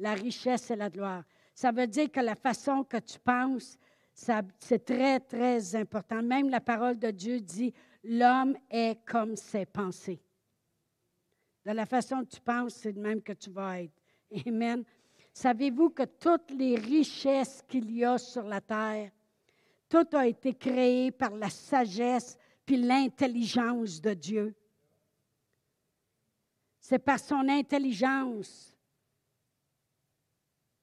La 0.00 0.14
richesse 0.14 0.72
et 0.72 0.76
la 0.76 0.90
gloire. 0.90 1.22
Ça 1.54 1.70
veut 1.70 1.86
dire 1.86 2.10
que 2.10 2.18
la 2.18 2.34
façon 2.34 2.82
que 2.82 2.96
tu 2.96 3.16
penses, 3.20 3.78
c'est 4.12 4.84
très, 4.84 5.20
très 5.20 5.76
important. 5.76 6.20
Même 6.20 6.50
la 6.50 6.60
parole 6.60 6.98
de 6.98 7.12
Dieu 7.12 7.38
dit, 7.38 7.72
l'homme 8.02 8.56
est 8.68 9.04
comme 9.06 9.36
ses 9.36 9.64
pensées. 9.64 10.20
De 11.64 11.70
la 11.70 11.86
façon 11.86 12.24
que 12.24 12.30
tu 12.30 12.40
penses, 12.40 12.74
c'est 12.74 12.94
de 12.94 13.00
même 13.00 13.22
que 13.22 13.32
tu 13.32 13.50
vas 13.50 13.82
être. 13.82 13.94
Amen. 14.44 14.82
Savez-vous 15.32 15.90
que 15.90 16.02
toutes 16.02 16.50
les 16.50 16.74
richesses 16.74 17.62
qu'il 17.68 17.88
y 17.92 18.04
a 18.04 18.18
sur 18.18 18.42
la 18.42 18.60
terre, 18.60 19.12
tout 19.88 20.08
a 20.14 20.26
été 20.26 20.54
créé 20.54 21.12
par 21.12 21.30
la 21.30 21.50
sagesse 21.50 22.36
puis 22.66 22.78
l'intelligence 22.78 24.00
de 24.00 24.14
Dieu. 24.14 24.56
C'est 26.82 26.98
par 26.98 27.20
son 27.20 27.48
intelligence 27.48 28.76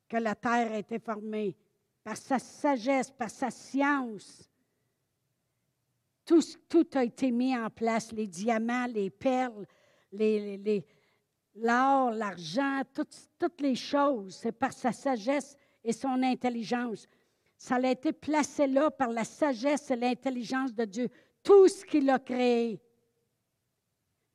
que 0.07 0.15
la 0.15 0.33
terre 0.33 0.71
a 0.71 0.77
été 0.77 0.97
formée, 0.97 1.57
par 2.01 2.15
sa 2.15 2.39
sagesse, 2.39 3.11
par 3.11 3.29
sa 3.29 3.51
science. 3.51 4.49
Tout, 6.23 6.87
a 6.93 7.03
été 7.03 7.31
mis 7.31 7.55
en 7.55 7.69
place, 7.69 8.13
les 8.13 8.27
diamants, 8.27 8.87
les 8.87 9.09
perles, 9.09 9.65
les, 10.13 10.55
les, 10.57 10.85
l'or, 11.55 12.11
l'argent, 12.11 12.81
toutes, 12.93 13.59
les 13.59 13.75
choses, 13.75 14.35
c'est 14.35 14.53
par 14.53 14.71
sa 14.71 14.93
sagesse 14.93 15.57
et 15.83 15.91
son 15.91 16.23
intelligence. 16.23 17.07
Ça 17.57 17.75
a 17.75 17.91
été 17.91 18.13
placé 18.13 18.67
là 18.67 18.89
par 18.89 19.09
la 19.09 19.25
sagesse 19.25 19.91
et 19.91 19.97
l'intelligence 19.97 20.73
de 20.73 20.85
Dieu. 20.85 21.09
Tout 21.43 21.67
ce 21.67 21.83
qu'il 21.83 22.09
a 22.09 22.19
créé. 22.19 22.79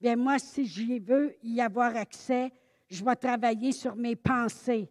Bien, 0.05 0.17
moi, 0.17 0.39
si 0.39 0.67
j'y 0.67 0.99
veux 0.99 1.35
y 1.43 1.63
avoir 1.63 1.97
accès, 1.97 2.53
je 2.91 3.03
vais 3.03 3.17
travailler 3.17 3.73
sur 3.73 3.97
mes 3.97 4.15
pensées. 4.15 4.87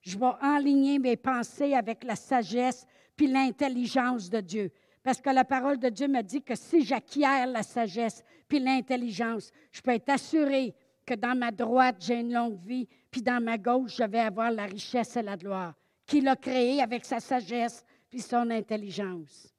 Je 0.00 0.18
vais 0.18 0.32
enligner 0.42 0.98
mes 0.98 1.16
pensées 1.16 1.72
avec 1.72 2.02
la 2.02 2.16
sagesse 2.16 2.84
puis 3.14 3.28
l'intelligence 3.28 4.28
de 4.28 4.40
Dieu. 4.40 4.72
Parce 5.04 5.20
que 5.20 5.30
la 5.30 5.44
parole 5.44 5.78
de 5.78 5.88
Dieu 5.88 6.08
me 6.08 6.20
dit 6.20 6.42
que 6.42 6.56
si 6.56 6.84
j'acquiers 6.84 7.46
la 7.46 7.62
sagesse 7.62 8.24
puis 8.48 8.58
l'intelligence, 8.58 9.52
je 9.70 9.80
peux 9.80 9.92
être 9.92 10.08
assuré 10.08 10.74
que 11.06 11.14
dans 11.14 11.38
ma 11.38 11.52
droite, 11.52 11.98
j'ai 12.00 12.18
une 12.18 12.32
longue 12.32 12.58
vie, 12.64 12.88
puis 13.08 13.22
dans 13.22 13.40
ma 13.40 13.56
gauche, 13.56 13.98
je 13.98 14.02
vais 14.02 14.18
avoir 14.18 14.50
la 14.50 14.64
richesse 14.64 15.16
et 15.16 15.22
la 15.22 15.36
gloire 15.36 15.74
qu'il 16.04 16.26
a 16.26 16.34
créée 16.34 16.82
avec 16.82 17.04
sa 17.04 17.20
sagesse 17.20 17.84
puis 18.08 18.18
son 18.18 18.50
intelligence. 18.50 19.54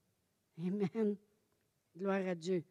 Amen. 0.59 1.15
Gloire 1.95 2.27
à 2.27 2.35
Dieu. 2.35 2.61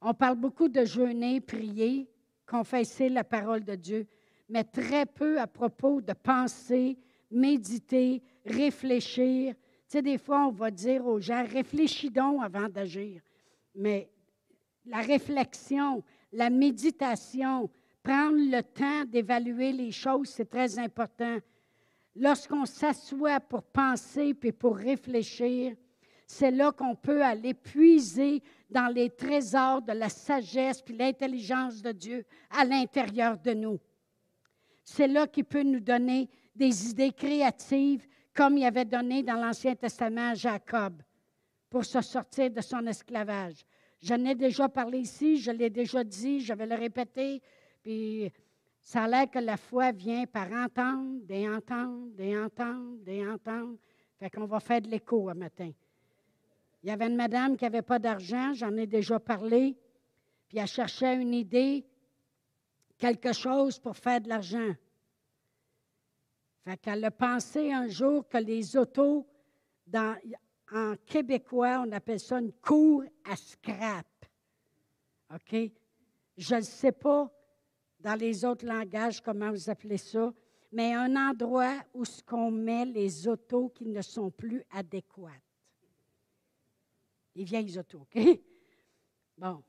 On 0.00 0.14
parle 0.14 0.36
beaucoup 0.36 0.68
de 0.68 0.84
jeûner, 0.84 1.40
prier, 1.40 2.08
confesser 2.46 3.08
la 3.08 3.24
parole 3.24 3.64
de 3.64 3.74
Dieu, 3.74 4.06
mais 4.48 4.64
très 4.64 5.06
peu 5.06 5.40
à 5.40 5.46
propos 5.46 6.00
de 6.00 6.12
penser, 6.12 6.96
méditer, 7.30 8.22
réfléchir. 8.44 9.54
Tu 9.54 9.60
sais, 9.88 10.02
des 10.02 10.18
fois, 10.18 10.46
on 10.46 10.52
va 10.52 10.70
dire 10.70 11.06
aux 11.06 11.20
gens, 11.20 11.44
réfléchis 11.44 12.10
donc 12.10 12.42
avant 12.42 12.68
d'agir. 12.68 13.20
Mais 13.74 14.08
la 14.86 15.00
réflexion, 15.00 16.02
la 16.32 16.50
méditation, 16.50 17.70
prendre 18.02 18.36
le 18.36 18.62
temps 18.62 19.04
d'évaluer 19.04 19.72
les 19.72 19.90
choses, 19.90 20.28
c'est 20.28 20.48
très 20.48 20.78
important. 20.78 21.38
Lorsqu'on 22.16 22.64
s'assoit 22.64 23.40
pour 23.40 23.62
penser 23.62 24.34
puis 24.34 24.52
pour 24.52 24.76
réfléchir, 24.76 25.76
c'est 26.26 26.50
là 26.50 26.72
qu'on 26.72 26.94
peut 26.94 27.22
aller 27.22 27.54
puiser 27.54 28.42
dans 28.70 28.92
les 28.92 29.10
trésors 29.10 29.82
de 29.82 29.92
la 29.92 30.08
sagesse 30.08 30.82
puis 30.82 30.96
l'intelligence 30.96 31.80
de 31.80 31.92
Dieu 31.92 32.24
à 32.50 32.64
l'intérieur 32.64 33.38
de 33.38 33.54
nous. 33.54 33.80
C'est 34.84 35.08
là 35.08 35.26
qu'il 35.26 35.44
peut 35.44 35.62
nous 35.62 35.80
donner 35.80 36.28
des 36.54 36.90
idées 36.90 37.12
créatives 37.12 38.06
comme 38.34 38.56
il 38.56 38.64
avait 38.64 38.84
donné 38.84 39.22
dans 39.22 39.34
l'Ancien 39.34 39.74
Testament 39.74 40.30
à 40.30 40.34
Jacob 40.34 41.02
pour 41.68 41.84
se 41.84 42.00
sortir 42.00 42.50
de 42.50 42.60
son 42.60 42.86
esclavage. 42.86 43.64
J'en 44.00 44.24
ai 44.24 44.34
déjà 44.34 44.68
parlé 44.68 45.00
ici, 45.00 45.38
je 45.38 45.50
l'ai 45.50 45.70
déjà 45.70 46.04
dit, 46.04 46.40
je 46.40 46.52
vais 46.52 46.66
le 46.66 46.76
répéter. 46.76 47.42
Puis 47.82 48.30
ça 48.80 49.04
a 49.04 49.08
l'air 49.08 49.30
que 49.30 49.38
la 49.38 49.56
foi 49.56 49.92
vient 49.92 50.24
par 50.26 50.50
entendre, 50.52 51.20
des 51.24 51.48
entendre, 51.48 52.08
des 52.14 52.38
entendre, 52.38 52.96
des 53.02 53.26
entendre. 53.26 53.76
Fait 54.18 54.30
qu'on 54.30 54.46
va 54.46 54.60
faire 54.60 54.80
de 54.80 54.88
l'écho 54.88 55.28
un 55.28 55.34
matin. 55.34 55.70
Il 56.82 56.88
y 56.88 56.92
avait 56.92 57.06
une 57.06 57.16
madame 57.16 57.56
qui 57.56 57.64
n'avait 57.64 57.82
pas 57.82 57.98
d'argent, 57.98 58.52
j'en 58.54 58.76
ai 58.76 58.86
déjà 58.86 59.18
parlé, 59.18 59.76
puis 60.48 60.58
elle 60.58 60.66
cherchait 60.66 61.16
une 61.16 61.34
idée, 61.34 61.84
quelque 62.96 63.32
chose 63.32 63.78
pour 63.78 63.96
faire 63.96 64.20
de 64.20 64.28
l'argent. 64.28 64.72
Fait 66.64 66.76
qu'elle 66.76 67.04
a 67.04 67.10
pensé 67.10 67.72
un 67.72 67.88
jour 67.88 68.28
que 68.28 68.38
les 68.38 68.76
autos, 68.76 69.26
en 69.94 70.94
québécois, 71.06 71.84
on 71.86 71.92
appelle 71.92 72.20
ça 72.20 72.38
une 72.38 72.52
cour 72.52 73.02
à 73.24 73.36
scrap. 73.36 74.06
OK? 75.34 75.56
Je 76.36 76.54
ne 76.54 76.60
sais 76.60 76.92
pas 76.92 77.30
dans 78.00 78.14
les 78.14 78.44
autres 78.44 78.66
langages 78.66 79.20
comment 79.20 79.50
vous 79.50 79.68
appelez 79.68 79.98
ça, 79.98 80.32
mais 80.70 80.94
un 80.94 81.16
endroit 81.16 81.74
où 81.94 82.04
ce 82.04 82.22
qu'on 82.22 82.50
met 82.50 82.84
les 82.84 83.26
autos 83.26 83.70
qui 83.70 83.86
ne 83.86 84.02
sont 84.02 84.30
plus 84.30 84.62
adéquates. 84.70 85.47
Les 87.38 87.44
vieilles 87.44 87.78
autos, 87.78 88.00
OK? 88.00 88.20
Bon, 89.38 89.62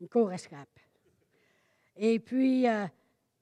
une 0.00 0.08
cour 0.08 0.28
à 0.30 0.36
scrap. 0.36 0.68
Et 1.94 2.18
puis, 2.18 2.66
euh, 2.66 2.84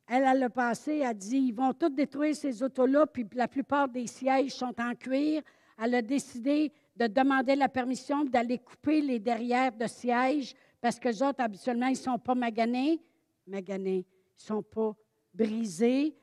elle, 0.07 0.25
elle 0.25 0.43
a 0.43 0.51
passé, 0.51 0.97
elle 0.97 1.07
a 1.07 1.15
dit, 1.15 1.39
ils 1.39 1.55
vont 1.55 1.73
tous 1.73 1.89
détruire 1.89 2.37
ces 2.37 2.63
autos-là, 2.63 3.07
puis 3.07 3.27
la 3.33 3.49
plupart 3.49 3.89
des 3.89 4.07
sièges 4.07 4.51
sont 4.51 4.79
en 4.79 4.95
cuir. 4.95 5.43
Elle 5.79 5.95
a 5.95 6.03
décidé 6.03 6.71
de 6.95 7.07
demander 7.07 7.57
la 7.57 7.71
permission 7.71 8.23
d'aller 8.27 8.59
couper 8.59 9.01
les 9.01 9.19
derrières 9.19 9.73
de 9.73 9.87
sièges 9.87 10.55
parce 10.79 11.01
que 11.01 11.09
les 11.09 11.23
autres, 11.23 11.41
habituellement, 11.41 11.87
ils 11.87 11.93
ne 11.93 11.97
sont 11.97 12.19
pas 12.19 12.35
maganés. 12.35 13.01
Maganés. 13.47 14.05
Ils 14.07 14.43
ne 14.43 14.47
sont 14.47 14.63
pas 14.63 14.95
brisés. 15.33 16.15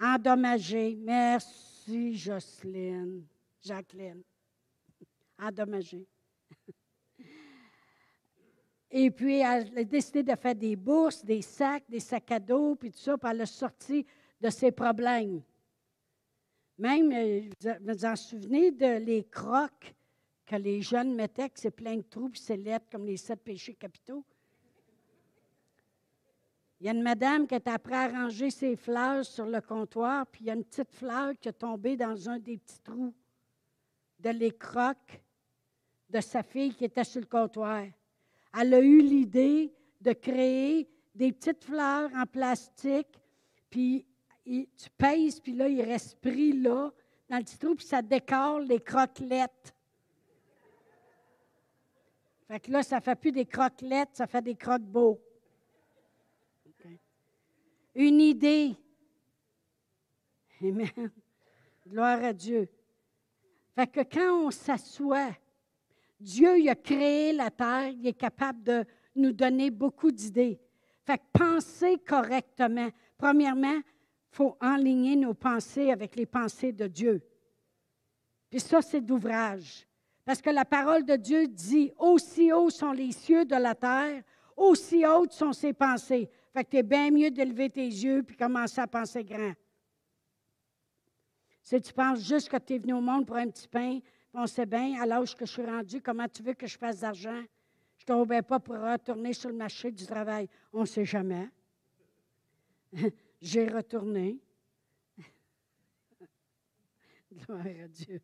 Endommagés. 0.00 0.96
Merci, 1.02 2.14
Jocelyne. 2.14 3.26
Jacqueline. 3.60 4.22
Endommagés. 5.38 6.06
Et 8.90 9.10
puis, 9.10 9.40
elle 9.40 9.78
a 9.78 9.84
décidé 9.84 10.22
de 10.22 10.34
faire 10.34 10.54
des 10.54 10.74
bourses, 10.74 11.24
des 11.24 11.42
sacs, 11.42 11.84
des 11.88 12.00
sacs 12.00 12.30
à 12.32 12.40
dos, 12.40 12.74
puis 12.74 12.90
tout 12.90 12.98
ça, 12.98 13.18
puis 13.18 13.30
elle 13.30 13.42
a 13.42 13.46
sorti 13.46 14.06
de 14.40 14.50
ses 14.50 14.72
problèmes. 14.72 15.42
Même, 16.78 17.12
euh, 17.12 17.50
vous 17.60 17.92
vous 17.92 18.04
en 18.04 18.16
souvenez 18.16 18.70
de 18.70 18.98
les 18.98 19.24
crocs 19.24 19.94
que 20.46 20.56
les 20.56 20.80
jeunes 20.80 21.14
mettaient, 21.14 21.50
que 21.50 21.60
c'est 21.60 21.70
plein 21.70 21.96
de 21.96 22.02
trous, 22.02 22.30
puis 22.30 22.40
c'est 22.40 22.56
lettres 22.56 22.86
comme 22.90 23.04
les 23.04 23.16
sept 23.18 23.42
péchés 23.42 23.74
capitaux? 23.74 24.24
Il 26.80 26.86
y 26.86 26.88
a 26.88 26.92
une 26.92 27.02
madame 27.02 27.46
qui 27.46 27.56
est 27.56 27.66
après 27.66 27.96
à 27.96 28.08
ranger 28.08 28.50
ses 28.50 28.76
fleurs 28.76 29.24
sur 29.24 29.46
le 29.46 29.60
comptoir, 29.60 30.26
puis 30.28 30.44
il 30.44 30.46
y 30.46 30.50
a 30.50 30.54
une 30.54 30.64
petite 30.64 30.92
fleur 30.92 31.32
qui 31.38 31.48
est 31.48 31.52
tombée 31.52 31.96
dans 31.96 32.28
un 32.28 32.38
des 32.38 32.56
petits 32.56 32.80
trous 32.82 33.12
de 34.20 34.30
les 34.30 34.52
de 36.08 36.20
sa 36.20 36.42
fille 36.42 36.74
qui 36.74 36.84
était 36.84 37.04
sur 37.04 37.20
le 37.20 37.26
comptoir. 37.26 37.84
Elle 38.58 38.74
a 38.74 38.80
eu 38.80 39.00
l'idée 39.00 39.72
de 40.00 40.12
créer 40.12 40.88
des 41.14 41.32
petites 41.32 41.64
fleurs 41.64 42.10
en 42.14 42.24
plastique, 42.24 43.20
puis 43.68 44.06
tu 44.44 44.90
pèses, 44.96 45.40
puis 45.40 45.52
là, 45.52 45.68
il 45.68 45.82
reste 45.82 46.18
pris 46.20 46.52
là, 46.52 46.90
dans 47.28 47.36
le 47.36 47.44
petit 47.44 47.58
trou, 47.58 47.74
puis 47.74 47.84
ça 47.84 48.00
décore 48.00 48.60
les 48.60 48.80
croquelettes. 48.80 49.74
Fait 52.46 52.60
que 52.60 52.70
là, 52.70 52.82
ça 52.82 52.96
ne 52.96 53.02
fait 53.02 53.16
plus 53.16 53.32
des 53.32 53.44
croquelettes, 53.44 54.10
ça 54.14 54.26
fait 54.26 54.40
des 54.40 54.54
croque-beaux. 54.54 55.20
Une 57.94 58.20
idée. 58.20 58.74
Amen. 60.62 61.10
Gloire 61.86 62.24
à 62.24 62.32
Dieu. 62.32 62.68
Fait 63.74 63.86
que 63.86 64.00
quand 64.00 64.46
on 64.46 64.50
s'assoit, 64.50 65.36
Dieu 66.20 66.58
il 66.58 66.68
a 66.68 66.74
créé 66.74 67.32
la 67.32 67.50
terre, 67.50 67.88
il 67.88 68.06
est 68.06 68.12
capable 68.12 68.62
de 68.62 68.84
nous 69.14 69.32
donner 69.32 69.70
beaucoup 69.70 70.10
d'idées. 70.10 70.60
Fait 71.04 71.18
que 71.18 71.24
penser 71.32 71.98
correctement. 72.06 72.88
Premièrement, 73.16 73.76
il 73.76 74.36
faut 74.36 74.56
enligner 74.60 75.16
nos 75.16 75.34
pensées 75.34 75.90
avec 75.90 76.16
les 76.16 76.26
pensées 76.26 76.72
de 76.72 76.86
Dieu. 76.86 77.22
Puis 78.50 78.60
ça, 78.60 78.82
c'est 78.82 79.00
d'ouvrage. 79.00 79.86
Parce 80.24 80.42
que 80.42 80.50
la 80.50 80.64
parole 80.64 81.04
de 81.04 81.16
Dieu 81.16 81.46
dit 81.46 81.92
Aussi 81.98 82.52
hauts 82.52 82.70
sont 82.70 82.92
les 82.92 83.12
cieux 83.12 83.44
de 83.44 83.56
la 83.56 83.74
terre, 83.74 84.22
aussi 84.56 85.06
hautes 85.06 85.32
sont 85.32 85.52
ses 85.52 85.72
pensées. 85.72 86.28
Fait 86.52 86.64
que 86.64 86.70
tu 86.70 86.76
es 86.78 86.82
bien 86.82 87.10
mieux 87.10 87.30
d'élever 87.30 87.70
tes 87.70 87.86
yeux 87.86 88.22
puis 88.22 88.36
commencer 88.36 88.80
à 88.80 88.86
penser 88.86 89.24
grand. 89.24 89.52
Si 91.62 91.80
tu 91.80 91.92
penses 91.92 92.26
juste 92.26 92.48
que 92.48 92.56
tu 92.56 92.74
es 92.74 92.78
venu 92.78 92.94
au 92.94 93.00
monde 93.00 93.26
pour 93.26 93.36
un 93.36 93.48
petit 93.48 93.68
pain, 93.68 94.00
on 94.34 94.46
sait 94.46 94.66
bien, 94.66 95.00
à 95.00 95.06
l'âge 95.06 95.34
que 95.34 95.46
je 95.46 95.52
suis 95.52 95.64
rendu, 95.64 96.00
comment 96.00 96.28
tu 96.28 96.42
veux 96.42 96.54
que 96.54 96.66
je 96.66 96.76
fasse 96.76 97.00
d'argent? 97.00 97.42
Je 97.96 98.04
ne 98.04 98.06
tombais 98.06 98.42
pas 98.42 98.60
pour 98.60 98.76
retourner 98.76 99.32
sur 99.32 99.50
le 99.50 99.56
marché 99.56 99.90
du 99.90 100.06
travail. 100.06 100.48
On 100.72 100.82
ne 100.82 100.86
sait 100.86 101.04
jamais. 101.04 101.48
J'ai 103.40 103.66
retourné. 103.68 104.38
Gloire 107.32 107.66
à 107.66 107.88
Dieu. 107.88 108.20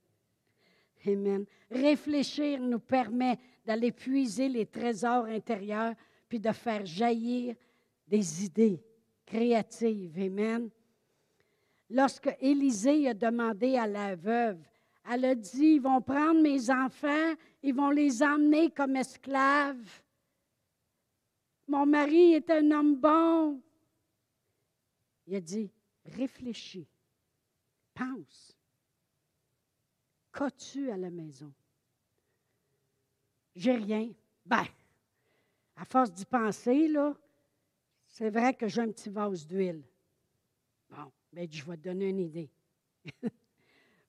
Amen. 1.07 1.45
Réfléchir 1.71 2.61
nous 2.61 2.79
permet 2.79 3.39
d'aller 3.65 3.93
puiser 3.93 4.49
les 4.49 4.67
trésors 4.67 5.27
intérieurs 5.27 5.95
puis 6.29 6.41
de 6.41 6.53
faire 6.53 6.85
jaillir 6.87 7.55
des 8.07 8.45
idées 8.45 8.83
créatives. 9.27 10.19
Amen. 10.19 10.71
Lorsque 11.91 12.35
Élisée 12.41 13.09
a 13.09 13.15
demandé 13.15 13.77
à 13.77 13.87
la 13.87 14.17
veuve, 14.17 14.59
elle 15.11 15.25
a 15.27 15.35
dit, 15.35 15.75
ils 15.75 15.81
vont 15.81 16.01
prendre 16.01 16.41
mes 16.41 16.71
enfants, 16.71 17.35
ils 17.63 17.75
vont 17.75 17.91
les 17.91 18.23
emmener 18.23 18.71
comme 18.71 18.97
esclaves. 18.97 20.03
Mon 21.69 21.87
mari 21.87 22.35
est 22.35 22.51
un 22.51 22.71
homme 22.71 22.97
bon. 22.97 23.61
Il 25.27 25.37
a 25.37 25.41
dit, 25.41 25.71
réfléchis, 26.05 26.87
pense. 27.95 28.57
Qu'as-tu 30.33 30.91
à 30.91 30.97
la 30.97 31.11
maison? 31.11 31.53
J'ai 33.55 33.77
rien. 33.77 34.11
Ben, 34.45 34.67
à 35.77 35.85
force 35.85 36.13
d'y 36.13 36.25
penser, 36.25 36.89
là, 36.89 37.15
c'est 38.09 38.31
vrai 38.31 38.55
que 38.55 38.69
j'ai 38.69 38.83
un 38.83 38.91
petit 38.91 39.11
vase 39.11 39.47
d'huile. 39.47 39.83
Bon, 40.91 41.11
bien, 41.33 41.47
je 41.51 41.65
vais 41.65 41.77
te 41.77 41.83
donner 41.83 42.09
une 42.09 42.21
idée. 42.21 42.51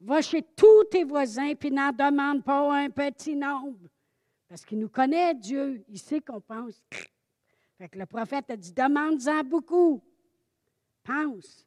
Va 0.06 0.22
chez 0.22 0.44
tous 0.44 0.84
tes 0.92 1.04
voisins, 1.04 1.56
puis 1.56 1.72
n'en 1.72 1.92
demande 1.92 2.44
pas 2.44 2.72
un 2.76 2.92
petit 2.92 3.36
nombre. 3.36 3.90
Parce 4.48 4.64
qu'il 4.64 4.78
nous 4.78 4.90
connaît, 4.90 5.34
Dieu. 5.34 5.84
Il 5.88 5.98
sait 5.98 6.22
qu'on 6.22 6.40
pense. 6.40 6.84
Fait 7.80 7.90
que 7.90 7.98
le 7.98 8.06
prophète 8.06 8.52
a 8.52 8.56
dit 8.56 8.72
demande-en 8.72 9.44
beaucoup. 9.44 10.04
Pense. 11.04 11.66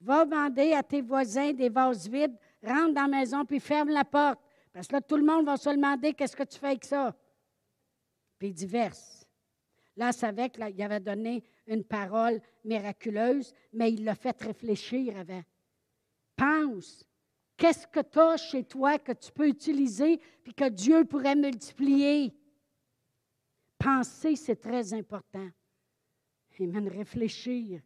Va 0.00 0.24
demander 0.24 0.72
à 0.72 0.84
tes 0.84 1.00
voisins 1.00 1.52
des 1.52 1.68
vases 1.68 2.08
vides, 2.08 2.36
rentre 2.62 2.94
dans 2.94 3.02
la 3.02 3.08
maison, 3.08 3.44
puis 3.44 3.58
ferme 3.58 3.88
la 3.88 4.04
porte. 4.04 4.38
Parce 4.72 4.86
que 4.86 4.92
là, 4.92 5.00
tout 5.00 5.16
le 5.16 5.24
monde 5.24 5.46
va 5.46 5.56
se 5.56 5.70
demander 5.70 6.14
qu'est-ce 6.14 6.36
que 6.36 6.44
tu 6.44 6.60
fais 6.60 6.68
avec 6.68 6.84
ça? 6.84 7.12
Puis 8.38 8.48
il 8.48 8.54
dit 8.54 8.66
verse. 8.66 9.26
Là, 9.96 10.12
savait 10.12 10.48
qu'il 10.48 10.62
avait 10.62 11.00
donné 11.00 11.42
une 11.66 11.82
parole 11.82 12.40
miraculeuse, 12.64 13.52
mais 13.72 13.92
il 13.92 14.04
l'a 14.04 14.14
fait 14.14 14.40
réfléchir 14.40 15.18
avant. 15.18 15.42
Pense. 16.36 17.09
Qu'est-ce 17.60 17.86
que 17.86 18.00
tu 18.00 18.18
as 18.18 18.38
chez 18.38 18.64
toi 18.64 18.98
que 18.98 19.12
tu 19.12 19.30
peux 19.30 19.46
utiliser 19.46 20.18
puis 20.42 20.54
que 20.54 20.66
Dieu 20.70 21.04
pourrait 21.04 21.36
multiplier? 21.36 22.34
Penser, 23.78 24.34
c'est 24.34 24.56
très 24.56 24.94
important. 24.94 25.46
Amen. 26.58 26.88
Réfléchir. 26.88 27.82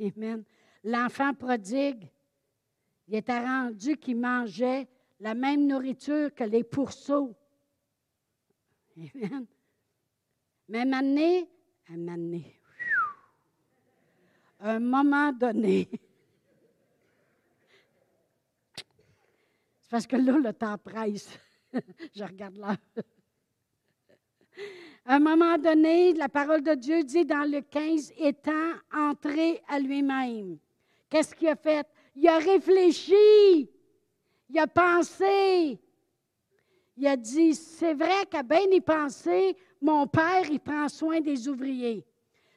Amen. 0.00 0.42
L'enfant 0.82 1.34
prodigue, 1.34 2.08
il 3.06 3.16
était 3.16 3.38
rendu 3.38 3.98
qu'il 3.98 4.18
mangeait 4.18 4.88
la 5.20 5.34
même 5.34 5.66
nourriture 5.66 6.34
que 6.34 6.44
les 6.44 6.64
pourceaux. 6.64 7.36
Amen. 8.96 9.46
Même 10.68 10.94
année, 10.94 11.50
un 11.90 12.08
année, 12.08 12.58
un 14.58 14.80
moment 14.80 15.32
donné, 15.32 15.90
parce 19.92 20.06
que 20.06 20.16
là, 20.16 20.38
le 20.38 20.54
temps 20.54 20.78
presse. 20.78 21.38
Je 22.16 22.24
regarde 22.24 22.56
là. 22.56 22.78
À 25.04 25.16
un 25.16 25.20
moment 25.20 25.58
donné, 25.58 26.14
la 26.14 26.30
parole 26.30 26.62
de 26.62 26.72
Dieu 26.72 27.04
dit 27.04 27.26
dans 27.26 27.46
le 27.46 27.60
15, 27.60 28.14
étant 28.16 28.72
entré 28.90 29.60
à 29.68 29.78
lui-même. 29.78 30.56
Qu'est-ce 31.10 31.34
qu'il 31.34 31.48
a 31.48 31.56
fait? 31.56 31.86
Il 32.16 32.26
a 32.26 32.38
réfléchi, 32.38 33.68
il 34.48 34.58
a 34.58 34.66
pensé. 34.66 35.78
Il 36.96 37.06
a 37.06 37.14
dit, 37.14 37.54
c'est 37.54 37.92
vrai 37.92 38.24
qu'à 38.30 38.42
bien 38.42 38.62
y 38.70 38.80
penser, 38.80 39.54
mon 39.82 40.06
père, 40.06 40.50
il 40.50 40.60
prend 40.60 40.88
soin 40.88 41.20
des 41.20 41.46
ouvriers. 41.48 42.02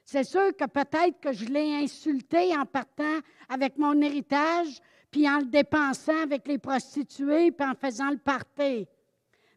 C'est 0.05 0.23
sûr 0.23 0.55
que 0.55 0.65
peut-être 0.67 1.19
que 1.19 1.33
je 1.33 1.45
l'ai 1.45 1.83
insulté 1.83 2.55
en 2.55 2.65
partant 2.65 3.19
avec 3.49 3.77
mon 3.77 3.99
héritage, 3.99 4.79
puis 5.11 5.29
en 5.29 5.39
le 5.39 5.45
dépensant 5.45 6.23
avec 6.23 6.47
les 6.47 6.57
prostituées, 6.57 7.51
puis 7.51 7.67
en 7.67 7.73
faisant 7.73 8.09
le 8.09 8.17
party. 8.17 8.87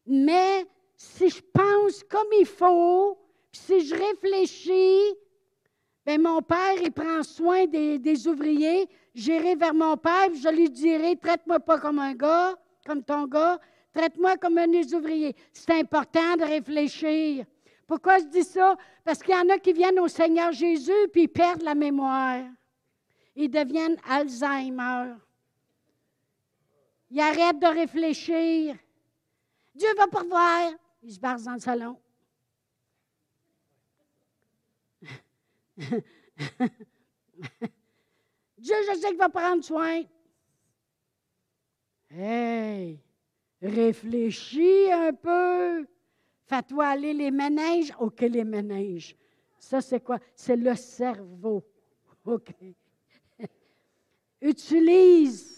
Mais 0.06 0.66
si 0.96 1.28
je 1.28 1.40
pense 1.52 2.02
comme 2.04 2.28
il 2.38 2.46
faut, 2.46 3.18
puis 3.50 3.60
si 3.60 3.86
je 3.86 3.94
réfléchis, 3.94 5.14
bien, 6.04 6.18
mon 6.18 6.42
père, 6.42 6.74
il 6.82 6.90
prend 6.90 7.22
soin 7.22 7.66
des, 7.66 8.26
ouvriers. 8.26 8.88
J'irai 9.14 9.54
vers 9.54 9.74
mon 9.74 9.96
père, 9.96 10.28
je 10.34 10.48
lui 10.48 10.70
dirai, 10.70 11.16
traite-moi 11.16 11.60
pas 11.60 11.78
comme 11.78 11.98
un 11.98 12.14
gars, 12.14 12.54
comme 12.86 13.02
ton 13.02 13.26
gars, 13.26 13.58
traite-moi 13.92 14.36
comme 14.36 14.58
un 14.58 14.68
des 14.68 14.94
ouvriers. 14.94 15.36
C'est 15.52 15.72
important 15.72 16.36
de 16.36 16.44
réfléchir. 16.44 17.44
Pourquoi 17.86 18.18
je 18.18 18.24
dis 18.24 18.44
ça? 18.44 18.76
Parce 19.04 19.22
qu'il 19.22 19.34
y 19.34 19.38
en 19.38 19.48
a 19.48 19.58
qui 19.58 19.72
viennent 19.72 20.00
au 20.00 20.08
Seigneur 20.08 20.52
Jésus 20.52 21.08
puis 21.12 21.22
ils 21.22 21.28
perdent 21.28 21.62
la 21.62 21.74
mémoire. 21.74 22.44
Ils 23.34 23.50
deviennent 23.50 23.96
Alzheimer. 24.08 25.14
Ils 27.10 27.20
arrêtent 27.20 27.60
de 27.60 27.66
réfléchir. 27.66 28.76
Dieu 29.74 29.88
va 29.96 30.06
pourvoir. 30.08 30.72
Ils 31.02 31.12
se 31.12 31.20
barrent 31.20 31.40
dans 31.40 31.54
le 31.54 31.60
salon. 31.60 31.98
Dieu, 38.58 38.74
je 38.88 38.98
sais 39.00 39.08
qu'il 39.08 39.16
va 39.16 39.28
prendre 39.28 39.62
soin. 39.62 40.02
Hey, 42.10 43.00
réfléchis 43.62 44.90
un 44.90 45.12
peu. 45.12 45.86
Fais-toi 46.46 46.86
aller 46.86 47.12
les 47.12 47.30
ménages. 47.30 47.92
OK, 47.98 48.20
les 48.22 48.44
ménages. 48.44 49.16
Ça, 49.58 49.80
c'est 49.80 50.00
quoi? 50.00 50.18
C'est 50.34 50.56
le 50.56 50.74
cerveau. 50.74 51.64
OK. 52.24 52.54
utilise. 54.40 55.57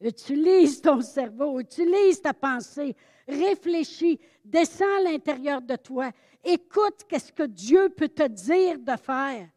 Utilise 0.00 0.80
ton 0.80 1.00
cerveau. 1.00 1.60
Utilise 1.60 2.20
ta 2.20 2.34
pensée. 2.34 2.94
Réfléchis. 3.26 4.18
Descends 4.44 4.98
à 4.98 5.10
l'intérieur 5.10 5.60
de 5.60 5.76
toi. 5.76 6.10
Écoute 6.44 7.04
qu'est-ce 7.08 7.32
que 7.32 7.44
Dieu 7.44 7.88
peut 7.90 8.08
te 8.08 8.26
dire 8.26 8.78
de 8.78 8.96
faire. 8.96 9.48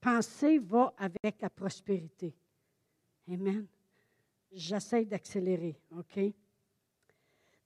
Pensée 0.00 0.58
va 0.58 0.92
avec 0.96 1.40
la 1.40 1.50
prospérité. 1.50 2.34
Amen. 3.30 3.66
J'essaie 4.50 5.04
d'accélérer, 5.04 5.80
OK? 5.96 6.34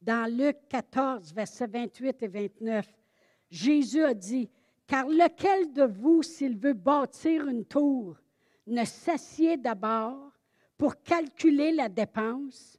dans 0.07 0.31
Luc 0.31 0.57
14, 0.69 1.35
versets 1.35 1.67
28 1.67 2.23
et 2.23 2.29
29, 2.29 2.87
Jésus 3.51 4.05
a 4.05 4.15
dit, 4.15 4.49
Car 4.87 5.09
lequel 5.09 5.73
de 5.73 5.83
vous, 5.83 6.23
s'il 6.23 6.57
veut 6.57 6.75
bâtir 6.75 7.49
une 7.49 7.65
tour, 7.65 8.17
ne 8.69 8.85
s'assied 8.85 9.57
d'abord 9.57 10.33
pour 10.79 11.03
calculer 11.03 11.73
la 11.73 11.89
dépense 11.89 12.79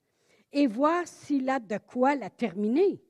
et 0.51 0.67
voir 0.67 1.07
s'il 1.07 1.49
a 1.49 1.59
de 1.59 1.77
quoi 1.77 2.15
la 2.15 2.29
terminer, 2.29 3.01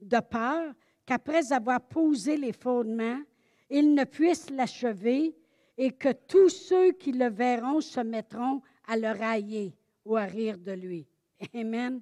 de 0.00 0.20
peur 0.20 0.74
qu'après 1.06 1.52
avoir 1.52 1.80
posé 1.80 2.36
les 2.36 2.52
fondements, 2.52 3.20
il 3.68 3.94
ne 3.94 4.04
puisse 4.04 4.50
l'achever 4.50 5.34
et 5.76 5.92
que 5.92 6.12
tous 6.12 6.48
ceux 6.48 6.92
qui 6.92 7.12
le 7.12 7.28
verront 7.28 7.80
se 7.80 8.00
mettront 8.00 8.62
à 8.86 8.96
le 8.96 9.08
railler 9.08 9.74
ou 10.04 10.16
à 10.16 10.24
rire 10.24 10.58
de 10.58 10.72
lui. 10.72 11.06
Amen. 11.54 12.00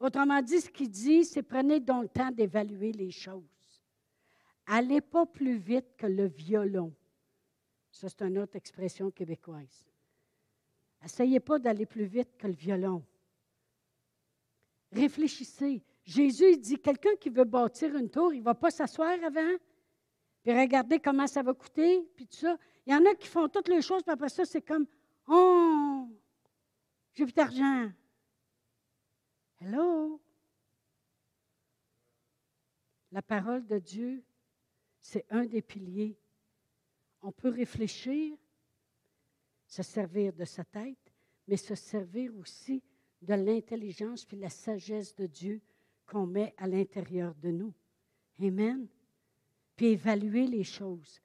Autrement 0.00 0.42
dit, 0.42 0.60
ce 0.60 0.70
qu'il 0.70 0.90
dit, 0.90 1.24
c'est 1.24 1.42
prenez 1.42 1.80
donc 1.80 2.02
le 2.02 2.08
temps 2.08 2.30
d'évaluer 2.30 2.92
les 2.92 3.10
choses. 3.10 3.82
Allez 4.66 5.00
pas 5.00 5.26
plus 5.26 5.56
vite 5.56 5.96
que 5.96 6.06
le 6.06 6.26
violon. 6.26 6.94
Ça, 7.90 8.08
c'est 8.08 8.22
une 8.22 8.38
autre 8.38 8.56
expression 8.56 9.10
québécoise. 9.10 9.86
Essayez 11.04 11.40
pas 11.40 11.58
d'aller 11.58 11.86
plus 11.86 12.04
vite 12.04 12.36
que 12.36 12.46
le 12.46 12.54
violon. 12.54 13.04
Réfléchissez. 14.92 15.82
Jésus 16.04 16.56
dit, 16.56 16.78
quelqu'un 16.78 17.14
qui 17.20 17.28
veut 17.28 17.44
bâtir 17.44 17.94
une 17.94 18.08
tour, 18.08 18.32
il 18.32 18.40
ne 18.40 18.44
va 18.44 18.54
pas 18.54 18.70
s'asseoir 18.70 19.22
avant, 19.22 19.56
puis 20.42 20.58
regarder 20.58 20.98
comment 20.98 21.26
ça 21.26 21.42
va 21.42 21.52
coûter, 21.52 22.08
puis 22.16 22.26
tout 22.26 22.38
ça. 22.38 22.56
Il 22.86 22.92
y 22.92 22.96
en 22.96 23.04
a 23.04 23.14
qui 23.14 23.28
font 23.28 23.48
toutes 23.48 23.68
les 23.68 23.82
choses, 23.82 24.02
puis 24.02 24.12
après 24.12 24.30
ça, 24.30 24.44
c'est 24.46 24.62
comme, 24.62 24.86
oh, 25.26 26.08
j'ai 27.12 27.24
plus 27.24 27.34
d'argent. 27.34 27.90
Hello? 29.60 30.20
La 33.12 33.22
parole 33.22 33.66
de 33.66 33.78
Dieu, 33.78 34.22
c'est 35.00 35.26
un 35.30 35.44
des 35.44 35.62
piliers. 35.62 36.18
On 37.20 37.32
peut 37.32 37.48
réfléchir, 37.48 38.36
se 39.68 39.82
servir 39.82 40.32
de 40.32 40.44
sa 40.44 40.64
tête, 40.64 41.12
mais 41.46 41.56
se 41.56 41.74
servir 41.74 42.34
aussi 42.36 42.82
de 43.20 43.34
l'intelligence 43.34 44.24
puis 44.24 44.38
la 44.38 44.48
sagesse 44.48 45.14
de 45.14 45.26
Dieu 45.26 45.60
qu'on 46.06 46.26
met 46.26 46.54
à 46.56 46.66
l'intérieur 46.66 47.34
de 47.34 47.50
nous. 47.50 47.74
Amen. 48.40 48.88
Puis 49.76 49.88
évaluer 49.88 50.46
les 50.46 50.64
choses. 50.64 51.20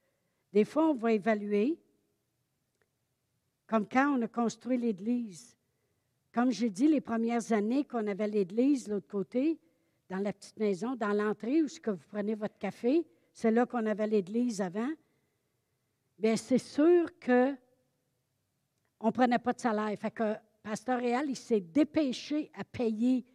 Des 0.51 0.65
fois, 0.65 0.89
on 0.89 0.93
va 0.93 1.13
évaluer, 1.13 1.79
comme 3.65 3.87
quand 3.87 4.17
on 4.17 4.21
a 4.21 4.27
construit 4.27 4.77
l'Église. 4.77 5.57
Comme 6.33 6.51
j'ai 6.51 6.69
dit, 6.69 6.87
les 6.87 7.01
premières 7.01 7.51
années 7.53 7.85
qu'on 7.85 8.05
avait 8.07 8.27
l'Église 8.27 8.85
de 8.85 8.93
l'autre 8.93 9.07
côté, 9.07 9.59
dans 10.09 10.17
la 10.17 10.33
petite 10.33 10.59
maison, 10.59 10.95
dans 10.95 11.13
l'entrée 11.13 11.63
où 11.63 11.67
que 11.81 11.91
vous 11.91 12.05
prenez 12.09 12.35
votre 12.35 12.57
café, 12.57 13.05
c'est 13.31 13.51
là 13.51 13.65
qu'on 13.65 13.85
avait 13.85 14.07
l'Église 14.07 14.61
avant. 14.61 14.91
Bien, 16.19 16.35
c'est 16.35 16.59
sûr 16.59 17.17
que 17.19 17.55
on 19.03 19.07
ne 19.07 19.11
prenait 19.11 19.37
pas 19.37 19.51
de 19.51 19.59
salaire. 19.59 19.99
Fait 19.99 20.11
que 20.11 20.33
Pasteur 20.63 20.97
Réal, 20.97 21.25
il 21.29 21.35
s'est 21.35 21.59
dépêché 21.59 22.49
à 22.55 22.63
payer 22.63 23.25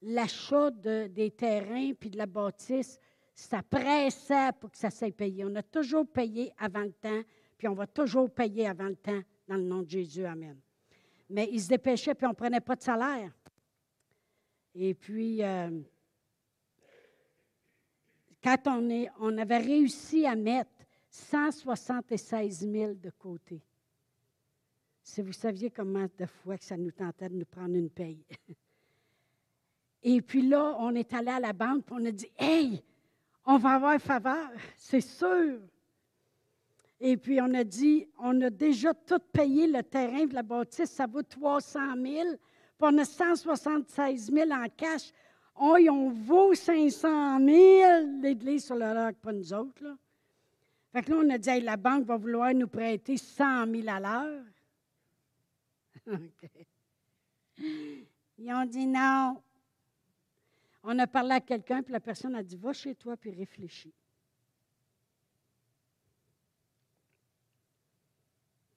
l'achat 0.00 0.70
des 0.70 1.30
terrains 1.36 1.92
puis 1.92 2.08
de 2.08 2.16
la 2.16 2.24
bâtisse. 2.24 2.98
Ça 3.34 3.62
pressait 3.62 4.50
pour 4.58 4.70
que 4.70 4.78
ça 4.78 4.88
s'aille 4.88 5.12
payé. 5.12 5.44
On 5.44 5.54
a 5.56 5.62
toujours 5.62 6.08
payé 6.08 6.50
avant 6.56 6.80
le 6.80 6.92
temps, 6.92 7.20
puis 7.58 7.68
on 7.68 7.74
va 7.74 7.86
toujours 7.86 8.30
payer 8.30 8.66
avant 8.66 8.86
le 8.86 8.96
temps 8.96 9.20
dans 9.46 9.56
le 9.56 9.62
nom 9.62 9.82
de 9.82 9.90
Jésus. 9.90 10.24
Amen. 10.24 10.58
Mais 11.28 11.50
il 11.52 11.60
se 11.60 11.68
dépêchait, 11.68 12.14
puis 12.14 12.26
on 12.26 12.30
ne 12.30 12.34
prenait 12.34 12.60
pas 12.60 12.76
de 12.76 12.82
salaire. 12.82 13.30
Et 14.74 14.94
puis, 14.94 15.44
euh, 15.44 15.82
quand 18.42 18.56
on, 18.66 19.06
on 19.20 19.36
avait 19.36 19.58
réussi 19.58 20.24
à 20.24 20.34
mettre 20.34 20.70
176 21.10 22.66
000 22.70 22.94
de 22.94 23.10
côté, 23.10 23.62
si 25.10 25.22
vous 25.22 25.32
saviez 25.32 25.70
comment 25.70 26.06
de 26.16 26.26
fois 26.26 26.56
que 26.56 26.64
ça 26.64 26.76
nous 26.76 26.92
tentait 26.92 27.28
de 27.28 27.34
nous 27.34 27.44
prendre 27.44 27.74
une 27.74 27.90
paye. 27.90 28.24
Et 30.02 30.22
puis 30.22 30.42
là, 30.42 30.76
on 30.78 30.94
est 30.94 31.12
allé 31.12 31.30
à 31.30 31.40
la 31.40 31.52
banque, 31.52 31.84
et 31.90 31.92
on 31.92 32.04
a 32.04 32.10
dit 32.12 32.30
Hey, 32.38 32.82
on 33.44 33.58
va 33.58 33.70
avoir 33.70 34.00
faveur, 34.00 34.50
c'est 34.76 35.00
sûr. 35.00 35.58
Et 37.00 37.16
puis 37.16 37.40
on 37.40 37.52
a 37.54 37.64
dit 37.64 38.06
On 38.18 38.40
a 38.40 38.50
déjà 38.50 38.94
tout 38.94 39.18
payé 39.32 39.66
le 39.66 39.82
terrain 39.82 40.26
de 40.26 40.34
la 40.34 40.42
bâtisse, 40.42 40.90
ça 40.90 41.06
vaut 41.06 41.22
300 41.22 41.80
000, 42.00 42.28
puis 42.36 42.38
on 42.80 42.96
a 42.98 43.04
176 43.04 44.32
000 44.32 44.50
en 44.52 44.66
cash. 44.76 45.10
Oh, 45.60 45.76
on 45.90 46.10
vaut 46.10 46.54
500 46.54 47.44
000, 47.44 48.20
l'Église 48.22 48.64
sur 48.64 48.76
le 48.76 48.86
roc, 48.86 49.16
pas 49.16 49.32
nous 49.32 49.52
autres. 49.52 49.82
Là. 49.82 49.96
Fait 50.92 51.02
que 51.02 51.10
là, 51.10 51.18
on 51.22 51.30
a 51.30 51.36
dit 51.36 51.60
La 51.60 51.76
banque 51.76 52.04
va 52.04 52.16
vouloir 52.16 52.54
nous 52.54 52.68
prêter 52.68 53.16
100 53.16 53.66
000 53.66 53.88
à 53.88 54.00
l'heure. 54.00 54.44
Ils 58.38 58.52
ont 58.52 58.64
dit 58.64 58.86
non. 58.86 59.42
On 60.82 60.98
a 60.98 61.06
parlé 61.06 61.32
à 61.32 61.40
quelqu'un, 61.40 61.82
puis 61.82 61.92
la 61.92 62.00
personne 62.00 62.34
a 62.34 62.42
dit 62.42 62.56
Va 62.56 62.72
chez 62.72 62.94
toi, 62.94 63.16
puis 63.16 63.30
réfléchis. 63.30 63.92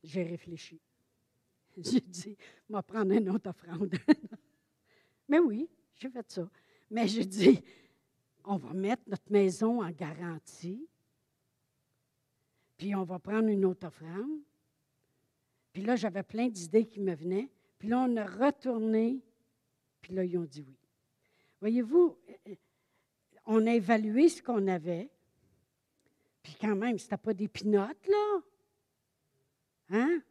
J'ai 0.04 0.24
réfléchi. 0.24 0.82
J'ai 1.78 2.02
dit 2.02 2.38
Je 2.70 2.76
vais 2.76 2.82
prendre 2.82 3.14
une 3.14 3.30
autre 3.30 3.50
offrande. 3.50 3.96
Mais 5.30 5.40
oui, 5.40 5.70
j'ai 5.96 6.10
fait 6.10 6.30
ça. 6.30 6.50
Mais 6.92 7.08
j'ai 7.08 7.26
dit 7.26 7.64
On 8.44 8.58
va 8.58 8.74
mettre 8.74 9.04
notre 9.08 9.32
maison 9.32 9.82
en 9.82 9.90
garantie, 9.90 10.88
puis 12.78 12.94
on 12.94 13.04
va 13.04 13.18
prendre 13.18 13.48
une 13.48 13.64
autre 13.64 13.88
offrande. 13.88 14.42
Puis 15.74 15.82
là, 15.82 15.96
j'avais 15.96 16.24
plein 16.24 16.48
d'idées 16.48 16.86
qui 16.86 17.02
me 17.02 17.16
venaient. 17.16 17.50
Puis 17.80 17.90
là, 17.90 18.06
on 18.08 18.16
a 18.16 18.26
retourné. 18.26 19.20
Puis 20.02 20.14
là, 20.14 20.24
ils 20.24 20.38
ont 20.38 20.46
dit 20.46 20.64
oui. 20.66 20.78
Voyez-vous, 21.60 22.18
on 23.46 23.66
a 23.66 23.74
évalué 23.74 24.30
ce 24.30 24.42
qu'on 24.42 24.68
avait. 24.68 25.10
Puis 26.44 26.56
quand 26.60 26.76
même, 26.76 27.00
ce 27.00 27.06
n'était 27.06 27.18
pas 27.18 27.34
des 27.34 27.48
pinottes, 27.48 28.08
là. 28.08 28.42
Hein? 29.90 30.22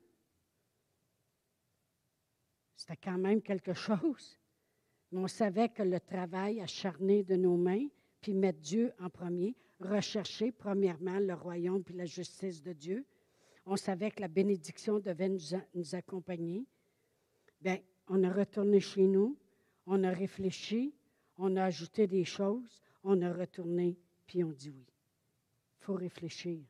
C'était 2.76 2.96
quand 2.96 3.18
même 3.18 3.42
quelque 3.42 3.74
chose. 3.74 4.38
Mais 5.10 5.20
on 5.20 5.28
savait 5.28 5.68
que 5.68 5.82
le 5.82 6.00
travail 6.00 6.60
acharné 6.60 7.22
de 7.22 7.36
nos 7.36 7.56
mains, 7.56 7.86
puis 8.20 8.34
mettre 8.34 8.60
Dieu 8.60 8.92
en 9.00 9.10
premier, 9.10 9.56
rechercher 9.80 10.52
premièrement 10.52 11.18
le 11.18 11.34
royaume 11.34 11.82
puis 11.82 11.94
la 11.94 12.06
justice 12.06 12.62
de 12.62 12.72
Dieu, 12.72 13.06
on 13.64 13.76
savait 13.76 14.10
que 14.10 14.20
la 14.20 14.28
bénédiction 14.28 14.98
devait 14.98 15.28
nous, 15.28 15.94
accompagner. 15.94 16.66
Bien, 17.60 17.78
on 18.08 18.22
a 18.24 18.32
retourné 18.32 18.80
chez 18.80 19.06
nous, 19.06 19.36
on 19.86 20.02
a 20.04 20.10
réfléchi, 20.10 20.94
on 21.36 21.56
a 21.56 21.64
ajouté 21.64 22.06
des 22.06 22.24
choses, 22.24 22.82
on 23.04 23.20
a 23.22 23.32
retourné, 23.32 23.96
puis 24.26 24.42
on 24.44 24.50
dit 24.50 24.70
oui. 24.70 24.86
Il 25.80 25.84
faut 25.84 25.94
réfléchir. 25.94 26.60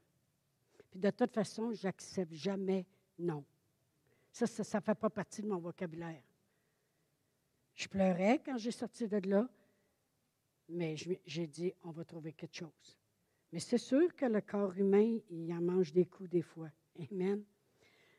Puis 0.90 1.00
de 1.00 1.10
toute 1.10 1.32
façon, 1.32 1.72
j'accepte 1.72 2.34
jamais 2.34 2.86
non. 3.18 3.44
Ça, 4.30 4.46
ça 4.46 4.78
ne 4.78 4.82
fait 4.82 4.94
pas 4.94 5.10
partie 5.10 5.42
de 5.42 5.48
mon 5.48 5.58
vocabulaire. 5.58 6.22
Je 7.74 7.88
pleurais 7.88 8.40
quand 8.44 8.56
j'ai 8.58 8.70
sorti 8.70 9.08
de 9.08 9.28
là, 9.28 9.48
mais 10.68 10.96
j'ai 10.96 11.46
dit, 11.46 11.72
on 11.82 11.90
va 11.90 12.04
trouver 12.04 12.32
quelque 12.32 12.56
chose. 12.56 12.98
Mais 13.52 13.60
c'est 13.60 13.78
sûr 13.78 14.14
que 14.14 14.24
le 14.24 14.40
corps 14.40 14.76
humain, 14.76 15.18
il 15.30 15.52
en 15.52 15.60
mange 15.60 15.92
des 15.92 16.06
coups 16.06 16.30
des 16.30 16.42
fois. 16.42 16.70
Amen. 16.98 17.42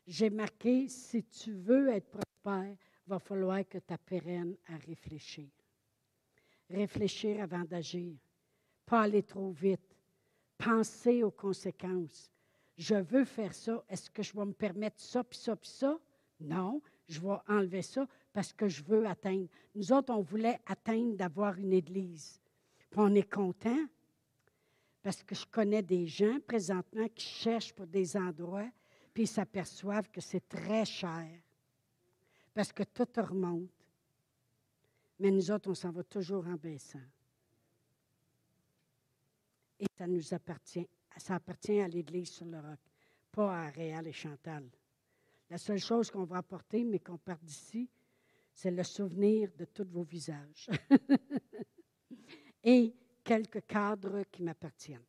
J'ai 0.05 0.29
marqué, 0.29 0.87
si 0.89 1.23
tu 1.23 1.53
veux 1.53 1.89
être 1.89 2.09
prospère, 2.09 2.75
il 3.05 3.09
va 3.09 3.19
falloir 3.19 3.67
que 3.67 3.77
tu 3.77 3.93
apprennes 3.93 4.55
à 4.67 4.77
réfléchir. 4.77 5.49
Réfléchir 6.69 7.41
avant 7.41 7.63
d'agir. 7.63 8.15
Pas 8.85 9.01
aller 9.01 9.23
trop 9.23 9.51
vite. 9.51 9.95
Penser 10.57 11.23
aux 11.23 11.31
conséquences. 11.31 12.31
Je 12.77 12.95
veux 12.95 13.25
faire 13.25 13.53
ça. 13.53 13.83
Est-ce 13.87 14.09
que 14.09 14.23
je 14.23 14.33
vais 14.33 14.45
me 14.45 14.53
permettre 14.53 14.99
ça, 14.99 15.23
puis 15.23 15.37
ça, 15.37 15.55
puis 15.55 15.69
ça? 15.69 15.99
Non, 16.39 16.81
je 17.07 17.19
vais 17.21 17.37
enlever 17.47 17.81
ça 17.81 18.07
parce 18.33 18.51
que 18.51 18.67
je 18.67 18.83
veux 18.83 19.05
atteindre. 19.05 19.47
Nous 19.75 19.91
autres, 19.93 20.13
on 20.13 20.21
voulait 20.21 20.59
atteindre 20.65 21.15
d'avoir 21.15 21.57
une 21.57 21.73
église. 21.73 22.41
Puis 22.89 22.99
on 22.99 23.13
est 23.13 23.29
content 23.29 23.85
parce 25.03 25.21
que 25.21 25.35
je 25.35 25.45
connais 25.45 25.83
des 25.83 26.07
gens 26.07 26.39
présentement 26.47 27.07
qui 27.09 27.25
cherchent 27.25 27.73
pour 27.73 27.85
des 27.85 28.15
endroits, 28.15 28.71
puis 29.13 29.23
ils 29.23 29.27
s'aperçoivent 29.27 30.09
que 30.09 30.21
c'est 30.21 30.47
très 30.47 30.85
cher, 30.85 31.29
parce 32.53 32.71
que 32.71 32.83
tout 32.83 33.07
remonte. 33.17 33.69
Mais 35.19 35.29
nous 35.29 35.51
autres, 35.51 35.69
on 35.69 35.75
s'en 35.75 35.91
va 35.91 36.03
toujours 36.03 36.47
en 36.47 36.55
baissant. 36.55 37.03
Et 39.79 39.85
ça 39.97 40.07
nous 40.07 40.33
appartient. 40.33 40.87
Ça 41.17 41.35
appartient 41.35 41.79
à 41.79 41.87
l'Église 41.87 42.31
sur 42.31 42.45
le 42.45 42.59
roc, 42.59 42.79
pas 43.31 43.65
à 43.65 43.69
Réal 43.69 44.07
et 44.07 44.13
Chantal. 44.13 44.67
La 45.49 45.57
seule 45.57 45.79
chose 45.79 46.09
qu'on 46.09 46.23
va 46.23 46.37
apporter, 46.37 46.83
mais 46.83 46.99
qu'on 46.99 47.17
part 47.17 47.37
d'ici, 47.39 47.89
c'est 48.53 48.71
le 48.71 48.83
souvenir 48.83 49.51
de 49.57 49.65
tous 49.65 49.87
vos 49.87 50.03
visages. 50.03 50.69
et 52.63 52.95
quelques 53.23 53.65
cadres 53.65 54.23
qui 54.31 54.43
m'appartiennent. 54.43 55.05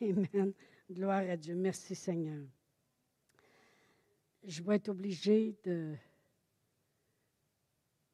Amen. 0.00 0.52
Gloire 0.90 1.28
à 1.28 1.36
Dieu. 1.36 1.54
Merci 1.54 1.94
Seigneur. 1.94 2.46
Je 4.44 4.62
vais 4.62 4.76
être 4.76 4.88
obligée 4.88 5.56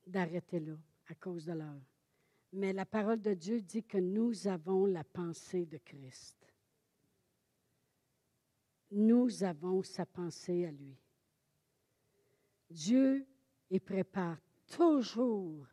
d'arrêter 0.07 0.61
là 0.61 0.77
à 1.09 1.15
cause 1.15 1.45
de 1.47 1.53
l'heure. 1.53 1.83
Mais 2.53 2.73
la 2.73 2.87
parole 2.87 3.21
de 3.21 3.35
Dieu 3.35 3.61
dit 3.61 3.83
que 3.83 3.99
nous 3.99 4.47
avons 4.47 4.87
la 4.87 5.05
pensée 5.05 5.67
de 5.67 5.79
Christ. 5.79 6.37
Nous 8.93 9.43
avons 9.43 9.83
sa 9.83 10.07
pensée 10.07 10.67
à 10.67 10.71
lui. 10.71 10.97
Dieu 12.71 13.27
y 13.71 13.81
prépare 13.81 14.39
toujours 14.69 15.67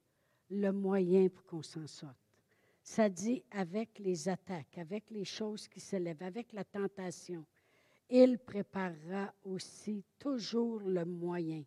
le 0.49 0.71
moyen 0.71 1.29
pour 1.29 1.45
qu'on 1.45 1.61
s'en 1.61 1.87
sorte. 1.87 2.20
Ça 2.83 3.09
dit 3.09 3.43
avec 3.51 3.99
les 3.99 4.27
attaques, 4.27 4.77
avec 4.77 5.09
les 5.11 5.25
choses 5.25 5.67
qui 5.67 5.79
s'élèvent, 5.79 6.23
avec 6.23 6.51
la 6.53 6.63
tentation. 6.63 7.45
Il 8.09 8.39
préparera 8.39 9.33
aussi 9.43 10.03
toujours 10.19 10.81
le 10.81 11.05
moyen. 11.05 11.63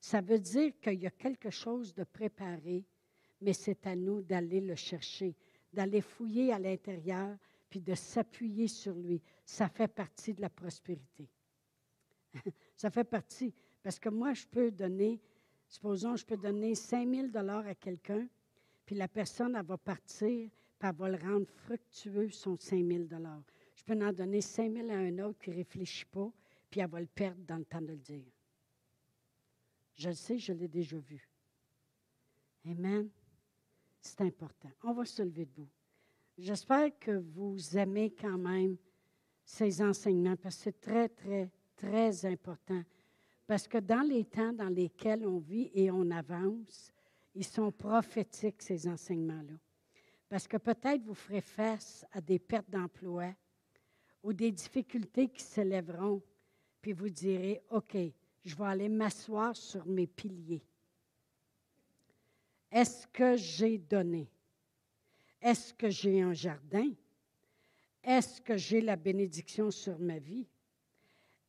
Ça 0.00 0.20
veut 0.20 0.38
dire 0.38 0.72
qu'il 0.80 1.00
y 1.00 1.06
a 1.06 1.10
quelque 1.10 1.50
chose 1.50 1.94
de 1.94 2.04
préparé, 2.04 2.84
mais 3.40 3.52
c'est 3.52 3.86
à 3.86 3.96
nous 3.96 4.22
d'aller 4.22 4.60
le 4.60 4.74
chercher, 4.74 5.34
d'aller 5.72 6.00
fouiller 6.00 6.52
à 6.52 6.58
l'intérieur, 6.58 7.36
puis 7.68 7.80
de 7.80 7.94
s'appuyer 7.94 8.66
sur 8.66 8.94
lui. 8.94 9.22
Ça 9.44 9.68
fait 9.68 9.88
partie 9.88 10.34
de 10.34 10.40
la 10.40 10.50
prospérité. 10.50 11.28
Ça 12.76 12.90
fait 12.90 13.04
partie. 13.04 13.54
Parce 13.82 13.98
que 13.98 14.08
moi, 14.08 14.34
je 14.34 14.46
peux 14.46 14.70
donner, 14.70 15.20
supposons, 15.66 16.16
je 16.16 16.24
peux 16.24 16.36
donner 16.36 16.74
5 16.74 17.08
000 17.08 17.28
à 17.36 17.74
quelqu'un, 17.74 18.26
puis 18.90 18.98
la 18.98 19.06
personne, 19.06 19.54
elle 19.54 19.64
va 19.64 19.78
partir, 19.78 20.50
puis 20.76 20.88
elle 20.88 20.96
va 20.96 21.08
le 21.08 21.16
rendre 21.16 21.46
fructueux, 21.46 22.28
son 22.30 22.56
5 22.56 22.84
000 22.84 23.04
Je 23.72 23.84
peux 23.84 23.92
en 24.04 24.12
donner 24.12 24.40
5 24.40 24.72
000 24.72 24.90
à 24.90 24.94
un 24.94 25.16
autre 25.20 25.38
qui 25.38 25.50
ne 25.50 25.54
réfléchit 25.54 26.06
pas, 26.06 26.28
puis 26.68 26.80
elle 26.80 26.90
va 26.90 26.98
le 26.98 27.06
perdre 27.06 27.40
dans 27.46 27.58
le 27.58 27.64
temps 27.64 27.80
de 27.80 27.92
le 27.92 27.98
dire. 27.98 28.26
Je 29.94 30.08
le 30.08 30.16
sais, 30.16 30.38
je 30.38 30.52
l'ai 30.52 30.66
déjà 30.66 30.98
vu. 30.98 31.24
Amen. 32.66 33.08
C'est 34.00 34.22
important. 34.22 34.72
On 34.82 34.92
va 34.92 35.04
se 35.04 35.22
lever 35.22 35.44
debout. 35.44 35.70
J'espère 36.36 36.90
que 36.98 37.12
vous 37.12 37.76
aimez 37.78 38.12
quand 38.20 38.38
même 38.38 38.76
ces 39.44 39.80
enseignements 39.82 40.34
parce 40.34 40.56
que 40.56 40.62
c'est 40.62 40.80
très, 40.80 41.08
très, 41.10 41.48
très 41.76 42.26
important. 42.26 42.82
Parce 43.46 43.68
que 43.68 43.78
dans 43.78 44.02
les 44.02 44.24
temps 44.24 44.52
dans 44.52 44.68
lesquels 44.68 45.24
on 45.24 45.38
vit 45.38 45.70
et 45.74 45.92
on 45.92 46.10
avance, 46.10 46.92
ils 47.34 47.44
sont 47.44 47.70
prophétiques, 47.70 48.62
ces 48.62 48.88
enseignements-là. 48.88 49.54
Parce 50.28 50.46
que 50.46 50.56
peut-être 50.56 51.02
vous 51.02 51.14
ferez 51.14 51.40
face 51.40 52.04
à 52.12 52.20
des 52.20 52.38
pertes 52.38 52.70
d'emploi 52.70 53.34
ou 54.22 54.32
des 54.32 54.52
difficultés 54.52 55.28
qui 55.28 55.42
s'élèveront, 55.42 56.22
puis 56.80 56.92
vous 56.92 57.10
direz, 57.10 57.62
OK, 57.70 57.96
je 58.44 58.56
vais 58.56 58.64
aller 58.64 58.88
m'asseoir 58.88 59.56
sur 59.56 59.86
mes 59.86 60.06
piliers. 60.06 60.62
Est-ce 62.70 63.06
que 63.06 63.36
j'ai 63.36 63.78
donné? 63.78 64.30
Est-ce 65.40 65.74
que 65.74 65.90
j'ai 65.90 66.20
un 66.20 66.32
jardin? 66.32 66.90
Est-ce 68.02 68.40
que 68.40 68.56
j'ai 68.56 68.80
la 68.80 68.96
bénédiction 68.96 69.70
sur 69.70 69.98
ma 69.98 70.18
vie? 70.18 70.46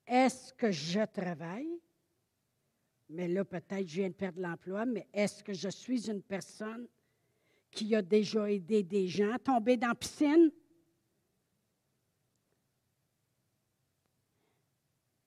Est-ce 0.07 0.53
que 0.53 0.71
je 0.71 1.05
travaille? 1.05 1.79
Mais 3.11 3.27
là, 3.27 3.43
peut-être 3.43 3.87
je 3.87 3.95
viens 4.01 4.09
de 4.09 4.13
perdre 4.13 4.41
l'emploi, 4.41 4.85
mais 4.85 5.07
est-ce 5.13 5.43
que 5.43 5.53
je 5.53 5.69
suis 5.69 6.09
une 6.09 6.21
personne 6.21 6.87
qui 7.69 7.93
a 7.93 8.01
déjà 8.01 8.49
aidé 8.49 8.83
des 8.83 9.07
gens 9.07 9.33
à 9.33 9.39
tomber 9.39 9.75
dans 9.77 9.89
la 9.89 9.95
piscine? 9.95 10.51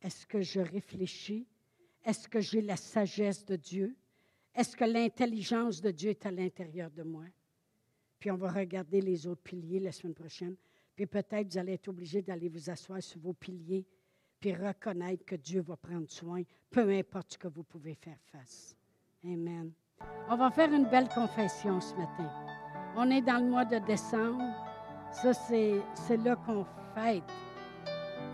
Est-ce 0.00 0.26
que 0.26 0.40
je 0.40 0.60
réfléchis? 0.60 1.46
Est-ce 2.04 2.28
que 2.28 2.40
j'ai 2.40 2.60
la 2.60 2.76
sagesse 2.76 3.44
de 3.44 3.56
Dieu? 3.56 3.96
Est-ce 4.54 4.76
que 4.76 4.84
l'intelligence 4.84 5.80
de 5.80 5.90
Dieu 5.90 6.10
est 6.10 6.26
à 6.26 6.30
l'intérieur 6.30 6.90
de 6.90 7.02
moi? 7.02 7.24
Puis 8.18 8.30
on 8.30 8.36
va 8.36 8.50
regarder 8.50 9.00
les 9.00 9.26
autres 9.26 9.42
piliers 9.42 9.80
la 9.80 9.92
semaine 9.92 10.14
prochaine. 10.14 10.56
Puis 10.94 11.06
peut-être 11.06 11.52
vous 11.52 11.58
allez 11.58 11.72
être 11.72 11.88
obligé 11.88 12.22
d'aller 12.22 12.48
vous 12.48 12.70
asseoir 12.70 13.02
sur 13.02 13.20
vos 13.20 13.34
piliers, 13.34 13.86
reconnaître 14.52 15.24
que 15.24 15.36
Dieu 15.36 15.62
va 15.62 15.76
prendre 15.76 16.10
soin, 16.10 16.42
peu 16.70 16.90
importe 16.90 17.32
ce 17.32 17.38
que 17.38 17.48
vous 17.48 17.64
pouvez 17.64 17.94
faire 17.94 18.18
face. 18.30 18.76
Amen. 19.24 19.72
On 20.28 20.36
va 20.36 20.50
faire 20.50 20.72
une 20.72 20.86
belle 20.86 21.08
confession 21.08 21.80
ce 21.80 21.94
matin. 21.94 22.30
On 22.96 23.10
est 23.10 23.22
dans 23.22 23.42
le 23.42 23.50
mois 23.50 23.64
de 23.64 23.78
décembre. 23.78 24.44
Ça, 25.10 25.32
c'est, 25.32 25.80
c'est 25.94 26.16
là 26.18 26.36
qu'on 26.36 26.64
fête 26.94 27.22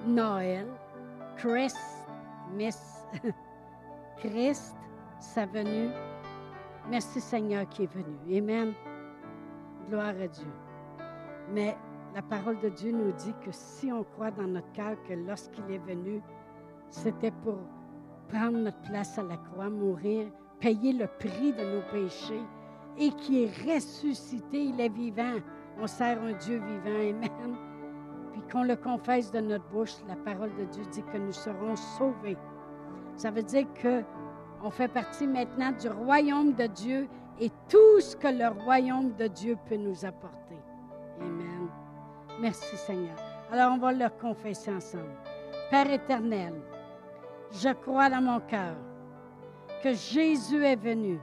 Noël. 0.07 0.67
Christ, 1.37 1.79
Miss, 2.53 3.07
Christ, 4.19 4.75
sa 5.19 5.47
venue. 5.47 5.91
Merci 6.89 7.21
Seigneur 7.21 7.69
qui 7.69 7.85
est 7.85 7.93
venu. 7.93 8.37
Amen. 8.37 8.75
Gloire 9.89 10.15
à 10.21 10.27
Dieu. 10.27 10.53
Mais 11.53 11.77
la 12.15 12.23
parole 12.23 12.59
de 12.61 12.69
Dieu 12.69 12.93
nous 12.93 13.13
dit 13.13 13.35
que 13.45 13.51
si 13.53 13.93
on 13.93 14.03
croit 14.03 14.31
dans 14.31 14.47
notre 14.47 14.71
cœur 14.73 14.97
que 15.09 15.15
lorsqu'il 15.15 15.71
est 15.71 15.79
venu, 15.79 16.21
c'était 16.89 17.31
pour 17.31 17.59
prendre 18.29 18.59
notre 18.59 18.81
place 18.83 19.19
à 19.19 19.23
la 19.23 19.37
croix, 19.37 19.71
mourir, 19.71 20.27
payer 20.59 20.93
le 20.93 21.07
prix 21.07 21.53
de 21.53 21.77
nos 21.77 21.83
péchés 21.93 22.43
et 22.99 23.11
qui 23.11 23.45
est 23.45 23.75
ressuscité, 23.75 24.65
il 24.65 24.81
est 24.81 24.89
vivant. 24.89 25.39
On 25.81 25.87
sert 25.87 26.21
un 26.23 26.33
Dieu 26.33 26.59
vivant. 26.59 26.99
Amen. 26.99 27.57
Puis 28.33 28.43
qu'on 28.53 28.65
le 28.65 28.77
confesse 28.77 29.31
de 29.31 29.41
notre 29.41 29.69
bouche, 29.71 29.95
la 30.09 30.17
parole 30.17 30.55
de 30.57 30.65
Dieu 30.65 30.85
dit 30.91 31.03
que 31.03 31.19
nous 31.19 31.33
serons 31.33 31.77
sauvés. 31.77 32.37
Ça 33.17 33.31
veut 33.31 33.43
dire 33.43 33.67
que 33.75 34.03
on 34.63 34.71
fait 34.71 34.89
partie 34.89 35.27
maintenant 35.27 35.73
du 35.73 35.89
royaume 35.89 36.53
de 36.53 36.67
Dieu 36.67 37.09
et 37.41 37.51
tout 37.69 38.01
ce 38.01 38.15
que 38.15 38.29
le 38.29 38.49
royaume 38.49 39.15
de 39.15 39.27
Dieu 39.27 39.57
peut 39.69 39.77
nous 39.77 40.05
apporter. 40.05 40.40
Merci 42.41 42.77
Seigneur. 42.77 43.17
Alors 43.53 43.73
on 43.73 43.79
va 43.79 43.93
le 43.93 44.09
confesser 44.21 44.73
ensemble. 44.73 45.15
Père 45.71 45.91
éternel, 45.91 46.55
je 47.53 47.69
crois 47.71 48.09
dans 48.09 48.23
mon 48.23 48.41
cœur 48.41 48.77
que 49.83 49.93
Jésus 49.95 50.65
est 50.65 50.77
venu, 50.77 51.19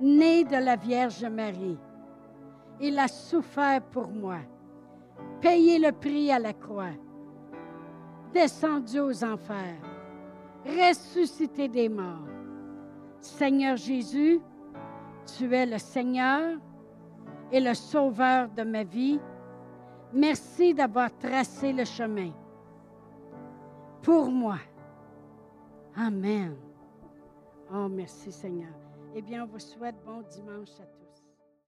né 0.00 0.44
de 0.44 0.56
la 0.56 0.76
Vierge 0.76 1.24
Marie. 1.24 1.78
Il 2.80 2.98
a 2.98 3.08
souffert 3.08 3.80
pour 3.82 4.08
moi, 4.08 4.38
payé 5.40 5.78
le 5.78 5.92
prix 5.92 6.30
à 6.32 6.38
la 6.38 6.52
croix, 6.52 6.94
descendu 8.32 8.98
aux 9.00 9.24
enfers, 9.24 9.76
ressuscité 10.66 11.68
des 11.68 11.88
morts 11.88 12.34
Seigneur 13.24 13.76
Jésus, 13.76 14.38
tu 15.36 15.54
es 15.54 15.64
le 15.64 15.78
Seigneur 15.78 16.58
et 17.50 17.58
le 17.58 17.72
Sauveur 17.72 18.48
de 18.50 18.62
ma 18.62 18.84
vie. 18.84 19.18
Merci 20.14 20.72
d'avoir 20.72 21.10
tracé 21.18 21.72
le 21.72 21.84
chemin 21.84 22.30
pour 24.00 24.30
moi. 24.30 24.58
Amen. 25.96 26.56
Oh, 27.72 27.88
merci 27.88 28.30
Seigneur. 28.30 28.72
Eh 29.16 29.22
bien, 29.22 29.42
on 29.42 29.46
vous 29.46 29.58
souhaite 29.58 29.96
bon 30.04 30.22
dimanche 30.30 30.78
à 30.80 30.86
tous. 30.86 31.03